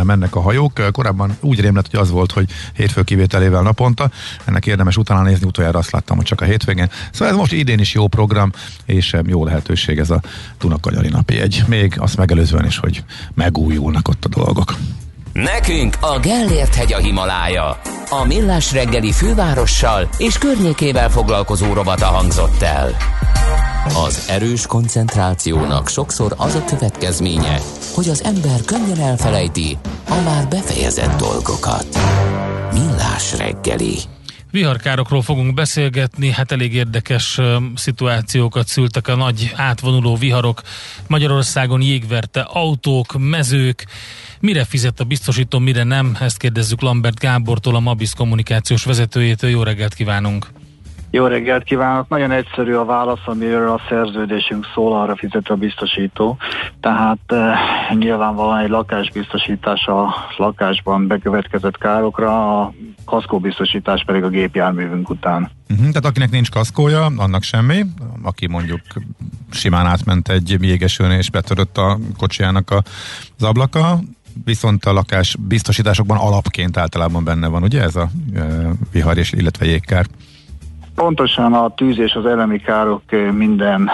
mennek 0.02 0.36
a 0.36 0.40
hajók. 0.40 0.90
Korábban 0.92 1.36
úgy 1.40 1.60
rémlett, 1.60 1.90
hogy 1.90 2.00
az 2.00 2.10
volt, 2.10 2.32
hogy 2.32 2.50
hétfő 2.74 3.02
kivételével 3.02 3.62
naponta. 3.62 4.10
Ennek 4.44 4.66
érdemes 4.66 4.96
utána 4.96 5.22
nézni, 5.22 5.46
utoljára 5.46 5.78
azt 5.78 5.90
láttam, 5.90 6.16
hogy 6.16 6.26
csak 6.26 6.40
a 6.40 6.44
hétvégén. 6.44 6.90
Szóval 7.12 7.28
ez 7.28 7.36
most 7.36 7.52
idén 7.52 7.78
is 7.78 7.94
jó 7.94 8.06
program, 8.06 8.52
és 8.84 9.16
jó 9.26 9.44
lehetőség 9.44 9.98
ez 9.98 10.10
a 10.10 10.22
Dunakanyari 10.58 11.08
napi 11.08 11.40
egy. 11.40 11.64
Még 11.66 11.94
azt 11.98 12.16
megelőzően 12.16 12.66
is, 12.66 12.78
hogy 12.78 13.04
megújulnak 13.34 14.08
ott 14.08 14.24
a 14.24 14.28
dolgok. 14.28 14.74
Nekünk 15.42 15.96
a 16.00 16.18
Gellért 16.18 16.74
hegy 16.74 16.92
a 16.92 16.98
Himalája. 16.98 17.80
A 18.10 18.24
Millás 18.26 18.72
reggeli 18.72 19.12
fővárossal 19.12 20.08
és 20.18 20.38
környékével 20.38 21.10
foglalkozó 21.10 21.72
robata 21.72 22.04
hangzott 22.06 22.62
el. 22.62 22.96
Az 24.04 24.26
erős 24.28 24.66
koncentrációnak 24.66 25.88
sokszor 25.88 26.34
az 26.36 26.54
a 26.54 26.64
következménye, 26.64 27.58
hogy 27.94 28.08
az 28.08 28.24
ember 28.24 28.60
könnyen 28.64 29.00
elfelejti 29.00 29.78
a 30.08 30.20
már 30.24 30.48
befejezett 30.48 31.16
dolgokat. 31.16 31.86
Millás 32.72 33.36
reggeli. 33.36 33.96
Viharkárokról 34.54 35.22
fogunk 35.22 35.54
beszélgetni, 35.54 36.30
hát 36.30 36.52
elég 36.52 36.74
érdekes 36.74 37.40
szituációkat 37.74 38.66
szültek 38.66 39.08
a 39.08 39.14
nagy 39.14 39.52
átvonuló 39.54 40.16
viharok. 40.16 40.62
Magyarországon 41.06 41.82
jégverte 41.82 42.40
autók, 42.40 43.14
mezők, 43.18 43.84
Mire 44.40 44.64
fizet 44.64 45.00
a 45.00 45.04
biztosító, 45.04 45.58
mire 45.58 45.82
nem? 45.82 46.16
Ezt 46.20 46.38
kérdezzük 46.38 46.80
Lambert 46.80 47.18
Gábortól, 47.18 47.74
a 47.74 47.80
Mabis 47.80 48.14
kommunikációs 48.14 48.84
vezetőjétől. 48.84 49.50
Jó 49.50 49.62
reggelt 49.62 49.94
kívánunk! 49.94 50.63
Jó 51.14 51.26
reggelt 51.26 51.64
kívánok! 51.64 52.08
Nagyon 52.08 52.30
egyszerű 52.30 52.74
a 52.74 52.84
válasz, 52.84 53.20
amiről 53.24 53.70
a 53.70 53.80
szerződésünk 53.88 54.66
szól, 54.74 55.00
arra 55.00 55.16
fizet 55.16 55.48
a 55.48 55.54
biztosító. 55.54 56.36
Tehát 56.80 57.32
e, 57.32 57.54
nyilvánvalóan 57.94 58.58
egy 58.58 58.68
lakásbiztosítás 58.68 59.86
a 59.86 60.14
lakásban 60.36 61.06
bekövetkezett 61.06 61.78
károkra, 61.78 62.60
a 62.60 62.72
kaszkóbiztosítás 63.04 64.04
pedig 64.06 64.22
a 64.22 64.28
gépjárművünk 64.28 65.10
után. 65.10 65.50
Uh-huh, 65.70 65.88
tehát 65.88 66.04
akinek 66.04 66.30
nincs 66.30 66.50
kaszkója, 66.50 67.04
annak 67.16 67.42
semmi. 67.42 67.84
Aki 68.22 68.46
mondjuk 68.46 68.80
simán 69.50 69.86
átment 69.86 70.28
egy 70.28 70.56
jégesőn 70.60 71.10
és 71.10 71.30
betörött 71.30 71.78
a 71.78 71.98
kocsijának 72.18 72.70
a, 72.70 72.82
az 73.38 73.44
ablaka, 73.44 73.98
viszont 74.44 74.84
a 74.84 74.92
lakás 74.92 75.36
biztosításokban 75.40 76.16
alapként 76.16 76.76
általában 76.76 77.24
benne 77.24 77.46
van, 77.46 77.62
ugye 77.62 77.82
ez 77.82 77.96
a 77.96 78.08
e, 78.34 78.40
vihar 78.92 79.18
és 79.18 79.32
illetve 79.32 79.66
jégkár? 79.66 80.06
Pontosan 80.94 81.52
a 81.52 81.74
tűz 81.74 81.98
és 81.98 82.12
az 82.12 82.26
elemi 82.26 82.58
károk 82.58 83.02
minden 83.32 83.90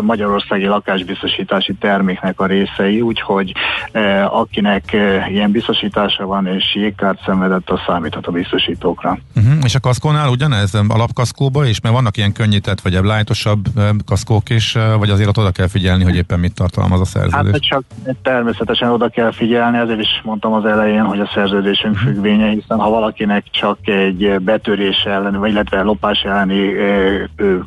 magyarországi 0.00 0.66
lakásbiztosítási 0.66 1.74
terméknek 1.74 2.40
a 2.40 2.46
részei, 2.46 3.00
úgyhogy 3.00 3.52
eh, 3.92 4.34
akinek 4.36 4.92
eh, 4.92 5.30
ilyen 5.30 5.50
biztosítása 5.50 6.26
van 6.26 6.46
és 6.46 6.74
jégkárt 6.74 7.22
szenvedett, 7.24 7.70
az 7.70 7.78
számíthat 7.86 8.26
a 8.26 8.30
biztosítókra. 8.30 9.18
Uh-huh. 9.36 9.52
És 9.64 9.74
a 9.74 9.80
kaszkónál 9.80 10.28
ugyanez 10.28 10.74
alapkaszkóba 10.88 11.66
is, 11.66 11.80
mert 11.80 11.94
vannak 11.94 12.16
ilyen 12.16 12.32
könnyített 12.32 12.80
vagy 12.80 12.92
lájtosabb 12.92 13.64
kaszkók 14.06 14.50
is, 14.50 14.76
vagy 14.98 15.10
azért 15.10 15.38
oda 15.38 15.50
kell 15.50 15.68
figyelni, 15.68 16.04
hogy 16.04 16.16
éppen 16.16 16.40
mit 16.40 16.54
tartalmaz 16.54 17.00
a 17.00 17.04
szerződés? 17.04 17.52
Hát 17.52 17.62
csak 17.62 17.82
természetesen 18.22 18.90
oda 18.90 19.08
kell 19.08 19.32
figyelni, 19.32 19.78
ezért 19.78 20.00
is 20.00 20.20
mondtam 20.24 20.52
az 20.52 20.64
elején, 20.64 21.04
hogy 21.04 21.20
a 21.20 21.30
szerződésünk 21.34 21.96
függvénye, 21.96 22.48
hiszen 22.48 22.78
ha 22.78 22.90
valakinek 22.90 23.44
csak 23.50 23.78
egy 23.82 24.40
betörés 24.40 25.02
ellen, 25.04 25.38
vagy 25.38 25.50
illetve 25.50 25.82
lopás 25.82 26.25
elleni 26.26 26.72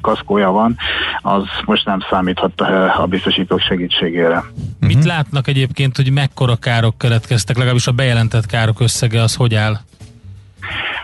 kaszkója 0.01 0.51
van, 0.51 0.77
az 1.21 1.43
most 1.65 1.85
nem 1.85 1.99
számíthat 2.09 2.61
a 2.97 3.05
biztosítók 3.09 3.59
segítségére. 3.59 4.43
Mit 4.79 4.95
uh-huh. 4.95 5.05
látnak 5.05 5.47
egyébként, 5.47 5.95
hogy 5.95 6.11
mekkora 6.11 6.55
károk 6.55 6.97
keletkeztek, 6.97 7.57
legalábbis 7.57 7.87
a 7.87 7.91
bejelentett 7.91 8.45
károk 8.45 8.79
összege 8.79 9.21
az 9.21 9.35
hogy 9.35 9.55
áll? 9.55 9.79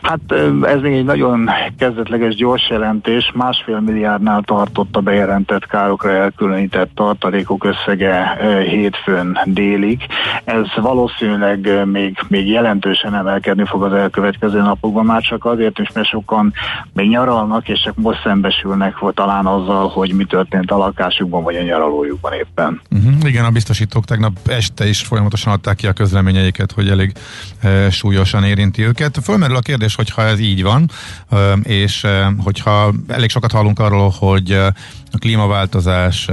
Hát 0.06 0.32
ez 0.62 0.82
még 0.82 0.94
egy 0.94 1.04
nagyon 1.04 1.50
kezdetleges 1.78 2.36
gyors 2.36 2.70
jelentés, 2.70 3.32
másfél 3.36 3.80
milliárdnál 3.80 4.42
tartott 4.42 4.96
a 4.96 5.00
bejelentett 5.00 5.66
károkra 5.68 6.12
elkülönített 6.12 6.90
tartalékok 6.96 7.64
összege 7.64 8.38
hétfőn 8.70 9.40
délig. 9.46 10.02
Ez 10.44 10.66
valószínűleg 10.76 11.88
még, 11.92 12.18
még 12.28 12.48
jelentősen 12.48 13.16
emelkedni 13.16 13.66
fog 13.66 13.84
az 13.84 13.94
elkövetkező 13.94 14.62
napokban, 14.62 15.06
már 15.06 15.22
csak 15.22 15.46
azért 15.46 15.80
is, 15.80 15.92
mert 15.94 16.08
sokan 16.08 16.54
még 16.94 17.10
nyaralnak, 17.10 17.68
és 17.68 17.82
csak 17.82 17.96
most 17.96 18.22
szembesülnek 18.24 18.98
volt 18.98 19.16
talán 19.16 19.46
azzal, 19.46 19.88
hogy 19.88 20.14
mi 20.14 20.26
történt 20.26 20.72
a 20.72 20.78
lakásukban, 20.78 21.44
vagy 21.44 21.56
a 21.56 21.62
nyaralójukban 21.62 22.34
éppen. 22.34 22.82
Uh-huh. 22.92 23.14
Igen, 23.24 23.46
a 23.46 23.52
biztosítók 23.52 24.06
tegnap 24.06 24.34
este 24.48 24.88
is 24.88 25.02
folyamatosan 25.02 25.54
adták 25.54 25.76
ki 25.76 25.88
a 25.88 25.94
közleményeiket, 25.94 26.72
hogy 26.72 26.90
elég 26.90 27.12
e, 27.62 27.90
súlyosan 27.90 28.44
érinti 28.44 28.86
őket. 28.86 29.18
Fölmerül 29.24 29.56
a 29.56 29.60
kérdés, 29.60 29.95
hogyha 29.96 30.22
ez 30.22 30.40
így 30.40 30.64
van, 30.64 30.90
és 31.64 32.08
hogyha 32.38 32.94
elég 33.08 33.30
sokat 33.30 33.52
hallunk 33.52 33.80
arról, 33.80 34.10
hogy 34.10 34.52
a 35.16 35.18
klímaváltozás, 35.18 36.28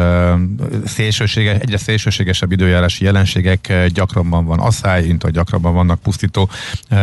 szélsőséges, 0.84 1.58
egyre 1.58 1.76
szélsőségesebb 1.76 2.52
időjárási 2.52 3.04
jelenségek 3.04 3.86
gyakrabban 3.88 4.44
van 4.44 4.58
asszály, 4.58 5.06
mint 5.06 5.22
hogy 5.22 5.32
gyakrabban 5.32 5.74
vannak 5.74 6.00
pusztító 6.00 6.48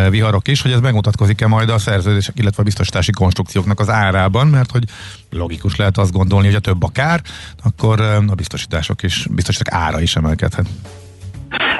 viharok 0.10 0.47
is, 0.47 0.62
hogy 0.62 0.72
ez 0.72 0.80
megmutatkozik-e 0.80 1.47
majd 1.47 1.70
a 1.70 1.78
szerződések, 1.78 2.39
illetve 2.39 2.62
a 2.62 2.66
biztosítási 2.66 3.12
konstrukcióknak 3.12 3.80
az 3.80 3.89
árában, 3.89 4.47
mert 4.47 4.72
hogy 4.72 4.84
logikus 5.30 5.76
lehet 5.76 5.97
azt 5.97 6.12
gondolni, 6.12 6.45
hogy 6.45 6.55
a 6.55 6.60
több 6.60 6.84
a 6.84 6.89
kár, 6.89 7.22
akkor 7.64 8.01
a 8.01 8.36
biztosítások 8.36 9.03
is, 9.03 9.28
biztosítások 9.30 9.82
ára 9.82 10.01
is 10.01 10.16
emelkedhet. 10.16 10.68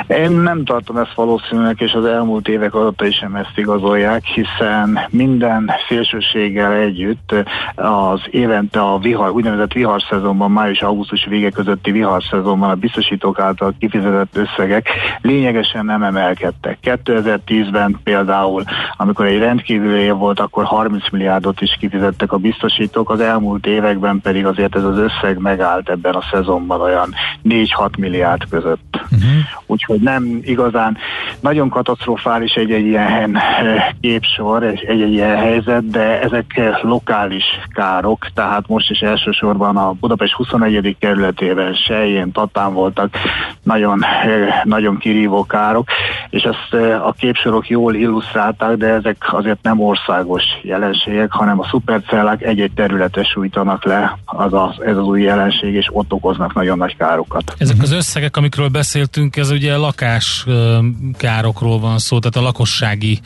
Én 0.10 0.32
nem 0.32 0.66
tartom 0.66 0.98
ezt 0.98 1.14
valószínűleg, 1.14 1.76
és 1.82 1.94
az 1.94 2.06
elmúlt 2.06 2.48
évek 2.48 2.74
adatai 2.74 3.12
sem 3.12 3.36
ezt 3.36 3.58
igazolják, 3.58 4.26
hiszen 4.26 5.00
minden 5.10 5.72
szélsőséggel 5.88 6.74
együtt 6.74 7.36
az 7.76 8.22
évente 8.30 8.80
a 8.82 8.98
vihar, 8.98 9.32
úgynevezett 9.32 9.74
viharszezonban, 9.74 10.52
május-augusztus 10.52 11.26
vége 11.26 11.50
közötti 11.50 11.92
viharszezonban 11.92 12.70
a 12.70 12.76
biztosítók 12.76 13.40
által 13.40 13.74
kifizetett 13.80 14.38
összegek 14.38 14.90
lényegesen 15.22 15.86
nem 15.86 16.04
emelkedtek. 16.04 16.78
2010-ben 16.84 18.00
például, 18.04 18.64
amikor 18.98 19.26
egy 19.26 19.40
rendkívüli 19.40 20.02
év 20.02 20.14
volt, 20.16 20.40
akkor 20.40 20.64
30 20.64 21.10
milliárdot 21.12 21.62
is 21.62 21.78
kifizettek 21.80 22.32
a 22.32 22.38
biztosítók, 22.38 23.10
az 23.10 23.20
elmúlt 23.20 23.66
években 23.66 24.22
pedig 24.22 24.46
azért 24.46 24.76
ez 24.76 24.84
az 24.84 24.98
összeg 24.98 25.38
megállt 25.38 25.90
ebben 25.90 26.14
a 26.14 26.24
szezonban 26.32 26.82
olyan 26.82 27.14
4-6 27.44 27.98
milliárd 27.98 28.50
között. 28.50 29.02
Uh-huh. 29.12 29.30
Úgyhogy 29.66 29.99
hogy 30.00 30.08
nem 30.08 30.40
igazán 30.44 30.98
nagyon 31.40 31.70
katasztrofális 31.70 32.54
egy-egy 32.54 32.86
ilyen 32.86 33.38
eh, 33.38 33.88
képsor, 34.02 34.64
egy-egy 34.64 35.12
ilyen 35.12 35.38
helyzet, 35.38 35.90
de 35.90 36.22
ezek 36.22 36.58
eh, 36.58 36.80
lokális 36.82 37.44
károk, 37.74 38.28
tehát 38.34 38.68
most 38.68 38.90
is 38.90 39.00
elsősorban 39.00 39.78
a 39.78 39.92
Budapest 39.92 40.34
21. 40.34 40.96
kerületében 41.00 41.74
Sejjén, 41.74 42.32
Tatán 42.32 42.74
voltak 42.74 43.16
nagyon, 43.64 44.04
eh, 44.04 44.62
nagyon 44.64 44.98
kirívó 44.98 45.46
károk, 45.46 45.88
és 46.30 46.44
ezt 46.44 46.84
a 47.04 47.14
képsorok 47.18 47.70
jól 47.70 47.96
illusztrálták, 47.96 48.78
de 48.78 48.88
ezek 48.88 49.28
azért 49.32 49.62
nem 49.62 49.80
országos 49.80 50.44
jelenségek, 50.62 51.32
hanem 51.32 51.60
a 51.60 51.68
szupercellák 51.70 52.42
egy-egy 52.42 52.72
területet 52.76 53.28
sújtanak 53.28 53.86
le, 53.86 54.18
az 54.26 54.54
a, 54.54 54.76
ez 54.86 54.98
az 54.98 55.04
új 55.04 55.22
jelenség, 55.22 55.74
és 55.74 55.90
ott 55.92 56.14
okoznak 56.14 56.54
nagyon 56.54 56.78
nagy 56.78 56.96
károkat. 56.98 57.54
Ezek 57.58 57.82
az 57.82 57.92
összegek, 57.92 58.38
amikről 58.38 58.68
beszéltünk, 58.68 59.36
ez 59.36 59.52
ugye 59.52 59.78
lakáskárokról 59.90 61.80
van 61.80 62.00
szó, 62.00 62.20
tehát 62.20 62.36
a 62.36 62.42
lakossági 62.42 63.20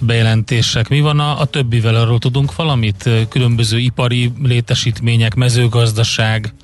bejelentések. 0.00 0.88
Mi 0.88 1.00
van 1.00 1.20
a, 1.20 1.40
a 1.40 1.44
többivel, 1.44 1.94
arról 1.94 2.18
tudunk 2.18 2.54
valamit? 2.54 3.10
Különböző 3.28 3.78
ipari 3.78 4.32
létesítmények, 4.42 5.34
mezőgazdaság? 5.34 6.54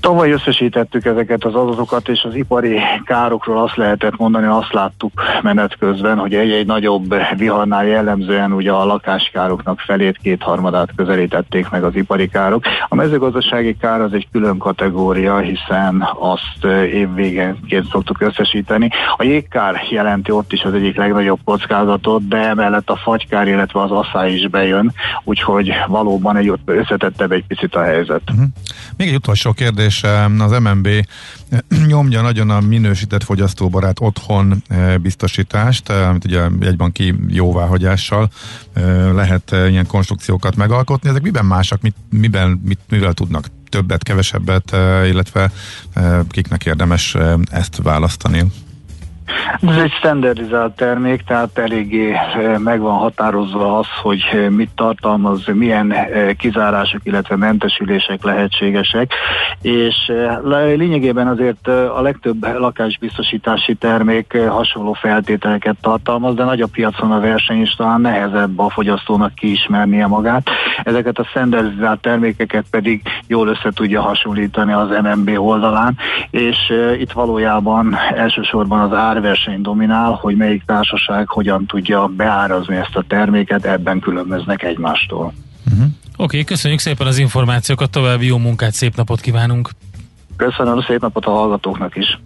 Tavaly 0.00 0.30
összesítettük 0.30 1.04
ezeket 1.04 1.44
az 1.44 1.54
adatokat, 1.54 2.08
és 2.08 2.22
az 2.22 2.34
ipari 2.34 2.78
károkról 3.04 3.62
azt 3.62 3.76
lehetett 3.76 4.16
mondani, 4.16 4.46
azt 4.46 4.72
láttuk 4.72 5.12
menet 5.42 5.76
közben, 5.78 6.18
hogy 6.18 6.34
egy-egy 6.34 6.66
nagyobb 6.66 7.14
viharnál 7.36 7.86
jellemzően 7.86 8.52
ugye 8.52 8.70
a 8.70 8.84
lakáskároknak 8.84 9.80
felét, 9.80 10.18
kétharmadát 10.22 10.88
közelítették 10.96 11.68
meg 11.68 11.84
az 11.84 11.94
ipari 11.94 12.28
károk. 12.28 12.64
A 12.88 12.94
mezőgazdasági 12.94 13.76
kár 13.76 14.00
az 14.00 14.12
egy 14.12 14.28
külön 14.32 14.58
kategória, 14.58 15.38
hiszen 15.38 16.08
azt 16.18 16.64
évvégenként 16.92 17.88
szoktuk 17.90 18.20
összesíteni. 18.20 18.88
A 19.16 19.22
jégkár 19.22 19.82
jelenti 19.90 20.30
ott 20.30 20.52
is 20.52 20.62
az 20.62 20.74
egyik 20.74 20.96
legnagyobb 20.96 21.38
kockázatot, 21.44 22.28
de 22.28 22.36
emellett 22.36 22.90
a 22.90 22.96
fagykár, 22.96 23.48
illetve 23.48 23.82
az 23.82 23.90
asszály 23.90 24.32
is 24.32 24.48
bejön, 24.48 24.92
úgyhogy 25.24 25.72
valóban 25.86 26.36
egy 26.36 26.52
összetettebb 26.64 27.32
egy 27.32 27.44
picit 27.46 27.74
a 27.74 27.82
helyzet. 27.82 28.22
Uh-huh. 28.30 28.46
Még 28.96 29.08
egy 29.08 29.14
utolsó 29.14 29.52
kérdés 29.52 29.89
és 29.90 30.02
az 30.38 30.50
MNB 30.50 30.88
nyomja 31.86 32.20
nagyon 32.20 32.50
a 32.50 32.60
minősített 32.60 33.22
fogyasztóbarát 33.22 34.00
otthon 34.00 34.62
eh, 34.68 34.98
biztosítást, 34.98 35.88
eh, 35.88 36.08
amit 36.08 36.24
ugye 36.24 36.48
jegybanki 36.60 37.14
jóváhagyással 37.28 38.30
eh, 38.72 39.12
lehet 39.12 39.50
ilyen 39.50 39.86
konstrukciókat 39.86 40.56
megalkotni. 40.56 41.08
Ezek 41.08 41.22
miben 41.22 41.44
másak, 41.44 41.80
mit, 41.80 41.94
miben, 42.10 42.60
mit, 42.64 42.78
mivel 42.88 43.12
tudnak 43.12 43.46
többet, 43.68 44.02
kevesebbet, 44.02 44.76
illetve 45.06 45.52
kiknek 46.28 46.66
érdemes 46.66 47.16
ezt 47.50 47.76
választani? 47.82 48.44
Ez 49.68 49.76
egy 49.76 49.92
standardizált 49.92 50.72
termék, 50.72 51.22
tehát 51.22 51.58
eléggé 51.58 52.14
meg 52.58 52.80
van 52.80 52.98
határozva 52.98 53.78
az, 53.78 53.86
hogy 54.02 54.48
mit 54.48 54.70
tartalmaz, 54.74 55.46
milyen 55.46 55.94
kizárások, 56.38 57.00
illetve 57.04 57.36
mentesülések 57.36 58.24
lehetségesek, 58.24 59.12
és 59.62 60.12
lényegében 60.76 61.26
azért 61.26 61.68
a 61.68 62.00
legtöbb 62.00 62.58
lakásbiztosítási 62.58 63.74
termék 63.74 64.38
hasonló 64.48 64.92
feltételeket 64.92 65.76
tartalmaz, 65.80 66.34
de 66.34 66.44
nagy 66.44 66.60
a 66.60 66.66
piacon 66.72 67.12
a 67.12 67.20
verseny, 67.20 67.60
és 67.60 67.74
talán 67.74 68.00
nehezebb 68.00 68.58
a 68.58 68.70
fogyasztónak 68.70 69.34
kiismernie 69.34 70.06
magát. 70.06 70.50
Ezeket 70.82 71.18
a 71.18 71.24
standardizált 71.24 72.00
termékeket 72.00 72.64
pedig 72.70 73.02
jól 73.26 73.48
össze 73.48 73.70
tudja 73.74 74.00
hasonlítani 74.00 74.72
az 74.72 74.88
MNB 75.02 75.30
oldalán, 75.38 75.96
és 76.30 76.56
itt 76.98 77.12
valójában 77.12 77.96
elsősorban 78.14 78.80
az 78.80 78.92
árverseny 79.20 79.60
dominál, 79.62 80.12
hogy 80.12 80.36
melyik 80.36 80.62
társaság 80.66 81.28
hogyan 81.28 81.66
tudja 81.66 82.06
beárazni 82.16 82.76
ezt 82.76 82.96
a 82.96 83.04
terméket, 83.08 83.64
ebben 83.64 84.00
különböznek 84.00 84.62
egymástól. 84.62 85.32
Uh-huh. 85.66 85.84
Oké, 85.84 85.90
okay, 86.16 86.44
köszönjük 86.44 86.80
szépen 86.80 87.06
az 87.06 87.18
információkat, 87.18 87.90
további 87.90 88.26
jó 88.26 88.38
munkát, 88.38 88.72
szép 88.72 88.96
napot 88.96 89.20
kívánunk! 89.20 89.70
Köszönöm, 90.36 90.80
szép 90.80 91.00
napot 91.00 91.24
a 91.24 91.30
hallgatóknak 91.30 91.96
is! 91.96 92.20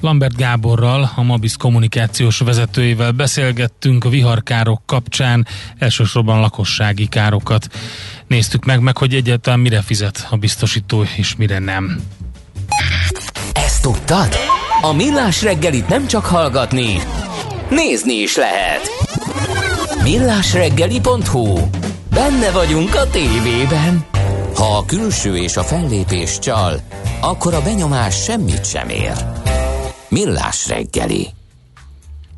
Lambert 0.00 0.36
Gáborral, 0.36 1.10
a 1.16 1.22
Mabis 1.22 1.56
kommunikációs 1.56 2.38
vezetőjével 2.38 3.12
beszélgettünk 3.12 4.04
a 4.04 4.08
viharkárok 4.08 4.82
kapcsán, 4.86 5.46
elsősorban 5.78 6.40
lakossági 6.40 7.06
károkat 7.08 7.66
néztük 8.26 8.64
meg, 8.64 8.80
meg 8.80 8.96
hogy 8.96 9.14
egyáltalán 9.14 9.60
mire 9.60 9.80
fizet 9.80 10.26
a 10.30 10.36
biztosító 10.36 11.04
és 11.16 11.36
mire 11.36 11.58
nem. 11.58 12.00
Ezt 13.52 13.82
tudtad? 13.82 14.51
A 14.84 14.92
Millás 14.92 15.42
reggelit 15.42 15.88
nem 15.88 16.06
csak 16.06 16.24
hallgatni, 16.24 16.98
nézni 17.70 18.12
is 18.12 18.36
lehet. 18.36 18.80
Millásreggeli.hu 20.02 21.58
Benne 22.10 22.50
vagyunk 22.50 22.94
a 22.94 23.10
tévében. 23.10 24.04
Ha 24.54 24.76
a 24.76 24.84
külső 24.84 25.36
és 25.36 25.56
a 25.56 25.62
fellépés 25.62 26.38
csal, 26.38 26.80
akkor 27.20 27.54
a 27.54 27.62
benyomás 27.62 28.22
semmit 28.22 28.66
sem 28.66 28.88
ér. 28.88 29.12
Millás 30.08 30.68
reggeli. 30.68 31.28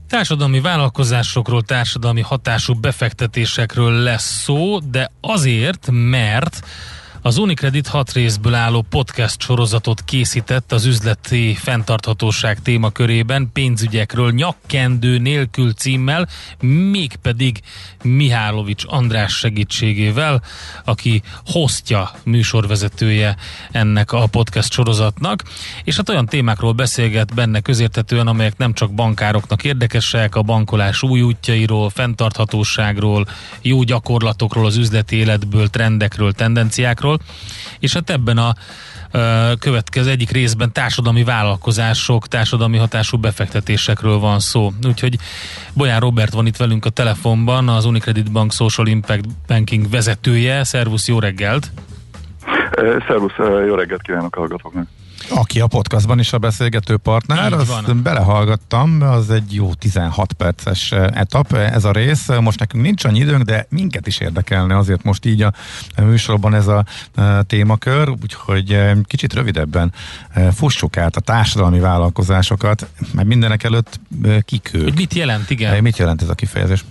Társadalmi 0.09 0.61
vállalkozásokról, 0.61 1.63
társadalmi 1.63 2.21
hatású 2.21 2.75
befektetésekről 2.75 3.93
lesz 3.93 4.43
szó, 4.43 4.79
de 4.79 5.11
azért, 5.21 5.89
mert 5.91 6.61
az 7.27 7.37
Unicredit 7.39 7.87
hat 7.87 8.13
részből 8.13 8.55
álló 8.55 8.85
podcast 8.89 9.41
sorozatot 9.41 10.05
készített 10.05 10.73
az 10.73 10.85
üzleti 10.85 11.55
fenntarthatóság 11.55 12.63
témakörében 12.63 13.51
pénzügyekről 13.53 14.31
nyakkendő 14.31 15.19
nélkül 15.19 15.73
címmel, 15.73 16.29
mégpedig 16.91 17.61
Mihálovics 18.03 18.85
András 18.87 19.37
segítségével, 19.37 20.43
aki 20.85 21.23
hostja, 21.47 22.11
műsorvezetője 22.25 23.37
ennek 23.71 24.13
a 24.13 24.27
podcast 24.27 24.73
sorozatnak, 24.73 25.43
és 25.85 25.97
hát 25.97 26.09
olyan 26.09 26.27
témákról 26.27 26.73
beszélget 26.73 27.35
benne 27.35 27.61
közértetően, 27.61 28.27
amelyek 28.27 28.57
nem 28.57 28.73
csak 28.73 28.95
bankároknak 28.95 29.65
érdekesek, 29.65 30.35
a 30.35 30.43
bankolás 30.43 31.03
új 31.03 31.23
útjairól, 31.23 31.91
fenntarthatóságról, 31.91 33.27
jó 33.63 33.83
gyakorlatokról, 33.83 34.67
az 34.67 34.77
üzleti 34.77 35.17
életből, 35.17 35.69
trendekről, 35.69 36.33
tendenciákról, 36.33 37.13
és 37.79 37.93
hát 37.93 38.11
ebben 38.11 38.39
a 38.39 38.55
következő 39.59 40.11
egyik 40.11 40.31
részben 40.31 40.73
társadalmi 40.73 41.25
vállalkozások, 41.25 42.29
társadalmi 42.29 42.77
hatású 42.77 43.19
befektetésekről 43.19 44.19
van 44.19 44.39
szó. 44.39 44.73
Úgyhogy 44.87 45.19
Bolyán 45.73 46.01
Robert 46.01 46.33
van 46.33 46.47
itt 46.47 46.57
velünk 46.57 46.85
a 46.85 46.91
telefonban, 46.91 47.69
az 47.69 47.85
Unicredit 47.85 48.33
Bank 48.33 48.53
Social 48.53 48.87
Impact 48.87 49.29
Banking 49.47 49.91
vezetője. 49.91 50.65
Szervusz, 50.65 51.09
jó 51.09 51.19
reggelt! 51.19 51.71
Szervusz, 53.07 53.35
jó 53.67 53.75
reggelt 53.75 54.03
kívánok 54.03 54.37
a 54.37 54.39
hallgatóknak! 54.39 54.87
Aki 55.29 55.61
a 55.61 55.67
podcastban 55.67 56.19
is 56.19 56.33
a 56.33 56.39
beszélgető 56.39 56.97
partner, 56.97 57.53
azt 57.53 57.97
belehallgattam, 57.97 59.03
az 59.03 59.31
egy 59.31 59.55
jó 59.55 59.75
16 59.75 60.33
perces 60.33 60.93
eh, 60.93 61.07
etap 61.13 61.53
eh, 61.53 61.73
ez 61.73 61.85
a 61.85 61.93
rész. 61.93 62.29
Most 62.41 62.59
nekünk 62.59 62.83
nincs 62.83 63.05
annyi 63.05 63.19
időnk, 63.19 63.43
de 63.43 63.67
minket 63.69 64.07
is 64.07 64.19
érdekelne 64.19 64.77
azért 64.77 65.03
most 65.03 65.25
így 65.25 65.43
a 65.43 65.53
műsorban 66.03 66.55
ez 66.55 66.67
a 66.67 66.85
eh, 67.15 67.39
témakör, 67.47 68.09
úgyhogy 68.23 68.81
kicsit 69.03 69.33
rövidebben 69.33 69.93
fussuk 70.53 70.97
át 70.97 71.17
a 71.17 71.21
társadalmi 71.21 71.79
vállalkozásokat, 71.81 72.87
mert 73.13 73.29
mindenek 73.29 73.63
előtt 73.63 74.01
kik 74.45 74.71
ők. 74.73 74.83
Hogy 74.83 74.97
mit 74.97 75.15
jelent, 75.15 75.51
igen? 75.51 75.83
Mit 75.83 75.97
jelent 75.99 76.23
ez 76.23 76.29
a 76.29 76.35
kifejezés? 76.35 76.85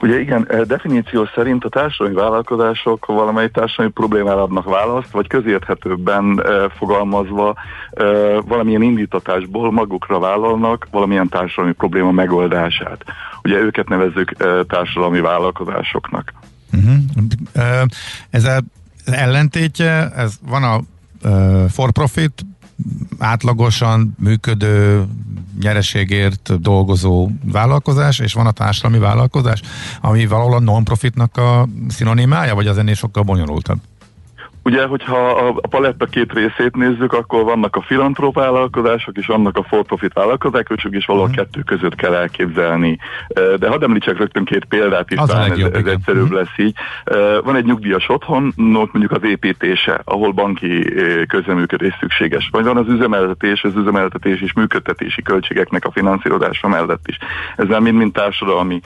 Ugye 0.00 0.20
igen, 0.20 0.46
eh, 0.48 0.60
definíció 0.60 1.28
szerint 1.34 1.64
a 1.64 1.68
társadalmi 1.68 2.14
vállalkozások 2.14 3.06
valamely 3.06 3.50
társadalmi 3.50 3.92
problémára 3.92 4.42
adnak 4.42 4.64
választ, 4.64 5.10
vagy 5.10 5.26
közérthetőbben 5.26 6.42
eh, 6.42 6.64
fogalmazva 6.76 7.54
eh, 7.90 8.06
valamilyen 8.46 8.82
indítatásból 8.82 9.72
magukra 9.72 10.18
vállalnak 10.18 10.88
valamilyen 10.90 11.28
társadalmi 11.28 11.72
probléma 11.72 12.10
megoldását. 12.10 13.04
Ugye 13.42 13.56
őket 13.56 13.88
nevezzük 13.88 14.32
társadalmi 14.66 15.20
vállalkozásoknak. 15.20 16.32
Uh-huh. 16.72 17.82
Ez 18.30 18.44
az 18.44 18.62
ellentétje, 19.12 20.10
ez 20.16 20.38
van 20.48 20.62
a 20.62 20.80
for 21.68 21.90
profit, 21.90 22.44
átlagosan 23.18 24.14
működő 24.18 25.04
nyereségért 25.60 26.60
dolgozó 26.60 27.28
vállalkozás, 27.44 28.18
és 28.18 28.32
van 28.32 28.46
a 28.46 28.50
társadalmi 28.50 28.98
vállalkozás, 28.98 29.62
ami 30.00 30.26
valahol 30.26 30.54
a 30.54 30.60
non-profitnak 30.60 31.36
a 31.36 31.68
szinonimája, 31.88 32.54
vagy 32.54 32.66
az 32.66 32.78
ennél 32.78 32.94
sokkal 32.94 33.22
bonyolultabb? 33.22 33.80
Ugye, 34.62 34.86
hogyha 34.86 35.28
a 35.28 35.68
paletta 35.68 36.06
két 36.06 36.32
részét 36.32 36.76
nézzük, 36.76 37.12
akkor 37.12 37.44
vannak 37.44 37.76
a 37.76 37.82
filantróp 37.82 38.34
vállalkozások, 38.34 39.16
és 39.16 39.26
vannak 39.26 39.56
a 39.56 39.62
for-profit 39.62 40.12
vállalkozások, 40.12 40.92
és 40.94 41.06
valahol 41.06 41.28
uh-huh. 41.28 41.44
kettő 41.44 41.60
között 41.62 41.94
kell 41.94 42.14
elképzelni. 42.14 42.98
De 43.58 43.68
hadd 43.68 43.82
említsek 43.82 44.18
rögtön 44.18 44.44
két 44.44 44.64
példát, 44.64 45.10
is, 45.10 45.18
talán 45.26 45.50
ez, 45.50 45.58
ez 45.58 45.86
egyszerűbb 45.86 46.22
uh-huh. 46.22 46.38
lesz 46.38 46.56
így. 46.56 46.74
Van 47.44 47.56
egy 47.56 47.64
nyugdíjas 47.64 48.08
otthon, 48.08 48.52
mondjuk 48.56 49.10
az 49.10 49.22
építése, 49.22 50.00
ahol 50.04 50.32
banki 50.32 50.94
közreműködés 51.28 51.96
szükséges. 52.00 52.48
Vagy 52.52 52.64
van 52.64 52.76
az 52.76 52.88
üzemeltetés, 52.88 53.64
az 53.64 53.76
üzemeltetés 53.76 54.40
és 54.40 54.52
működtetési 54.52 55.22
költségeknek 55.22 55.84
a 55.84 55.90
finanszírozása 55.90 56.68
mellett 56.68 57.06
is. 57.06 57.18
Ezzel 57.56 57.80
mind-mind 57.80 58.12
társadalmi 58.12 58.80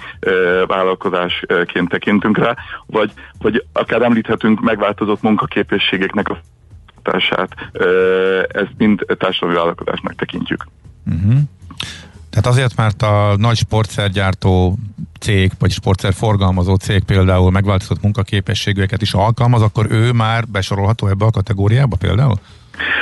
vállalkozásként 0.66 1.89
tekintünk 1.89 2.39
rá, 2.39 2.55
vagy, 2.87 3.11
vagy 3.39 3.64
akár 3.72 4.03
említhetünk 4.03 4.61
megváltozott 4.61 5.22
munkakép 5.22 5.72
képességeknek 5.75 6.29
a 6.29 6.39
hatását, 6.95 7.55
ezt 8.49 8.75
mind 8.77 9.05
társadalmi 9.18 9.55
vállalkozásnak 9.55 10.14
tekintjük. 10.14 10.66
Uh-huh. 11.07 11.39
Tehát 12.31 12.47
azért, 12.47 12.77
mert 12.77 13.03
a 13.03 13.35
nagy 13.37 13.57
sportszergyártó 13.57 14.79
cég, 15.25 15.51
vagy 15.59 15.70
sportszer 15.70 16.12
forgalmazó 16.12 16.75
cég 16.75 17.05
például 17.05 17.51
megváltozott 17.51 18.03
munkaképességűeket 18.03 19.03
is 19.03 19.12
alkalmaz, 19.12 19.62
akkor 19.62 19.87
ő 19.91 20.12
már 20.12 20.45
besorolható 20.53 21.07
ebbe 21.07 21.25
a 21.25 21.31
kategóriába 21.31 21.97
például? 21.97 22.39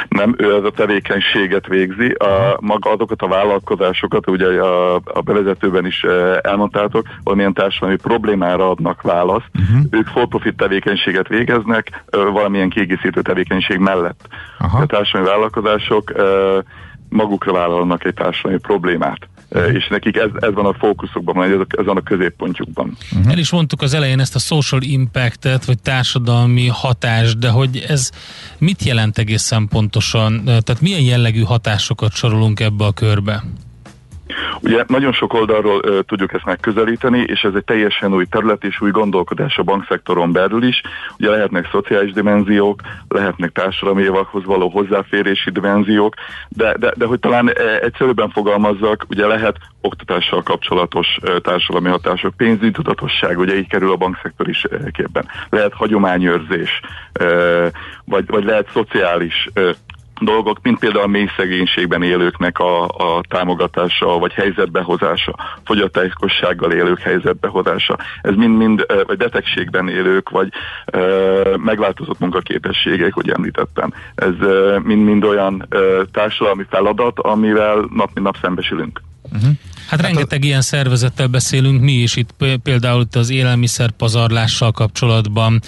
Nem, 0.09 0.35
ő 0.39 0.55
ez 0.55 0.64
a 0.64 0.70
tevékenységet 0.70 1.66
végzi. 1.66 2.11
A, 2.11 2.57
maga 2.61 2.91
azokat 2.91 3.23
a 3.23 3.29
vállalkozásokat, 3.29 4.29
ugye 4.29 4.47
a, 4.47 4.95
a 4.95 5.20
bevezetőben 5.25 5.87
is 5.87 6.03
eh, 6.03 6.37
elmondtátok, 6.43 7.07
valamilyen 7.23 7.53
társadalmi 7.53 7.97
problémára 7.97 8.70
adnak 8.70 9.03
választ. 9.03 9.51
Uh-huh. 9.55 9.87
Ők 9.91 10.07
for-profit 10.07 10.57
tevékenységet 10.57 11.29
végeznek, 11.29 12.05
valamilyen 12.11 12.68
kiegészítő 12.68 13.23
tevékenység 13.23 13.79
mellett. 13.79 14.29
Aha. 14.59 14.79
A 14.79 14.87
társadalmi 14.87 15.29
vállalkozások 15.29 16.12
magukra 17.09 17.53
vállalnak 17.53 18.05
egy 18.05 18.14
társadalmi 18.14 18.59
problémát. 18.59 19.29
Uh-huh. 19.55 19.74
És 19.74 19.88
nekik 19.88 20.16
ez, 20.16 20.30
ez 20.38 20.55
van 20.55 20.66
a 20.66 20.72
fókuszukban, 20.72 21.42
ez, 21.42 21.66
ez 21.78 21.84
van 21.84 21.96
a 21.96 22.03
középpontjukban. 22.03 22.96
Uh-huh. 23.12 23.32
El 23.32 23.38
is 23.38 23.50
mondtuk 23.50 23.82
az 23.82 23.94
elején 23.94 24.20
ezt 24.20 24.34
a 24.34 24.38
social 24.38 24.82
impactet, 24.82 25.64
vagy 25.64 25.82
társadalmi 25.82 26.66
hatást, 26.66 27.38
de 27.38 27.48
hogy 27.48 27.84
ez 27.88 28.11
mit 28.59 28.82
jelent 28.82 29.18
egészen 29.18 29.68
pontosan? 29.68 30.44
Tehát 30.44 30.80
milyen 30.80 31.00
jellegű 31.00 31.42
hatásokat 31.42 32.12
sorolunk 32.12 32.61
ebbe 32.61 32.84
a 32.84 32.92
körbe? 32.92 33.42
Ugye 34.61 34.85
nagyon 34.87 35.12
sok 35.12 35.35
oldalról 35.35 35.80
ö, 35.85 36.01
tudjuk 36.03 36.33
ezt 36.33 36.45
megközelíteni, 36.45 37.24
és 37.26 37.41
ez 37.43 37.53
egy 37.55 37.64
teljesen 37.64 38.14
új 38.14 38.24
terület 38.24 38.64
és 38.64 38.80
új 38.80 38.91
gondolkodás 38.91 39.59
a 39.59 39.62
bankszektoron 39.62 40.33
belül 40.33 40.62
is. 40.64 40.83
Ugye 41.18 41.30
lehetnek 41.30 41.68
szociális 41.70 42.12
dimenziók, 42.12 42.80
lehetnek 43.09 43.53
társadalmi 43.53 44.03
évakhoz 44.03 44.45
való 44.45 44.68
hozzáférési 44.68 45.51
dimenziók, 45.51 46.14
de, 46.49 46.76
de, 46.78 46.93
de 46.97 47.07
hogy 47.07 47.20
talán 47.20 47.53
egyszerűbben 47.80 48.30
fogalmazzak, 48.30 49.05
ugye 49.09 49.26
lehet 49.26 49.57
oktatással 49.80 50.43
kapcsolatos 50.43 51.18
társadalmi 51.43 51.89
hatások, 51.89 52.37
pénzügyi 52.37 52.70
tudatosság, 52.70 53.39
ugye 53.39 53.57
így 53.57 53.68
kerül 53.68 53.91
a 53.91 53.97
bankszektor 53.97 54.49
is 54.49 54.66
képben. 54.93 55.28
Lehet 55.51 55.72
hagyományőrzés, 55.72 56.80
vagy, 58.05 58.26
vagy 58.26 58.45
lehet 58.45 58.68
szociális 58.72 59.49
dolgok, 60.25 60.59
mint 60.62 60.79
például 60.79 61.05
a 61.05 61.07
mély 61.07 61.29
szegénységben 61.37 62.03
élőknek 62.03 62.59
a, 62.59 62.85
a 62.85 63.20
támogatása, 63.29 64.18
vagy 64.18 64.33
helyzetbehozása, 64.33 65.35
fogyatékossággal 65.64 66.73
élők 66.73 66.99
helyzetbehozása. 66.99 67.99
Ez 68.23 68.35
mind-mind, 68.35 68.87
vagy 69.07 69.16
betegségben 69.16 69.89
élők, 69.89 70.31
vagy 70.31 70.49
e, 70.85 70.99
megváltozott 71.57 72.18
munkaképességek, 72.18 73.12
hogy 73.12 73.31
említettem. 73.31 73.93
Ez 74.14 74.35
mind-mind 74.83 75.25
olyan 75.25 75.66
e, 75.68 75.79
társadalmi 76.12 76.64
feladat, 76.70 77.18
amivel 77.18 77.75
nap 77.75 78.11
mint 78.14 78.27
nap 78.27 78.37
szembesülünk. 78.41 79.01
Uh-huh. 79.33 79.51
Hát, 79.93 80.01
hát 80.01 80.11
rengeteg 80.11 80.43
a... 80.43 80.47
ilyen 80.47 80.61
szervezettel 80.61 81.26
beszélünk 81.26 81.80
mi 81.80 81.93
is 81.93 82.16
itt, 82.16 82.30
például 82.62 83.01
itt 83.01 83.14
az 83.14 83.30
élelmiszer 83.30 83.90
pazarlással 83.90 84.72
kapcsolatban, 84.72 85.61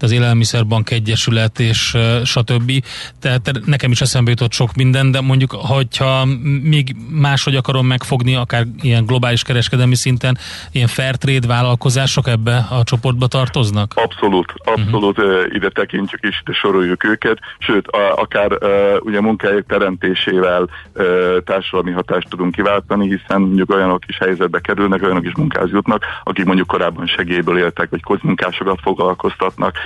az 0.00 0.10
élelmiszerbank 0.10 0.90
egyesület 0.90 1.60
és 1.60 1.96
stb. 2.24 2.72
Tehát 3.20 3.50
nekem 3.64 3.90
is 3.90 4.00
eszembe 4.00 4.30
jutott 4.30 4.52
sok 4.52 4.74
minden, 4.74 5.10
de 5.10 5.20
mondjuk, 5.20 5.52
hogyha 5.52 6.24
még 6.62 6.96
máshogy 7.10 7.56
akarom 7.56 7.86
megfogni, 7.86 8.34
akár 8.34 8.64
ilyen 8.80 9.06
globális 9.06 9.42
kereskedelmi 9.42 9.94
szinten, 9.94 10.38
ilyen 10.72 10.88
fair 10.88 11.16
trade 11.16 11.46
vállalkozások 11.46 12.28
ebbe 12.28 12.66
a 12.70 12.82
csoportba 12.84 13.26
tartoznak? 13.26 13.92
Abszolút, 13.94 14.54
abszolút 14.64 15.18
uh-huh. 15.18 15.54
ide 15.54 15.68
tekintjük 15.68 16.20
és 16.22 16.40
ide 16.42 16.52
soroljuk 16.52 17.04
őket, 17.04 17.38
sőt, 17.58 17.86
a, 17.86 18.20
akár 18.20 18.52
uh, 18.52 18.68
ugye 19.00 19.20
munkahelyek 19.20 19.64
teremtésével 19.68 20.62
uh, 20.94 21.36
társadalmi 21.44 21.90
hatást 21.90 22.28
tudunk 22.28 22.54
kiváltani, 22.54 23.08
hiszen 23.08 23.40
mondjuk 23.40 23.70
olyanok 23.72 24.02
is 24.06 24.18
helyzetbe 24.18 24.60
kerülnek, 24.60 25.02
olyanok 25.02 25.24
is 25.24 25.34
munkához 25.34 25.70
jutnak, 25.70 26.04
akik 26.24 26.44
mondjuk 26.44 26.66
korábban 26.66 27.06
segélyből 27.06 27.58
éltek, 27.58 27.90
vagy 27.90 28.02
kozmunkásokat 28.02 28.78
foglalkoztatnak, 28.82 29.76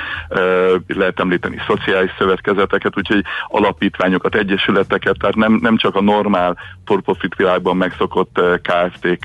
lehet 0.86 1.20
említeni 1.20 1.56
szociális 1.66 2.10
szövetkezeteket, 2.18 2.96
úgyhogy 2.96 3.24
alapítványokat, 3.46 4.34
egyesületeket, 4.34 5.16
tehát 5.18 5.34
nem, 5.34 5.58
nem 5.62 5.76
csak 5.76 5.94
a 5.94 6.02
normál 6.02 6.56
for-profit 6.84 7.34
világban 7.34 7.76
megszokott 7.76 8.40
KFT-k 8.62 9.18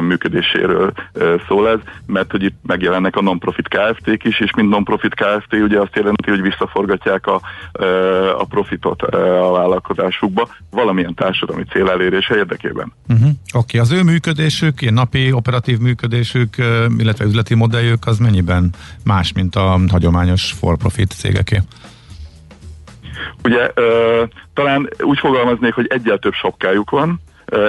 működéséről 0.00 0.92
szól 1.48 1.68
ez, 1.68 1.78
mert 2.06 2.30
hogy 2.30 2.42
itt 2.42 2.58
megjelennek 2.62 3.16
a 3.16 3.22
non-profit 3.22 3.68
KFT-k 3.68 4.24
is, 4.24 4.40
és 4.40 4.54
mint 4.54 4.68
non-profit 4.68 5.14
KFT 5.14 5.52
ugye 5.52 5.80
azt 5.80 5.96
jelenti, 5.96 6.30
hogy 6.30 6.42
visszaforgatják 6.42 7.26
a, 7.26 7.40
a 8.38 8.44
profitot 8.44 9.02
a 9.02 9.50
vállalkozásukba 9.52 10.48
valamilyen 10.70 11.14
társadalmi 11.14 11.64
cél 11.64 11.90
elérése 11.90 12.36
érdekében. 12.36 12.92
Uh-huh. 13.08 13.28
Oké, 13.28 13.36
okay, 13.52 13.79
az 13.80 13.92
ő 13.92 14.02
működésük, 14.02 14.80
ilyen 14.80 14.94
napi 14.94 15.32
operatív 15.32 15.78
működésük, 15.78 16.56
illetve 16.98 17.24
üzleti 17.24 17.54
modelljük 17.54 18.06
az 18.06 18.18
mennyiben 18.18 18.70
más, 19.04 19.32
mint 19.32 19.56
a 19.56 19.78
hagyományos 19.90 20.52
for-profit 20.52 21.12
cégeké? 21.12 21.58
Ugye 23.44 23.70
ö, 23.74 24.22
talán 24.54 24.88
úgy 25.00 25.18
fogalmaznék, 25.18 25.74
hogy 25.74 25.86
egyel 25.88 26.18
több 26.18 26.32
sokkájuk 26.32 26.90
van, 26.90 27.20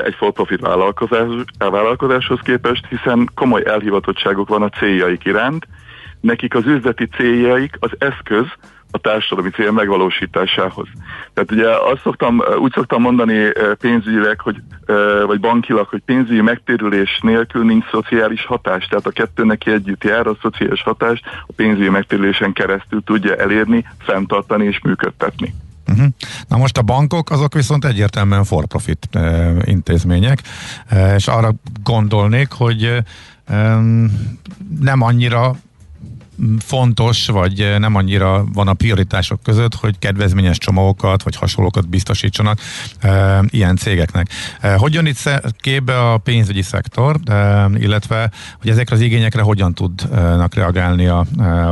egy 0.03 0.15
for-profit 0.17 0.59
vállalkozás, 0.59 1.27
vállalkozáshoz 1.57 2.39
képest, 2.43 2.85
hiszen 2.89 3.29
komoly 3.35 3.63
elhivatottságuk 3.65 4.47
van 4.47 4.61
a 4.61 4.69
céljaik 4.69 5.25
iránt. 5.25 5.67
Nekik 6.19 6.55
az 6.55 6.65
üzleti 6.65 7.07
céljaik 7.07 7.77
az 7.79 7.91
eszköz, 7.97 8.45
a 8.91 8.97
társadalmi 8.97 9.49
cél 9.49 9.71
megvalósításához. 9.71 10.87
Tehát 11.33 11.51
ugye 11.51 11.67
azt 11.91 12.01
szoktam, 12.03 12.41
úgy 12.59 12.71
szoktam 12.71 13.01
mondani 13.01 13.51
pénzügyileg, 13.79 14.39
hogy, 14.39 14.61
vagy 15.25 15.39
bankilag, 15.39 15.87
hogy 15.87 16.01
pénzügyi 16.05 16.41
megtérülés 16.41 17.19
nélkül 17.21 17.65
nincs 17.65 17.89
szociális 17.89 18.45
hatás. 18.45 18.85
Tehát 18.85 19.05
a 19.05 19.11
kettő 19.11 19.45
neki 19.45 19.71
együtt 19.71 20.03
jár, 20.03 20.27
a 20.27 20.37
szociális 20.41 20.81
hatást 20.81 21.23
a 21.47 21.53
pénzügyi 21.55 21.89
megtérülésen 21.89 22.53
keresztül 22.53 23.03
tudja 23.03 23.35
elérni, 23.35 23.85
fenntartani 23.99 24.65
és 24.65 24.79
működtetni. 24.83 25.53
Uh-huh. 25.87 26.05
Na 26.47 26.57
most 26.57 26.77
a 26.77 26.81
bankok 26.81 27.29
azok 27.29 27.53
viszont 27.53 27.85
egyértelműen 27.85 28.43
for-profit 28.43 29.09
uh, 29.13 29.57
intézmények, 29.63 30.41
uh, 30.91 31.13
és 31.15 31.27
arra 31.27 31.53
gondolnék, 31.83 32.51
hogy 32.51 33.03
um, 33.49 34.11
nem 34.79 35.01
annyira 35.01 35.55
fontos, 36.59 37.27
vagy 37.27 37.61
eh, 37.61 37.79
nem 37.79 37.95
annyira 37.95 38.43
van 38.53 38.67
a 38.67 38.73
prioritások 38.73 39.43
között, 39.43 39.75
hogy 39.75 39.99
kedvezményes 39.99 40.57
csomagokat, 40.57 41.23
vagy 41.23 41.35
hasonlókat 41.35 41.89
biztosítsanak 41.89 42.59
e, 42.99 43.43
ilyen 43.49 43.75
cégeknek. 43.75 44.27
E, 44.59 44.75
hogy 44.75 44.93
jön 44.93 45.05
itt 45.05 45.29
képbe 45.57 46.11
a 46.11 46.17
pénzügyi 46.17 46.61
szektor, 46.61 47.19
e, 47.25 47.69
illetve 47.75 48.31
hogy 48.59 48.69
ezekre 48.69 48.95
az 48.95 49.01
igényekre 49.01 49.41
hogyan 49.41 49.73
tudnak 49.73 50.55
reagálni 50.55 51.07
a 51.07 51.25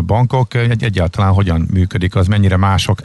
bankok, 0.06 0.54
egy, 0.54 0.84
egyáltalán 0.84 1.34
hogyan 1.34 1.68
működik 1.74 2.16
az, 2.16 2.28
mennyire 2.28 2.58
mások 2.58 3.02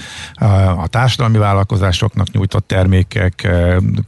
a 0.77 0.87
társadalmi 0.87 1.39
vállalkozásoknak 1.39 2.31
nyújtott 2.31 2.67
termékek, 2.67 3.49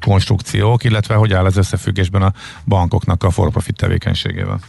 konstrukciók, 0.00 0.84
illetve 0.84 1.14
hogy 1.14 1.32
áll 1.32 1.44
az 1.44 1.56
összefüggésben 1.56 2.22
a 2.22 2.32
bankoknak 2.66 3.22
a 3.22 3.30
for-profit 3.30 3.76
tevékenységével? 3.76 4.60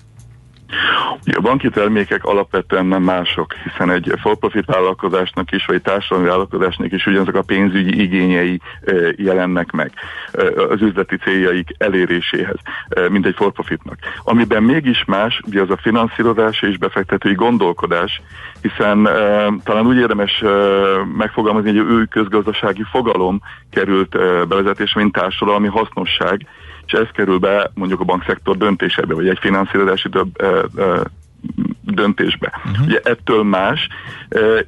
A 1.26 1.41
banki 1.41 1.70
termékek 1.70 2.24
alapvetően 2.24 2.86
nem 2.86 3.03
mások, 3.03 3.53
hiszen 3.53 3.91
egy 3.91 4.13
for-profit 4.22 4.65
vállalkozásnak 4.65 5.51
is, 5.51 5.65
vagy 5.65 5.82
társadalmi 5.82 6.30
vállalkozásnak 6.30 6.91
is 6.91 7.05
ugyanazok 7.05 7.36
a 7.36 7.41
pénzügyi 7.41 8.01
igényei 8.01 8.61
jelennek 9.15 9.72
meg 9.72 9.91
az 10.70 10.82
üzleti 10.82 11.18
céljaik 11.18 11.70
eléréséhez, 11.78 12.57
mint 13.09 13.26
egy 13.26 13.36
for-profitnak. 13.36 13.97
Amiben 14.24 14.63
mégis 14.63 15.03
más, 15.05 15.41
ugye 15.45 15.61
az 15.61 15.70
a 15.70 15.78
finanszírozás 15.78 16.61
és 16.61 16.78
befektetői 16.78 17.34
gondolkodás, 17.34 18.22
hiszen 18.61 19.03
talán 19.63 19.88
úgy 19.88 19.97
érdemes 19.97 20.43
megfogalmazni, 21.18 21.78
hogy 21.78 21.89
ő 21.89 22.05
közgazdasági 22.05 22.84
fogalom 22.91 23.41
került 23.72 24.18
bevezetésre, 24.47 25.01
mint 25.01 25.13
társadalmi 25.13 25.68
hasznosság, 25.68 26.47
és 26.88 26.93
ez 26.93 27.07
kerül 27.13 27.38
be 27.38 27.71
mondjuk 27.73 27.99
a 27.99 28.03
bankszektor 28.03 28.57
döntésébe, 28.57 29.13
vagy 29.13 29.27
egy 29.27 29.39
finanszírozási 29.39 30.09
több, 30.09 30.41
ö, 30.41 30.63
ö, 30.75 31.01
döntésbe. 31.81 32.51
Uh-huh. 32.65 32.85
Ugye 32.85 32.99
ettől 33.03 33.43
más, 33.43 33.88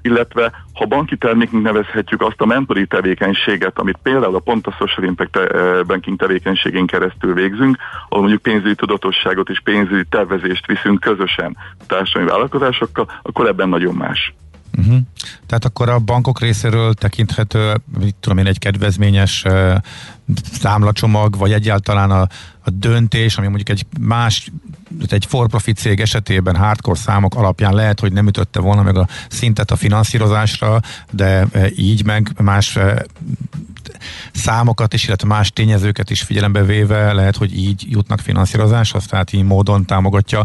illetve 0.02 0.52
ha 0.74 0.86
banki 0.86 1.18
terméknek 1.18 1.62
nevezhetjük 1.62 2.22
azt 2.22 2.42
a 2.42 2.46
mentori 2.46 2.88
tevékenységet, 2.88 3.80
amit 3.80 4.00
például 4.04 4.36
a 4.36 4.40
pont 4.40 4.68
a 4.68 4.76
Social 4.80 5.08
Impact 5.08 5.40
Banking 5.86 6.18
tevékenységén 6.18 6.86
keresztül 6.86 7.34
végzünk, 7.34 7.78
ahol 8.10 8.20
mondjuk 8.20 8.42
pénzügyi 8.42 8.76
tudatosságot 8.76 9.50
és 9.50 9.60
pénzügyi 9.64 10.06
tervezést 10.10 10.66
viszünk 10.66 11.00
közösen 11.00 11.58
társadalmi 11.88 12.30
vállalkozásokkal, 12.30 13.12
akkor 13.22 13.48
ebben 13.48 13.70
nagyon 13.70 13.96
más. 13.96 14.34
Uh-huh. 14.78 14.98
Tehát 15.46 15.66
akkor 15.66 15.90
a 15.90 16.00
bankok 16.00 16.40
részéről 16.40 16.94
tekinthető, 16.94 17.82
mit 18.00 18.16
tudom 18.20 18.38
én, 18.38 18.46
egy 18.46 18.60
kedvezményes 18.60 19.44
uh, 19.46 19.76
számlacsomag, 20.52 21.38
vagy 21.38 21.52
egyáltalán 21.52 22.12
a, 22.12 22.22
a 22.60 22.70
döntés, 22.70 23.38
ami 23.38 23.48
mondjuk 23.48 23.70
egy 23.70 23.86
más, 24.00 24.52
egy 25.08 25.26
for-profit 25.26 25.78
cég 25.78 26.00
esetében 26.00 26.56
hardcore 26.56 27.00
számok 27.00 27.36
alapján 27.36 27.74
lehet, 27.74 28.00
hogy 28.00 28.14
nem 28.14 28.28
ütötte 28.28 28.60
volna 28.60 28.84
meg 28.84 28.98
a 28.98 29.08
szintet 29.30 29.72
a 29.72 29.76
finanszírozásra, 29.76 30.80
de 31.12 31.48
így 31.76 32.06
meg 32.06 32.32
más 32.38 32.78
számokat 34.34 34.94
is, 34.94 35.08
illetve 35.08 35.28
más 35.28 35.52
tényezőket 35.52 36.10
is 36.10 36.22
figyelembe 36.22 36.64
véve 36.64 37.14
lehet, 37.14 37.38
hogy 37.38 37.58
így 37.58 37.86
jutnak 37.90 38.20
finanszírozáshoz, 38.20 39.06
tehát 39.06 39.34
így 39.34 39.44
módon 39.44 39.86
támogatja 39.86 40.44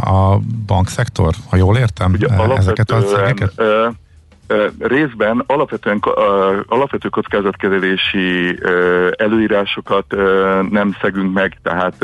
a 0.00 0.38
bankszektor, 0.66 1.34
ha 1.48 1.56
jól 1.56 1.76
értem 1.76 2.12
Ugye, 2.12 2.28
ezeket 2.56 2.90
a 2.90 3.02
cégeket? 3.02 3.52
Részben 4.78 5.44
alapvetően 5.46 6.00
alapvető 6.66 7.08
kockázatkezelési 7.08 8.58
előírásokat 9.16 10.14
nem 10.70 10.96
szegünk 11.00 11.32
meg, 11.34 11.58
tehát 11.62 11.94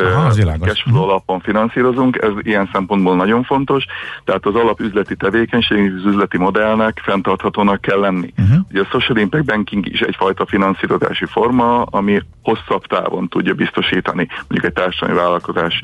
cashflow 0.61 1.03
alapon 1.03 1.40
finanszírozunk, 1.40 2.16
ez 2.22 2.30
ilyen 2.38 2.68
szempontból 2.72 3.16
nagyon 3.16 3.42
fontos, 3.42 3.84
tehát 4.24 4.46
az 4.46 4.55
alapüzleti 4.55 5.16
tevékenység, 5.16 5.92
az 5.99 6.05
üzleti 6.05 6.38
modellnek 6.38 7.01
fenntarthatónak 7.05 7.80
kell 7.80 7.99
lenni. 7.99 8.32
Uh-huh. 8.38 8.59
Ugye 8.70 8.80
a 8.80 8.88
social 8.90 9.18
impact 9.18 9.44
banking 9.44 9.86
is 9.86 10.01
egyfajta 10.01 10.46
finanszírozási 10.46 11.24
forma, 11.24 11.82
ami 11.82 12.20
hosszabb 12.42 12.86
távon 12.86 13.28
tudja 13.28 13.55
biztosítani 13.55 14.28
mondjuk 14.49 14.64
egy 14.64 14.72
társadalmi 14.72 15.20
vállalkozás 15.20 15.80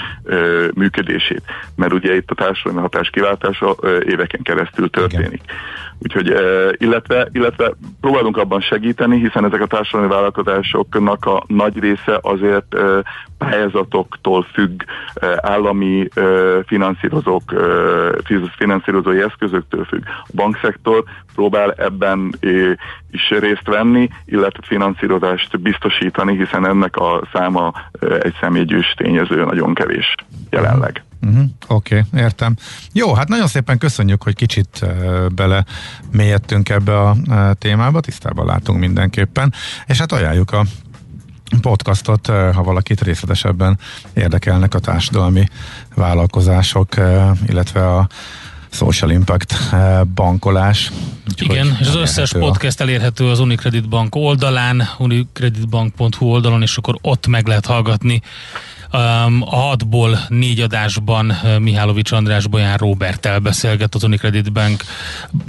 működését, 0.74 1.42
mert 1.76 1.92
ugye 1.92 2.14
itt 2.16 2.30
a 2.30 2.34
társadalmi 2.34 2.80
hatás 2.80 3.10
kiváltása 3.10 3.74
éveken 4.06 4.42
keresztül 4.42 4.90
történik. 4.90 5.42
Igen. 5.44 5.56
Úgyhogy, 6.04 6.34
illetve, 6.76 7.28
illetve 7.32 7.72
próbálunk 8.00 8.36
abban 8.36 8.60
segíteni, 8.60 9.18
hiszen 9.18 9.44
ezek 9.44 9.60
a 9.60 9.66
társadalmi 9.66 10.12
vállalkozásoknak 10.12 11.24
a 11.24 11.44
nagy 11.46 11.78
része 11.78 12.18
azért 12.22 12.76
pályázatoktól 13.38 14.46
függ, 14.52 14.82
állami 15.36 16.08
finanszírozók, 16.66 17.42
finanszírozói 18.56 19.20
eszközöktől 19.20 19.84
függ. 19.84 20.02
A 20.06 20.30
bankszektor 20.34 21.04
próbál 21.34 21.72
ebben 21.72 22.34
is 23.10 23.28
részt 23.28 23.66
venni, 23.66 24.08
illetve 24.24 24.62
finanszírozást 24.66 25.60
biztosítani, 25.60 26.36
hiszen 26.36 26.66
ennek 26.66 26.96
a 26.96 27.22
száma 27.32 27.72
egy 28.20 28.34
személygyűs 28.40 28.94
tényező 28.96 29.44
nagyon 29.44 29.74
kevés 29.74 30.14
jelenleg. 30.50 31.02
Uh-huh. 31.24 31.44
Oké, 31.66 32.04
okay, 32.06 32.22
értem. 32.22 32.56
Jó, 32.92 33.14
hát 33.14 33.28
nagyon 33.28 33.46
szépen 33.46 33.78
köszönjük, 33.78 34.22
hogy 34.22 34.34
kicsit 34.34 34.80
uh, 34.82 35.26
bele 35.28 35.64
mélyedtünk 36.10 36.68
ebbe 36.68 37.00
a 37.00 37.16
uh, 37.26 37.50
témába, 37.58 38.00
tisztában 38.00 38.46
látunk 38.46 38.78
mindenképpen, 38.78 39.52
és 39.86 39.98
hát 39.98 40.12
ajánljuk 40.12 40.50
a 40.50 40.64
podcastot, 41.60 42.26
ha 42.26 42.62
valakit 42.62 43.00
részletesebben 43.00 43.78
érdekelnek 44.14 44.74
a 44.74 44.78
társadalmi 44.78 45.48
vállalkozások, 45.94 46.94
illetve 47.46 47.96
a 47.96 48.08
Social 48.70 49.10
Impact 49.10 49.54
bankolás. 50.14 50.90
Igen, 51.36 51.76
és 51.80 51.86
az 51.86 51.94
összes 51.94 52.32
podcast 52.32 52.80
elérhető 52.80 53.28
az 53.28 53.40
Unicredit 53.40 53.88
Bank 53.88 54.14
oldalán, 54.14 54.82
unicreditbank.hu 54.98 56.26
oldalon, 56.26 56.62
és 56.62 56.76
akkor 56.76 56.98
ott 57.00 57.26
meg 57.26 57.46
lehet 57.46 57.66
hallgatni 57.66 58.22
a 59.40 59.56
hatból 59.56 60.18
négy 60.28 60.60
adásban 60.60 61.32
Mihálovics 61.58 62.12
András 62.12 62.46
Bolyán 62.46 62.76
Robert 62.76 63.42
beszélget 63.42 63.94
az 63.94 64.04
Unicredit 64.04 64.52
Bank 64.52 64.82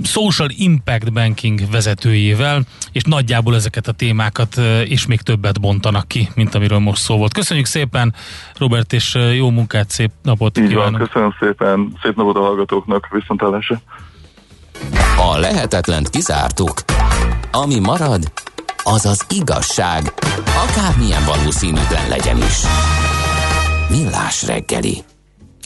Social 0.04 0.48
Impact 0.52 1.14
Banking 1.14 1.70
vezetőjével, 1.72 2.62
és 2.92 3.04
nagyjából 3.04 3.56
ezeket 3.56 3.88
a 3.88 3.92
témákat 3.92 4.58
és 4.86 5.06
még 5.06 5.22
többet 5.22 5.62
bontanak 5.62 6.08
ki, 6.08 6.30
mint 6.36 6.56
amiről 6.56 6.80
most 6.80 7.02
szó 7.02 7.18
volt. 7.18 7.34
Köszönjük 7.34 7.66
szépen, 7.66 8.14
Robert, 8.58 8.94
és 8.94 9.18
jó 9.36 9.50
munkát, 9.50 9.90
szép 9.90 10.12
napot 10.22 10.58
Így 10.58 10.68
kívánok! 10.68 10.98
Van, 10.98 11.08
köszönöm 11.08 11.36
szépen, 11.40 11.98
szép 12.02 12.16
napot 12.16 12.36
a 12.36 12.40
hallgatóknak, 12.40 13.08
viszontlátásra! 13.12 13.82
A 15.18 15.38
lehetetlent 15.38 16.10
kizártuk. 16.10 16.82
Ami 17.52 17.80
marad, 17.80 18.32
az 18.84 19.06
az 19.06 19.26
igazság, 19.30 20.14
akármilyen 20.68 21.26
valószínűtlen 21.26 22.10
legyen 22.10 22.38
is. 22.38 22.62
Millás 23.90 24.46
reggeli. 24.46 25.04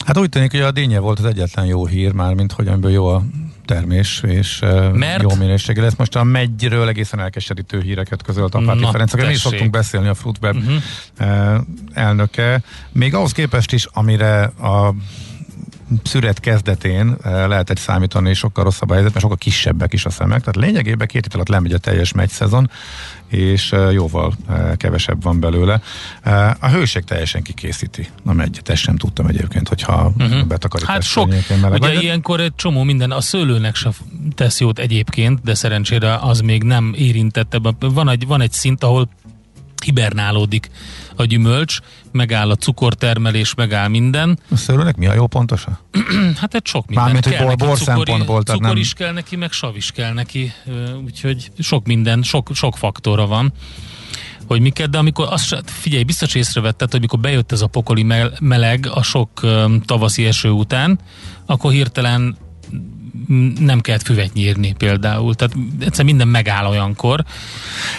Hát 0.04 0.18
úgy 0.18 0.28
tűnik, 0.28 0.50
hogy 0.50 0.60
a 0.60 0.70
dénye 0.70 0.98
volt 0.98 1.18
az 1.18 1.24
egyetlen 1.24 1.66
jó 1.66 1.86
hír 1.86 2.12
már, 2.12 2.34
mint 2.34 2.52
hogy 2.52 2.68
amiből 2.68 2.90
jó 2.90 3.06
a 3.06 3.22
termés, 3.64 4.22
és 4.26 4.58
Mert? 4.92 5.22
jó 5.22 5.34
minőségű 5.34 5.80
lesz. 5.80 5.96
Most 5.96 6.16
a 6.16 6.24
megyről 6.24 6.88
egészen 6.88 7.20
elkeserítő 7.20 7.80
híreket 7.80 8.22
közölt 8.22 8.54
Apáti 8.54 8.80
Na, 8.80 8.90
Ferenc, 8.90 9.14
mi 9.14 9.30
is 9.30 9.40
szoktunk 9.40 9.70
beszélni 9.70 10.08
a 10.08 10.14
Fruitweb 10.14 10.56
uh-huh. 10.56 11.60
elnöke. 11.92 12.62
Még 12.92 13.14
ahhoz 13.14 13.32
képest 13.32 13.72
is, 13.72 13.86
amire 13.92 14.42
a 14.42 14.94
szüret 16.02 16.40
kezdetén 16.40 17.16
lehetett 17.22 17.78
számítani, 17.78 18.34
sokkal 18.34 18.64
rosszabb 18.64 18.90
a 18.90 18.92
helyzet, 18.92 19.10
mert 19.10 19.22
sokkal 19.22 19.38
kisebbek 19.38 19.92
is 19.92 20.04
a 20.04 20.10
szemek. 20.10 20.38
Tehát 20.38 20.56
lényegében 20.56 21.06
két 21.06 21.22
hét 21.22 21.34
alatt 21.34 21.48
lemegy 21.48 21.72
a 21.72 21.78
teljes 21.78 22.12
szezon, 22.26 22.70
és 23.28 23.74
jóval 23.92 24.34
kevesebb 24.76 25.22
van 25.22 25.40
belőle. 25.40 25.80
A 26.60 26.68
hőség 26.68 27.04
teljesen 27.04 27.42
kikészíti 27.42 28.08
a 28.24 28.32
megyet, 28.32 28.68
ezt 28.68 28.82
sem 28.82 28.96
tudtam 28.96 29.26
egyébként, 29.26 29.68
hogyha 29.68 30.12
uh-huh. 30.18 30.46
betakarítás 30.46 30.94
Hát 30.94 31.02
sok, 31.02 31.34
meleg 31.60 31.80
ugye 31.80 32.00
ilyenkor 32.00 32.40
egy 32.40 32.54
csomó 32.54 32.82
minden, 32.82 33.10
a 33.10 33.20
szőlőnek 33.20 33.74
se 33.74 33.90
tesz 34.34 34.60
jót 34.60 34.78
egyébként, 34.78 35.40
de 35.42 35.54
szerencsére 35.54 36.16
az 36.16 36.40
még 36.40 36.62
nem 36.62 36.94
érintette. 36.96 37.58
Van 37.78 38.08
egy, 38.08 38.26
van 38.26 38.40
egy 38.40 38.52
szint, 38.52 38.84
ahol 38.84 39.08
hibernálódik 39.84 40.70
a 41.20 41.24
gyümölcs, 41.24 41.78
megáll 42.12 42.50
a 42.50 42.56
cukortermelés, 42.56 43.54
megáll 43.54 43.88
minden. 43.88 44.38
A 44.50 44.56
szőlőnek 44.56 44.96
mi 44.96 45.06
a 45.06 45.14
jó 45.14 45.26
pontosan? 45.26 45.78
hát 46.40 46.54
egy 46.54 46.66
sok 46.66 46.86
minden. 46.86 47.04
Mármint, 47.04 47.26
hogy 47.26 47.46
bor, 47.46 47.56
bor 47.56 47.78
szempontból. 47.78 48.42
Cukor 48.42 48.60
nem... 48.60 48.76
is 48.76 48.92
kell 48.92 49.12
neki, 49.12 49.36
meg 49.36 49.52
sav 49.52 49.76
is 49.76 49.90
kell 49.90 50.12
neki, 50.12 50.52
úgyhogy 51.04 51.50
sok 51.58 51.86
minden, 51.86 52.22
sok, 52.22 52.50
sok 52.54 52.76
faktora 52.76 53.26
van 53.26 53.52
hogy 54.46 54.60
miket, 54.60 54.90
de 54.90 54.98
amikor 54.98 55.26
azt 55.30 55.62
figyelj, 55.64 56.02
biztos 56.02 56.34
észrevetted, 56.34 56.90
hogy 56.90 57.00
mikor 57.00 57.18
bejött 57.18 57.52
ez 57.52 57.60
a 57.60 57.66
pokoli 57.66 58.06
meleg 58.40 58.88
a 58.94 59.02
sok 59.02 59.40
tavaszi 59.84 60.26
eső 60.26 60.48
után, 60.48 60.98
akkor 61.46 61.72
hirtelen 61.72 62.36
nem 63.58 63.80
kellett 63.80 64.02
füvet 64.02 64.32
nyírni 64.32 64.74
például. 64.78 65.34
Tehát 65.34 65.56
egyszer 65.80 66.04
minden 66.04 66.28
megáll 66.28 66.66
olyankor. 66.66 67.24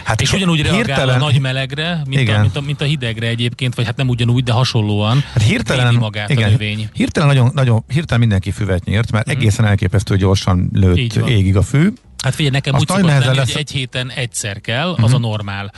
Hát 0.03 0.21
és 0.21 0.33
ugyanúgy 0.33 0.61
reagál 0.61 0.77
hirtelen, 0.77 1.15
a 1.15 1.23
nagy 1.23 1.39
melegre, 1.39 2.01
mint 2.07 2.29
a, 2.29 2.39
mint, 2.39 2.55
a, 2.55 2.61
mint 2.61 2.81
a 2.81 2.85
hidegre 2.85 3.27
egyébként, 3.27 3.75
vagy 3.75 3.85
hát 3.85 3.95
nem 3.97 4.09
ugyanúgy, 4.09 4.43
de 4.43 4.51
hasonlóan. 4.51 5.23
Hát 5.33 5.43
hirtelen, 5.43 5.93
magát 5.93 6.29
igen, 6.29 6.47
a 6.47 6.51
növény. 6.51 6.89
Hirtelen, 6.93 7.27
nagyon, 7.27 7.51
nagyon, 7.53 7.83
hirtelen 7.87 8.19
mindenki 8.19 8.51
füvet 8.51 8.83
nyírt, 8.83 9.11
mert 9.11 9.27
mm. 9.29 9.31
egészen 9.31 9.65
elképesztő 9.65 10.17
gyorsan 10.17 10.69
lőtt 10.73 11.15
égig 11.15 11.55
a 11.55 11.61
fű. 11.61 11.93
Hát 12.21 12.35
figyelj, 12.35 12.53
nekem 12.53 12.73
Azt 12.73 12.81
úgy 12.83 12.87
szokott 12.87 13.05
lenni, 13.05 13.35
lesz... 13.35 13.51
hogy 13.51 13.61
egy 13.61 13.71
héten 13.71 14.11
egyszer 14.11 14.61
kell, 14.61 14.89
az 14.89 14.97
uh-huh. 14.97 15.13
a 15.13 15.17
normál. 15.17 15.73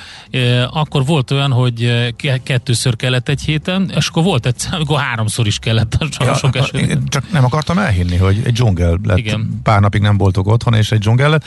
Akkor 0.70 1.06
volt 1.06 1.32
olyan, 1.32 1.52
hogy 1.52 2.14
kettőször 2.44 2.96
kellett 2.96 3.30
egy 3.30 3.42
héten, 3.42 3.92
és 3.96 4.08
akkor 4.08 4.24
volt 4.24 4.46
egyszer, 4.46 4.74
amikor 4.74 5.00
háromszor 5.00 5.48
is 5.48 5.60
kellett 5.60 5.98
ja, 6.20 6.34
sok 6.34 6.56
esetben. 6.56 7.04
Csak 7.08 7.32
nem 7.32 7.46
akartam 7.46 7.78
elhinni, 7.78 8.18
hogy 8.18 8.42
egy 8.46 8.54
dzsungel 8.54 9.00
lett. 9.04 9.18
Igen. 9.18 9.60
Pár 9.64 9.82
napig 9.82 10.02
nem 10.02 10.18
voltok 10.18 10.48
otthon, 10.48 10.74
és 10.74 10.92
egy 10.92 11.00
dzsungel 11.00 11.30
lett. 11.30 11.44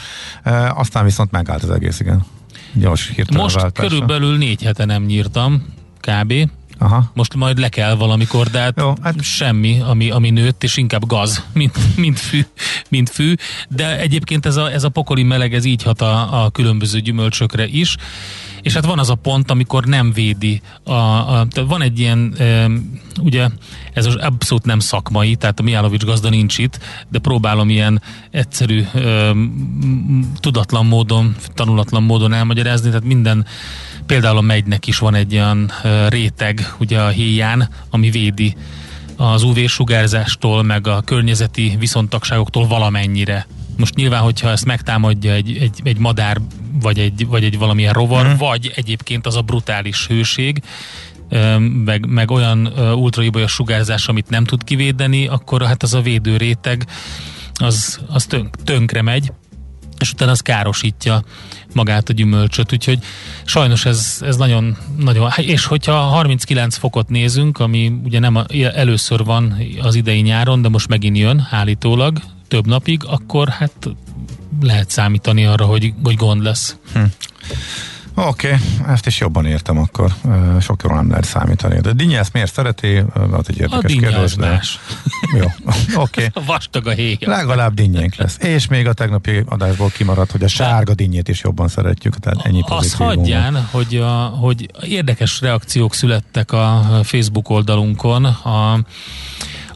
Aztán 0.75 1.03
viszont 1.03 1.31
megállt 1.31 1.63
az 1.63 1.69
egész, 1.69 1.99
igen. 1.99 2.25
Gyors, 2.73 3.11
Most 3.31 3.55
váltásra. 3.55 3.89
körülbelül 3.89 4.37
négy 4.37 4.63
hete 4.63 4.85
nem 4.85 5.03
nyírtam, 5.03 5.73
kb. 5.99 6.33
Aha. 6.77 7.11
Most 7.13 7.35
majd 7.35 7.57
le 7.59 7.69
kell 7.69 7.95
valamikor, 7.95 8.47
de 8.47 8.59
hát, 8.59 8.73
Jó, 8.79 8.93
hát 9.01 9.21
semmi, 9.21 9.79
ami, 9.79 10.09
ami 10.09 10.29
nőtt, 10.29 10.63
és 10.63 10.77
inkább 10.77 11.05
gaz, 11.05 11.43
mint, 11.53 11.77
mint, 11.97 12.19
fű, 12.19 12.45
mint 12.89 13.09
fű. 13.09 13.33
De 13.69 13.99
egyébként 13.99 14.45
ez 14.45 14.55
a, 14.55 14.71
ez 14.71 14.83
a 14.83 14.89
pokoli 14.89 15.23
meleg, 15.23 15.53
ez 15.53 15.65
így 15.65 15.83
hat 15.83 16.01
a, 16.01 16.43
a 16.43 16.49
különböző 16.49 16.99
gyümölcsökre 16.99 17.67
is. 17.67 17.95
És 18.61 18.73
hát 18.73 18.85
van 18.85 18.99
az 18.99 19.09
a 19.09 19.15
pont, 19.15 19.51
amikor 19.51 19.85
nem 19.85 20.11
védi. 20.11 20.61
A, 20.83 20.91
a, 20.91 21.47
tehát 21.49 21.69
van 21.69 21.81
egy 21.81 21.99
ilyen, 21.99 22.33
e, 22.37 22.69
ugye, 23.21 23.49
ez 23.93 24.05
az 24.05 24.15
abszolút 24.15 24.65
nem 24.65 24.79
szakmai, 24.79 25.35
tehát 25.35 25.59
a 25.59 25.63
Mijálovics 25.63 26.03
gazda 26.03 26.29
nincs 26.29 26.57
itt, 26.57 26.79
de 27.09 27.19
próbálom 27.19 27.69
ilyen 27.69 28.01
egyszerű, 28.31 28.83
e, 28.93 29.31
tudatlan 30.39 30.85
módon, 30.85 31.35
tanulatlan 31.53 32.03
módon 32.03 32.33
elmagyarázni, 32.33 32.87
tehát 32.87 33.03
minden 33.03 33.45
Például 34.07 34.37
a 34.37 34.41
megynek 34.41 34.87
is 34.87 34.99
van 34.99 35.15
egy 35.15 35.33
olyan 35.33 35.71
réteg 36.07 36.73
ugye 36.79 37.01
a 37.01 37.07
héján, 37.07 37.69
ami 37.89 38.09
védi 38.09 38.55
az 39.15 39.43
UV-sugárzástól, 39.43 40.63
meg 40.63 40.87
a 40.87 41.01
környezeti 41.01 41.75
viszontagságoktól 41.79 42.67
valamennyire. 42.67 43.47
Most 43.77 43.95
nyilván, 43.95 44.21
hogyha 44.21 44.49
ezt 44.49 44.65
megtámadja 44.65 45.33
egy, 45.33 45.57
egy, 45.57 45.79
egy 45.83 45.97
madár, 45.97 46.41
vagy 46.81 46.99
egy, 46.99 47.27
vagy 47.27 47.43
egy 47.43 47.57
valamilyen 47.57 47.93
rovar, 47.93 48.27
mm. 48.27 48.37
vagy 48.37 48.71
egyébként 48.75 49.25
az 49.25 49.35
a 49.35 49.41
brutális 49.41 50.07
hőség, 50.07 50.61
meg, 51.85 52.05
meg 52.05 52.31
olyan 52.31 52.65
ultraibolya 52.95 53.47
sugárzás, 53.47 54.07
amit 54.07 54.29
nem 54.29 54.43
tud 54.43 54.63
kivédeni, 54.63 55.27
akkor 55.27 55.65
hát 55.65 55.83
az 55.83 55.93
a 55.93 56.01
védő 56.01 56.37
réteg 56.37 56.85
az, 57.53 57.99
az 58.07 58.25
tönk, 58.25 58.55
tönkre 58.63 59.01
megy, 59.01 59.31
és 59.99 60.11
utána 60.11 60.31
az 60.31 60.39
károsítja 60.39 61.23
magát 61.73 62.09
a 62.09 62.13
gyümölcsöt, 62.13 62.73
úgyhogy 62.73 62.99
sajnos 63.45 63.85
ez, 63.85 64.17
ez 64.21 64.37
nagyon, 64.37 64.77
nagyon, 64.97 65.31
és 65.37 65.65
hogyha 65.65 65.93
39 65.93 66.77
fokot 66.77 67.09
nézünk, 67.09 67.59
ami 67.59 67.99
ugye 68.03 68.19
nem 68.19 68.35
a, 68.35 68.45
először 68.73 69.23
van 69.23 69.57
az 69.81 69.95
idei 69.95 70.21
nyáron, 70.21 70.61
de 70.61 70.69
most 70.69 70.87
megint 70.87 71.17
jön 71.17 71.47
állítólag 71.49 72.19
több 72.47 72.67
napig, 72.67 73.01
akkor 73.05 73.49
hát 73.49 73.89
lehet 74.61 74.89
számítani 74.89 75.45
arra, 75.45 75.65
hogy, 75.65 75.93
hogy 76.03 76.15
gond 76.15 76.43
lesz. 76.43 76.75
Hm. 76.93 77.03
Oké, 78.19 78.47
okay, 78.47 78.59
ezt 78.93 79.05
is 79.05 79.19
jobban 79.19 79.45
értem 79.45 79.77
akkor. 79.77 80.13
Sok 80.61 80.83
jól 80.83 80.95
nem 80.95 81.09
lehet 81.09 81.25
számítani. 81.25 81.79
De 81.79 81.93
Dinnye 81.93 82.19
ezt 82.19 82.33
miért 82.33 82.53
szereti? 82.53 83.03
Az 83.31 83.45
egy 83.47 83.59
érdekes 83.59 83.95
a 83.95 83.99
kérdés. 83.99 84.35
De... 84.35 84.61
Jó, 85.37 85.45
oké. 85.95 85.95
Okay. 86.07 86.45
Vastag 86.45 86.87
a 86.87 86.91
héj. 86.91 87.17
Legalább 87.19 87.73
dinnyénk 87.73 88.15
lesz. 88.15 88.37
És 88.39 88.67
még 88.67 88.87
a 88.87 88.93
tegnapi 88.93 89.43
adásból 89.45 89.89
kimaradt, 89.89 90.31
hogy 90.31 90.43
a 90.43 90.47
sárga 90.47 90.93
dinnyét 90.93 91.27
is 91.27 91.43
jobban 91.43 91.67
szeretjük. 91.67 92.19
Tehát 92.19 92.45
ennyi 92.45 92.61
Azt 92.65 92.93
hagyján, 92.93 93.67
hogy, 93.71 93.95
a, 93.95 94.11
hogy 94.15 94.71
érdekes 94.81 95.41
reakciók 95.41 95.93
születtek 95.93 96.51
a 96.51 96.99
Facebook 97.03 97.49
oldalunkon. 97.49 98.25
A 98.25 98.79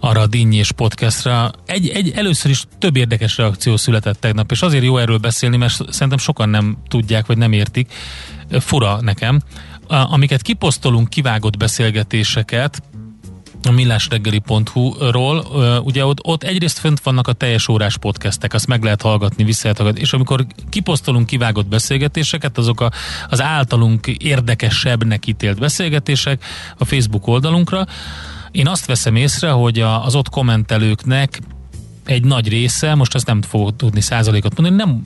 arra 0.03 0.21
a 0.21 0.27
dinnyés 0.27 0.71
podcastra. 0.71 1.51
Egy, 1.65 1.87
egy, 1.87 2.11
először 2.15 2.51
is 2.51 2.63
több 2.77 2.95
érdekes 2.95 3.37
reakció 3.37 3.77
született 3.77 4.19
tegnap, 4.19 4.51
és 4.51 4.61
azért 4.61 4.83
jó 4.83 4.97
erről 4.97 5.17
beszélni, 5.17 5.57
mert 5.57 5.91
szerintem 5.91 6.17
sokan 6.17 6.49
nem 6.49 6.77
tudják, 6.87 7.25
vagy 7.25 7.37
nem 7.37 7.51
értik. 7.51 7.93
Fura 8.59 9.01
nekem. 9.01 9.41
Amiket 9.87 10.41
kiposztolunk, 10.41 11.09
kivágott 11.09 11.57
beszélgetéseket, 11.57 12.81
a 13.63 13.71
millásreggeli.hu-ról, 13.71 15.37
ugye 15.83 16.05
ott, 16.05 16.17
ott 16.25 16.43
egyrészt 16.43 16.79
fönt 16.79 16.99
vannak 16.99 17.27
a 17.27 17.33
teljes 17.33 17.67
órás 17.67 17.97
podcastek, 17.97 18.53
azt 18.53 18.67
meg 18.67 18.83
lehet 18.83 19.01
hallgatni, 19.01 19.43
vissza 19.43 19.59
lehet 19.61 19.77
hallgatni, 19.77 20.01
és 20.01 20.13
amikor 20.13 20.45
kiposztolunk 20.69 21.25
kivágott 21.25 21.67
beszélgetéseket, 21.67 22.57
azok 22.57 22.81
a, 22.81 22.91
az 23.29 23.41
általunk 23.41 24.07
érdekesebbnek 24.07 25.27
ítélt 25.27 25.59
beszélgetések 25.59 26.43
a 26.77 26.85
Facebook 26.85 27.27
oldalunkra, 27.27 27.85
én 28.51 28.67
azt 28.67 28.85
veszem 28.85 29.15
észre, 29.15 29.49
hogy 29.49 29.79
a, 29.79 30.05
az 30.05 30.15
ott 30.15 30.29
kommentelőknek 30.29 31.39
egy 32.05 32.23
nagy 32.23 32.47
része, 32.47 32.95
most 32.95 33.15
azt 33.15 33.25
nem 33.25 33.41
fogok 33.41 33.75
tudni 33.75 34.01
százalékot 34.01 34.59
mondani, 34.61 34.83
nem 34.83 35.03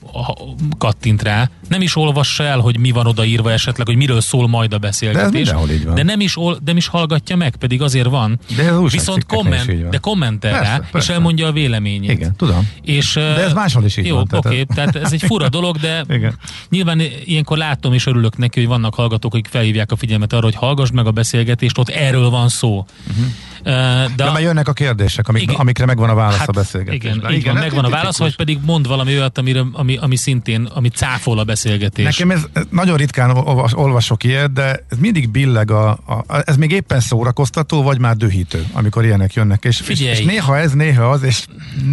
kattint 0.78 1.22
rá, 1.22 1.50
nem 1.68 1.80
is 1.80 1.96
olvassa 1.96 2.44
el, 2.44 2.58
hogy 2.58 2.78
mi 2.78 2.90
van 2.90 3.06
odaírva 3.06 3.52
esetleg, 3.52 3.86
hogy 3.86 3.96
miről 3.96 4.20
szól 4.20 4.48
majd 4.48 4.72
a 4.72 4.78
beszélgetés. 4.78 5.48
De, 5.48 5.56
ez 5.56 5.84
van. 5.84 5.94
de 5.94 6.02
nem 6.02 6.20
is, 6.20 6.36
ol, 6.36 6.58
nem 6.64 6.76
is 6.76 6.86
hallgatja 6.86 7.36
meg, 7.36 7.56
pedig 7.56 7.82
azért 7.82 8.08
van. 8.08 8.38
De 8.56 8.62
ez 8.62 8.90
Viszont 8.90 9.26
komment, 9.26 9.88
de 9.88 9.98
kommentel 9.98 10.50
persze, 10.50 10.70
rá, 10.70 10.76
persze. 10.78 10.98
és 10.98 11.08
elmondja 11.08 11.46
a 11.46 11.52
véleményét. 11.52 12.10
Igen, 12.10 12.36
tudom. 12.36 12.70
És, 12.82 13.12
de 13.14 13.44
ez 13.44 13.52
máshol 13.52 13.84
is 13.84 13.96
így 13.96 14.06
jó, 14.06 14.14
van. 14.14 14.26
Oké, 14.30 14.48
okay, 14.48 14.64
tehát 14.74 14.96
ez 14.96 15.12
egy 15.12 15.22
fura 15.22 15.48
dolog, 15.48 15.76
de 15.76 16.04
Igen. 16.08 16.34
nyilván 16.68 17.02
ilyenkor 17.24 17.56
látom 17.56 17.92
és 17.92 18.06
örülök 18.06 18.36
neki, 18.36 18.58
hogy 18.58 18.68
vannak 18.68 18.94
hallgatók, 18.94 19.34
akik 19.34 19.46
felhívják 19.50 19.92
a 19.92 19.96
figyelmet 19.96 20.32
arra, 20.32 20.44
hogy 20.44 20.54
hallgass 20.54 20.90
meg 20.90 21.06
a 21.06 21.10
beszélgetést, 21.10 21.78
ott 21.78 21.88
erről 21.88 22.30
van 22.30 22.48
szó. 22.48 22.86
Uh-huh. 23.08 23.26
De, 23.62 24.08
de 24.16 24.30
már 24.30 24.40
jönnek 24.40 24.68
a 24.68 24.72
kérdések, 24.72 25.28
amik, 25.28 25.42
igen, 25.42 25.54
amikre 25.54 25.86
megvan 25.86 26.08
a 26.08 26.14
válasz 26.14 26.38
hát, 26.38 26.48
a 26.48 26.52
beszélgetésben. 26.52 27.16
Igen, 27.16 27.32
igen, 27.32 27.52
van, 27.52 27.62
megvan 27.62 27.84
a 27.84 27.88
válasz, 27.88 28.18
vagy 28.18 28.36
pedig 28.36 28.58
mond 28.62 28.86
valami 28.86 29.12
olyat, 29.18 29.38
amire, 29.38 29.62
ami, 29.72 29.96
ami 29.96 30.16
szintén, 30.16 30.64
ami 30.64 30.88
cáfol 30.88 31.38
a 31.38 31.44
beszélgetés. 31.62 32.04
Nekem 32.04 32.30
ez 32.30 32.42
nagyon 32.70 32.96
ritkán 32.96 33.30
olvasok 33.72 34.24
ilyet, 34.24 34.52
de 34.52 34.84
ez 34.88 34.98
mindig 34.98 35.28
billeg, 35.28 35.70
a, 35.70 35.90
a, 35.90 36.24
ez 36.44 36.56
még 36.56 36.70
éppen 36.70 37.00
szórakoztató, 37.00 37.82
vagy 37.82 37.98
már 37.98 38.16
dühítő, 38.16 38.66
amikor 38.72 39.04
ilyenek 39.04 39.34
jönnek. 39.34 39.64
És, 39.64 39.76
Figyelj, 39.76 40.10
és, 40.10 40.18
és 40.18 40.24
néha 40.24 40.58
ez, 40.58 40.72
néha 40.72 41.10
az, 41.10 41.22
és 41.22 41.44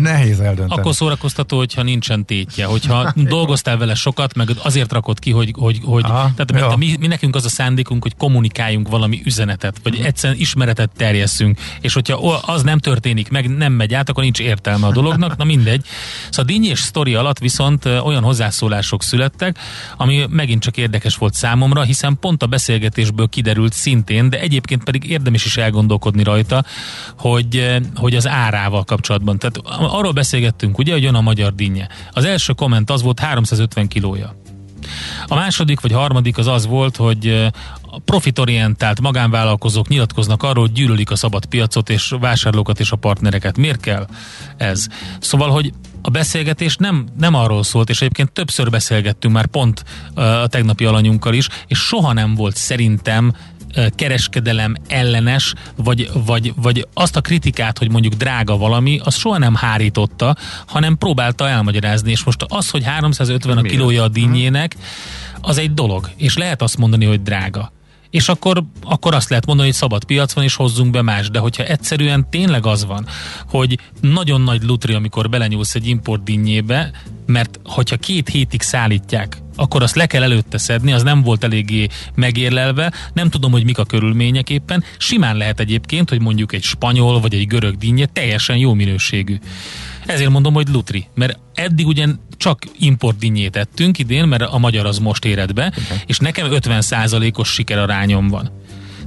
nehéz 0.01 0.39
eldönteni. 0.39 0.80
Akkor 0.80 0.93
szórakoztató, 0.93 1.57
hogyha 1.57 1.84
nincsen 1.84 2.26
tétje, 2.26 2.66
hogyha 2.66 3.14
dolgoztál 3.36 3.78
vele 3.78 3.95
sokat, 3.95 4.36
meg 4.36 4.49
azért 4.64 4.91
rakod 4.91 5.20
ki, 5.20 5.32
hogy, 5.32 5.53
hogy, 5.57 5.80
hogy 5.84 6.03
Aha, 6.03 6.32
tehát 6.36 6.78
mi, 6.78 6.95
mi, 6.99 7.07
nekünk 7.07 7.36
az 7.36 7.45
a 7.45 7.49
szándékunk, 7.49 8.03
hogy 8.03 8.16
kommunikáljunk 8.18 8.89
valami 8.89 9.22
üzenetet, 9.26 9.78
vagy 9.84 9.99
egyszerűen 10.03 10.39
ismeretet 10.39 10.89
terjesszünk 10.97 11.59
és 11.82 11.93
hogyha 11.93 12.41
az 12.45 12.64
nem 12.64 12.80
történik 12.80 13.30
meg, 13.30 13.49
nem 13.57 13.74
megy 13.74 13.93
át, 13.93 14.09
akkor 14.09 14.24
nincs 14.24 14.39
értelme 14.39 14.88
a 14.88 14.91
dolognak, 14.91 15.38
na 15.38 15.43
mindegy. 15.43 15.86
Szóval 16.30 16.45
a 16.45 16.47
díny 16.47 16.70
és 16.70 16.80
sztori 16.80 17.16
alatt 17.16 17.39
viszont 17.39 17.86
olyan 17.86 18.24
hozzászólások 18.24 19.03
születtek, 19.03 19.53
ami 19.97 20.26
megint 20.30 20.62
csak 20.62 20.78
érdekes 20.78 21.16
volt 21.16 21.34
számomra, 21.34 21.82
hiszen 21.82 22.18
pont 22.20 22.43
a 22.43 22.47
beszélgetésből 22.47 23.28
kiderült 23.28 23.74
szintén, 23.74 24.30
de 24.30 24.39
egyébként 24.39 24.84
pedig 24.84 25.10
érdemes 25.10 25.45
is 25.45 25.58
elgondolkodni 25.58 26.24
rajta, 26.24 26.64
hogy, 27.18 27.82
hogy 27.95 28.16
az 28.16 28.28
árával 28.28 28.84
kapcsolatban. 28.84 29.39
Tehát 29.39 29.58
arról 29.93 30.12
beszélgettünk, 30.12 30.78
ugye, 30.78 30.93
hogy 30.93 31.04
jön 31.04 31.16
a 31.16 31.22
magyar 31.22 31.54
dinnye. 31.56 31.88
Az 32.12 32.26
első 32.26 32.54
komment 32.54 32.89
az 32.89 33.01
volt 33.01 33.20
350 33.20 33.88
kilója. 33.88 34.36
A 35.28 35.36
második 35.36 35.82
vagy 35.82 35.91
harmadik 35.91 36.38
az 36.38 36.47
az 36.47 36.66
volt, 36.66 36.95
hogy 36.95 37.51
a 37.82 37.99
profitorientált 37.99 39.01
magánvállalkozók 39.01 39.88
nyilatkoznak 39.88 40.43
arról, 40.43 40.64
hogy 40.64 40.74
gyűlölik 40.74 41.12
a 41.12 41.16
szabad 41.16 41.45
piacot 41.45 41.89
és 41.89 42.14
vásárlókat 42.20 42.80
és 42.80 42.91
a 42.91 42.95
partnereket. 42.95 43.58
Miért 43.58 43.80
kell 43.80 44.08
ez? 44.58 44.88
Szóval, 45.20 45.49
hogy 45.49 45.74
a 46.06 46.10
beszélgetés 46.10 46.76
nem, 46.76 47.06
nem 47.18 47.34
arról 47.34 47.64
szólt, 47.64 47.89
és 47.89 48.01
egyébként 48.01 48.32
többször 48.32 48.70
beszélgettünk 48.70 49.34
már 49.34 49.45
pont 49.45 49.84
a 50.14 50.47
tegnapi 50.47 50.86
alanyunkkal 50.86 51.34
is, 51.34 51.47
és 51.68 51.80
soha 51.80 52.14
nem 52.14 52.36
volt 52.36 52.56
szerintem 52.56 53.34
kereskedelem 53.95 54.76
ellenes, 54.88 55.54
vagy, 55.76 56.10
vagy, 56.26 56.54
vagy 56.56 56.88
azt 56.93 57.16
a 57.16 57.22
kritikát, 57.22 57.78
hogy 57.78 57.91
mondjuk 57.91 58.14
drága 58.14 58.58
valami, 58.58 58.99
az 59.04 59.16
soha 59.16 59.38
nem 59.38 59.56
hárította, 59.56 60.36
hanem 60.68 60.97
próbálta 60.97 61.49
elmagyarázni, 61.49 62.12
és 62.12 62.24
most 62.24 62.45
az, 62.47 62.70
hogy 62.70 62.84
350 62.84 63.58
a 63.58 63.62
kilója 63.62 64.04
a 64.04 64.08
dinnyének, 64.08 64.76
az 65.41 65.58
egy 65.58 65.74
dolog, 65.74 66.10
és 66.16 66.38
lehet 66.38 66.62
azt 66.62 66.78
mondani, 66.78 67.06
hogy 67.06 67.22
drága 67.22 67.72
és 68.14 68.30
akkor, 68.30 68.64
akkor 68.84 69.14
azt 69.14 69.30
lehet 69.30 69.45
mondani, 69.45 69.68
hogy 69.68 69.78
szabad 69.78 70.03
piac 70.03 70.34
van, 70.34 70.43
és 70.43 70.55
hozzunk 70.55 70.91
be 70.91 71.01
más. 71.01 71.30
De 71.30 71.39
hogyha 71.39 71.64
egyszerűen 71.64 72.30
tényleg 72.30 72.66
az 72.66 72.86
van, 72.86 73.07
hogy 73.49 73.80
nagyon 74.01 74.41
nagy 74.41 74.64
lutri, 74.64 74.93
amikor 74.93 75.30
belenyúlsz 75.30 75.76
egy 75.76 75.88
import 75.88 76.24
dinnyébe, 76.24 76.91
mert 77.26 77.59
hogyha 77.64 77.97
két 77.97 78.30
hétig 78.30 78.61
szállítják, 78.61 79.41
akkor 79.55 79.84
azt 79.84 79.95
le 79.95 80.05
kell 80.05 80.24
előtte 80.24 80.57
szedni, 80.57 80.91
az 80.91 81.03
nem 81.03 81.22
volt 81.22 81.43
eléggé 81.43 81.88
megérlelve, 82.16 82.93
nem 83.14 83.30
tudom, 83.30 83.51
hogy 83.51 83.64
mik 83.64 83.78
a 83.78 83.86
körülmények 83.86 84.49
éppen. 84.49 84.84
Simán 84.97 85.38
lehet 85.38 85.59
egyébként, 85.59 86.09
hogy 86.09 86.22
mondjuk 86.22 86.53
egy 86.53 86.64
spanyol 86.64 87.20
vagy 87.20 87.34
egy 87.34 87.47
görög 87.47 87.78
dinnye 87.78 88.05
teljesen 88.05 88.57
jó 88.57 88.74
minőségű. 88.74 89.38
Ezért 90.05 90.30
mondom, 90.30 90.53
hogy 90.53 90.68
lutri, 90.68 91.07
mert 91.16 91.39
eddig 91.53 91.88
ugyan 91.88 92.20
csak 92.44 92.64
import 92.80 93.18
dinnyét 93.18 93.56
ettünk 93.56 94.00
idén, 94.00 94.28
mert 94.28 94.41
a 94.41 94.58
magyar 94.58 94.86
az 94.86 94.98
most 94.98 95.26
éred 95.26 95.54
be, 95.54 95.74
okay. 95.86 95.98
és 96.06 96.18
nekem 96.18 96.48
50%-os 96.50 97.50
sikerarányom 97.50 98.28
van. 98.28 98.52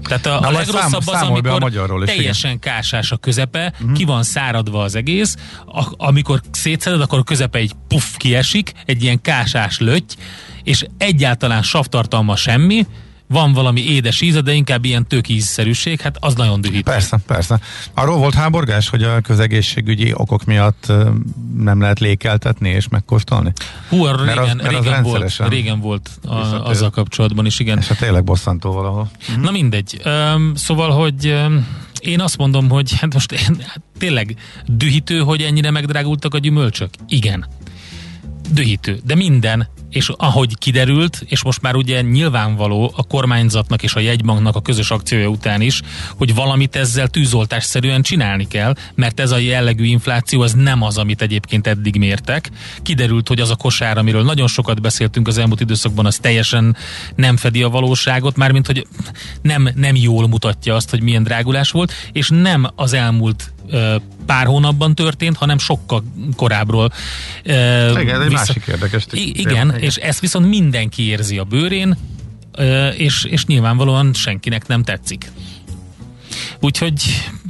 Tehát 0.02 0.26
a, 0.26 0.40
Na, 0.40 0.46
a 0.46 0.50
legrosszabb 0.50 1.02
szám, 1.02 1.22
az, 1.22 1.28
amikor 1.28 1.50
a 1.50 1.58
magyarról 1.58 2.02
is, 2.02 2.08
teljesen 2.08 2.50
igen. 2.50 2.72
kásás 2.72 3.10
a 3.10 3.16
közepe, 3.16 3.72
uh-huh. 3.80 3.92
ki 3.92 4.04
van 4.04 4.22
száradva 4.22 4.82
az 4.82 4.94
egész, 4.94 5.36
a, 5.66 5.84
amikor 5.96 6.40
szétszeded, 6.50 7.00
akkor 7.00 7.18
a 7.18 7.22
közepe 7.22 7.58
egy 7.58 7.72
puff 7.88 8.16
kiesik, 8.16 8.72
egy 8.84 9.02
ilyen 9.02 9.20
kásás 9.20 9.78
löty, 9.78 10.14
és 10.62 10.86
egyáltalán 10.98 11.62
savtartalma 11.62 12.36
semmi, 12.36 12.86
van 13.28 13.52
valami 13.52 13.80
édes 13.80 14.20
íze, 14.20 14.40
de 14.40 14.52
inkább 14.52 14.84
ilyen 14.84 15.06
tök 15.06 15.28
ízszerűség, 15.28 16.00
hát 16.00 16.16
az 16.20 16.34
nagyon 16.34 16.60
dühít. 16.60 16.84
Persze, 16.84 17.18
persze. 17.26 17.60
Arról 17.94 18.16
volt 18.16 18.34
háborgás, 18.34 18.88
hogy 18.88 19.02
a 19.02 19.20
közegészségügyi 19.20 20.12
okok 20.14 20.44
miatt 20.44 20.92
nem 21.56 21.80
lehet 21.80 22.00
lékeltetni 22.00 22.68
és 22.68 22.88
megkóstolni? 22.88 23.52
Hú, 23.88 24.06
régen, 24.06 24.58
az, 24.58 24.66
régen, 24.66 25.02
volt, 25.02 25.48
régen 25.48 25.80
volt 25.80 26.10
a, 26.24 26.34
azzal 26.68 26.90
kapcsolatban 26.90 27.46
is, 27.46 27.58
igen. 27.58 27.78
És 27.78 27.88
hát 27.88 27.98
tényleg 27.98 28.24
bosszantó 28.24 28.72
valahol. 28.72 29.10
Mhm. 29.28 29.40
Na 29.40 29.50
mindegy. 29.50 30.00
Um, 30.04 30.54
szóval, 30.54 30.90
hogy 30.90 31.26
um, 31.26 31.66
én 32.00 32.20
azt 32.20 32.36
mondom, 32.36 32.68
hogy 32.68 32.98
hát 32.98 33.12
most 33.12 33.34
hát 33.34 33.80
tényleg 33.98 34.36
dühítő, 34.66 35.18
hogy 35.18 35.42
ennyire 35.42 35.70
megdrágultak 35.70 36.34
a 36.34 36.38
gyümölcsök? 36.38 36.90
Igen. 37.08 37.46
Dühítő. 38.50 39.00
De 39.04 39.14
minden 39.14 39.68
és 39.96 40.10
ahogy 40.16 40.58
kiderült, 40.58 41.22
és 41.26 41.42
most 41.42 41.62
már 41.62 41.74
ugye 41.74 42.00
nyilvánvaló 42.00 42.92
a 42.96 43.06
kormányzatnak 43.06 43.82
és 43.82 43.94
a 43.94 44.00
jegybanknak 44.00 44.56
a 44.56 44.60
közös 44.60 44.90
akciója 44.90 45.28
után 45.28 45.60
is, 45.60 45.82
hogy 46.16 46.34
valamit 46.34 46.76
ezzel 46.76 47.08
tűzoltásszerűen 47.08 48.02
csinálni 48.02 48.46
kell, 48.48 48.74
mert 48.94 49.20
ez 49.20 49.30
a 49.30 49.38
jellegű 49.38 49.84
infláció 49.84 50.40
az 50.40 50.52
nem 50.52 50.82
az, 50.82 50.98
amit 50.98 51.22
egyébként 51.22 51.66
eddig 51.66 51.96
mértek. 51.96 52.50
Kiderült, 52.82 53.28
hogy 53.28 53.40
az 53.40 53.50
a 53.50 53.56
kosár, 53.56 53.98
amiről 53.98 54.22
nagyon 54.22 54.46
sokat 54.46 54.80
beszéltünk 54.80 55.28
az 55.28 55.38
elmúlt 55.38 55.60
időszakban, 55.60 56.06
az 56.06 56.16
teljesen 56.16 56.76
nem 57.14 57.36
fedi 57.36 57.62
a 57.62 57.68
valóságot, 57.68 58.36
mármint 58.36 58.66
hogy 58.66 58.86
nem, 59.42 59.68
nem 59.74 59.94
jól 59.94 60.28
mutatja 60.28 60.74
azt, 60.74 60.90
hogy 60.90 61.02
milyen 61.02 61.22
drágulás 61.22 61.70
volt, 61.70 61.92
és 62.12 62.28
nem 62.28 62.66
az 62.74 62.92
elmúlt 62.92 63.54
pár 64.26 64.46
hónapban 64.46 64.94
történt, 64.94 65.36
hanem 65.36 65.58
sokkal 65.58 66.04
korábbról. 66.36 66.92
Igen, 67.44 68.08
ez 68.08 68.20
egy 68.20 68.28
vissza... 68.28 68.30
másik 68.30 68.66
érdekes. 68.66 69.06
I- 69.12 69.38
igen, 69.38 69.66
igen, 69.68 69.80
és 69.80 69.96
ezt 69.96 70.20
viszont 70.20 70.48
mindenki 70.48 71.02
érzi 71.02 71.38
a 71.38 71.44
bőrén, 71.44 71.96
és, 72.96 73.24
és 73.24 73.44
nyilvánvalóan 73.44 74.14
senkinek 74.14 74.66
nem 74.66 74.82
tetszik. 74.82 75.30
Úgyhogy 76.60 77.02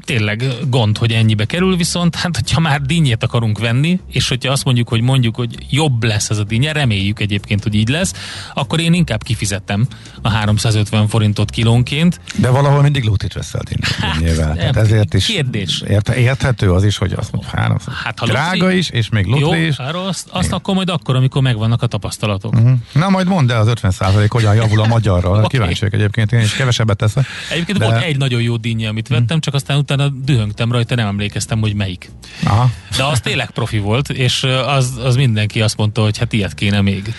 tényleg 0.04 0.44
gond, 0.68 0.98
hogy 0.98 1.12
ennyibe 1.12 1.44
kerül, 1.44 1.76
viszont 1.76 2.14
hát 2.14 2.36
hogyha 2.36 2.60
már 2.60 2.80
dinnyét 2.80 3.22
akarunk 3.22 3.58
venni, 3.58 4.00
és 4.10 4.28
hogyha 4.28 4.52
azt 4.52 4.64
mondjuk, 4.64 4.88
hogy 4.88 5.00
mondjuk, 5.00 5.36
hogy 5.36 5.66
jobb 5.70 6.04
lesz 6.04 6.30
ez 6.30 6.38
a 6.38 6.44
dinnye, 6.44 6.72
reméljük 6.72 7.20
egyébként, 7.20 7.62
hogy 7.62 7.74
így 7.74 7.88
lesz, 7.88 8.12
akkor 8.54 8.80
én 8.80 8.92
inkább 8.92 9.22
kifizettem 9.22 9.86
a 10.22 10.28
350 10.28 11.08
forintot 11.08 11.50
kilónként. 11.50 12.20
De 12.36 12.50
valahol 12.50 12.82
mindig 12.82 13.04
lútit 13.04 13.32
veszel 13.32 13.60
dinnyével. 13.64 14.54
Hát, 14.66 14.76
ezért 14.76 15.14
is 15.14 15.26
kérdés. 15.26 15.82
Ért, 15.88 16.08
érthető 16.08 16.72
az 16.72 16.84
is, 16.84 16.96
hogy 16.96 17.12
azt 17.12 17.32
mondja, 17.32 17.50
három, 17.54 17.78
hát, 18.04 18.18
ha 18.18 18.26
drága 18.26 18.64
lutri, 18.64 18.76
is, 18.76 18.90
és 18.90 19.08
még 19.08 19.26
lutri 19.26 19.40
jó, 19.40 19.54
is. 19.54 19.76
Azt, 19.78 20.28
azt 20.30 20.52
akkor 20.52 20.74
majd 20.74 20.88
akkor, 20.88 21.16
amikor 21.16 21.42
megvannak 21.42 21.82
a 21.82 21.86
tapasztalatok. 21.86 22.54
Uh-huh. 22.54 22.78
Na 22.92 23.08
majd 23.08 23.26
mondd 23.26 23.50
el 23.50 23.60
az 23.60 23.66
50 23.66 23.92
hogyan 24.28 24.54
javul 24.54 24.80
a 24.80 24.86
magyarral. 24.86 25.34
okay. 25.36 25.46
Kíváncsiak 25.48 25.92
egyébként, 25.92 26.32
én 26.32 26.40
is 26.40 26.52
kevesebbet 26.52 26.96
teszek. 26.96 27.26
Egyébként 27.50 27.78
de... 27.78 27.84
volt 27.84 28.02
egy 28.02 28.16
nagyon 28.16 28.42
jó 28.42 28.56
dinnye, 28.56 28.85
amit 28.86 29.08
vettem, 29.08 29.40
csak 29.40 29.54
aztán 29.54 29.78
utána 29.78 29.96
utána 29.96 30.14
dühöngtem 30.24 30.72
rajta, 30.72 30.94
nem 30.94 31.06
emlékeztem, 31.06 31.60
hogy 31.60 31.74
melyik. 31.74 32.10
Aha. 32.44 32.70
De 32.96 33.04
az 33.04 33.20
tényleg 33.20 33.50
profi 33.50 33.78
volt, 33.78 34.08
és 34.08 34.42
az, 34.66 34.98
az 35.02 35.16
mindenki 35.16 35.60
azt 35.62 35.76
mondta, 35.76 36.02
hogy 36.02 36.18
hát 36.18 36.32
ilyet 36.32 36.54
kéne 36.54 36.80
még. 36.80 37.14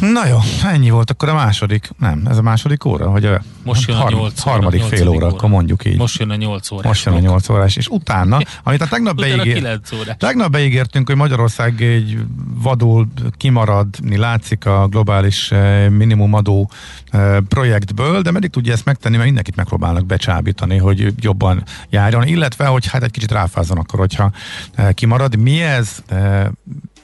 Na 0.00 0.26
jó, 0.26 0.38
ennyi 0.64 0.90
volt 0.90 1.10
akkor 1.10 1.28
a 1.28 1.34
második, 1.34 1.90
nem, 1.98 2.22
ez 2.30 2.38
a 2.38 2.42
második 2.42 2.84
óra, 2.84 3.10
hogy 3.10 3.24
a 3.24 3.42
Most 3.62 3.88
jön 3.88 3.96
a 3.96 4.00
harm, 4.00 4.14
8 4.14 4.46
óra, 4.46 4.50
harmadik 4.50 4.82
fél 4.82 5.08
óra, 5.08 5.16
óra, 5.16 5.26
akkor 5.26 5.48
mondjuk 5.48 5.84
így. 5.84 5.96
Most 5.96 6.18
jön 6.18 6.30
a 6.30 6.36
8 6.36 6.70
órás. 6.70 6.86
Most 6.86 7.04
jön 7.04 7.14
a 7.14 7.18
8 7.18 7.48
órás, 7.48 7.76
és 7.76 7.88
utána, 7.88 8.38
amit 8.64 8.80
a 8.80 8.86
tegnap, 8.86 9.16
beígér, 9.16 9.80
tegnap 10.18 10.50
beígértünk, 10.50 11.06
hogy 11.06 11.16
Magyarország 11.16 11.82
egy 11.82 12.18
vadul 12.54 13.08
kimaradni 13.36 14.16
látszik 14.16 14.66
a 14.66 14.86
globális 14.86 15.52
eh, 15.52 15.88
minimumadó 15.88 16.70
eh, 17.10 17.36
projektből, 17.48 18.22
de 18.22 18.30
meddig 18.30 18.50
tudja 18.50 18.72
ezt 18.72 18.84
megtenni, 18.84 19.14
mert 19.14 19.26
mindenkit 19.26 19.56
megpróbálnak 19.56 20.06
becsábítani, 20.06 20.78
hogy 20.78 21.14
jobban 21.16 21.62
járjon, 21.90 22.26
illetve, 22.26 22.66
hogy 22.66 22.86
hát 22.86 23.02
egy 23.02 23.10
kicsit 23.10 23.32
ráfázzon 23.32 23.78
akkor, 23.78 23.98
hogyha 23.98 24.30
eh, 24.74 24.92
kimarad. 24.92 25.36
Mi 25.36 25.62
ez? 25.62 26.02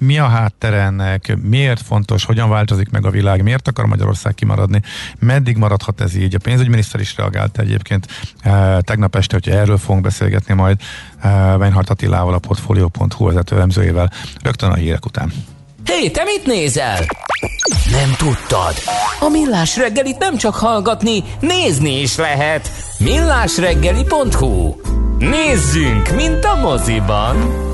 Mi 0.00 0.18
a 0.18 0.26
háttere 0.26 0.76
ennek, 0.76 1.36
miért 1.42 1.82
fontos, 1.82 2.24
hogyan 2.24 2.48
változik 2.48 2.90
meg 2.90 3.06
a 3.06 3.10
világ, 3.10 3.42
miért 3.42 3.68
akar 3.68 3.86
Magyarország 3.86 4.34
kimaradni, 4.34 4.82
meddig 5.18 5.56
maradhat 5.56 6.00
ez 6.00 6.14
így. 6.14 6.34
A 6.34 6.38
pénzügyminiszter 6.38 7.00
is 7.00 7.16
reagált 7.16 7.58
egyébként 7.58 8.06
e, 8.40 8.80
tegnap 8.80 9.16
este, 9.16 9.38
hogy 9.42 9.54
erről 9.54 9.78
fogunk 9.78 10.02
beszélgetni 10.02 10.54
majd 10.54 10.80
e, 11.20 11.28
Weinhardt 11.56 11.90
Attilával, 11.90 12.34
a 12.34 12.38
Portfolio.hu 12.38 13.26
vezető 13.26 13.56
elemzőjével 13.56 14.12
rögtön 14.42 14.70
a 14.70 14.74
hírek 14.74 15.06
után. 15.06 15.32
Hé, 15.84 15.92
hey, 15.92 16.10
te 16.10 16.22
mit 16.24 16.46
nézel? 16.46 16.98
Nem 17.90 18.14
tudtad? 18.18 18.74
A 19.20 19.28
Millás 19.28 19.76
reggelit 19.76 20.18
nem 20.18 20.36
csak 20.36 20.54
hallgatni, 20.54 21.24
nézni 21.40 22.00
is 22.00 22.16
lehet. 22.16 22.70
millásreggeli.hu 22.98 24.74
Nézzünk, 25.18 26.14
mint 26.14 26.44
a 26.44 26.54
moziban! 26.60 27.68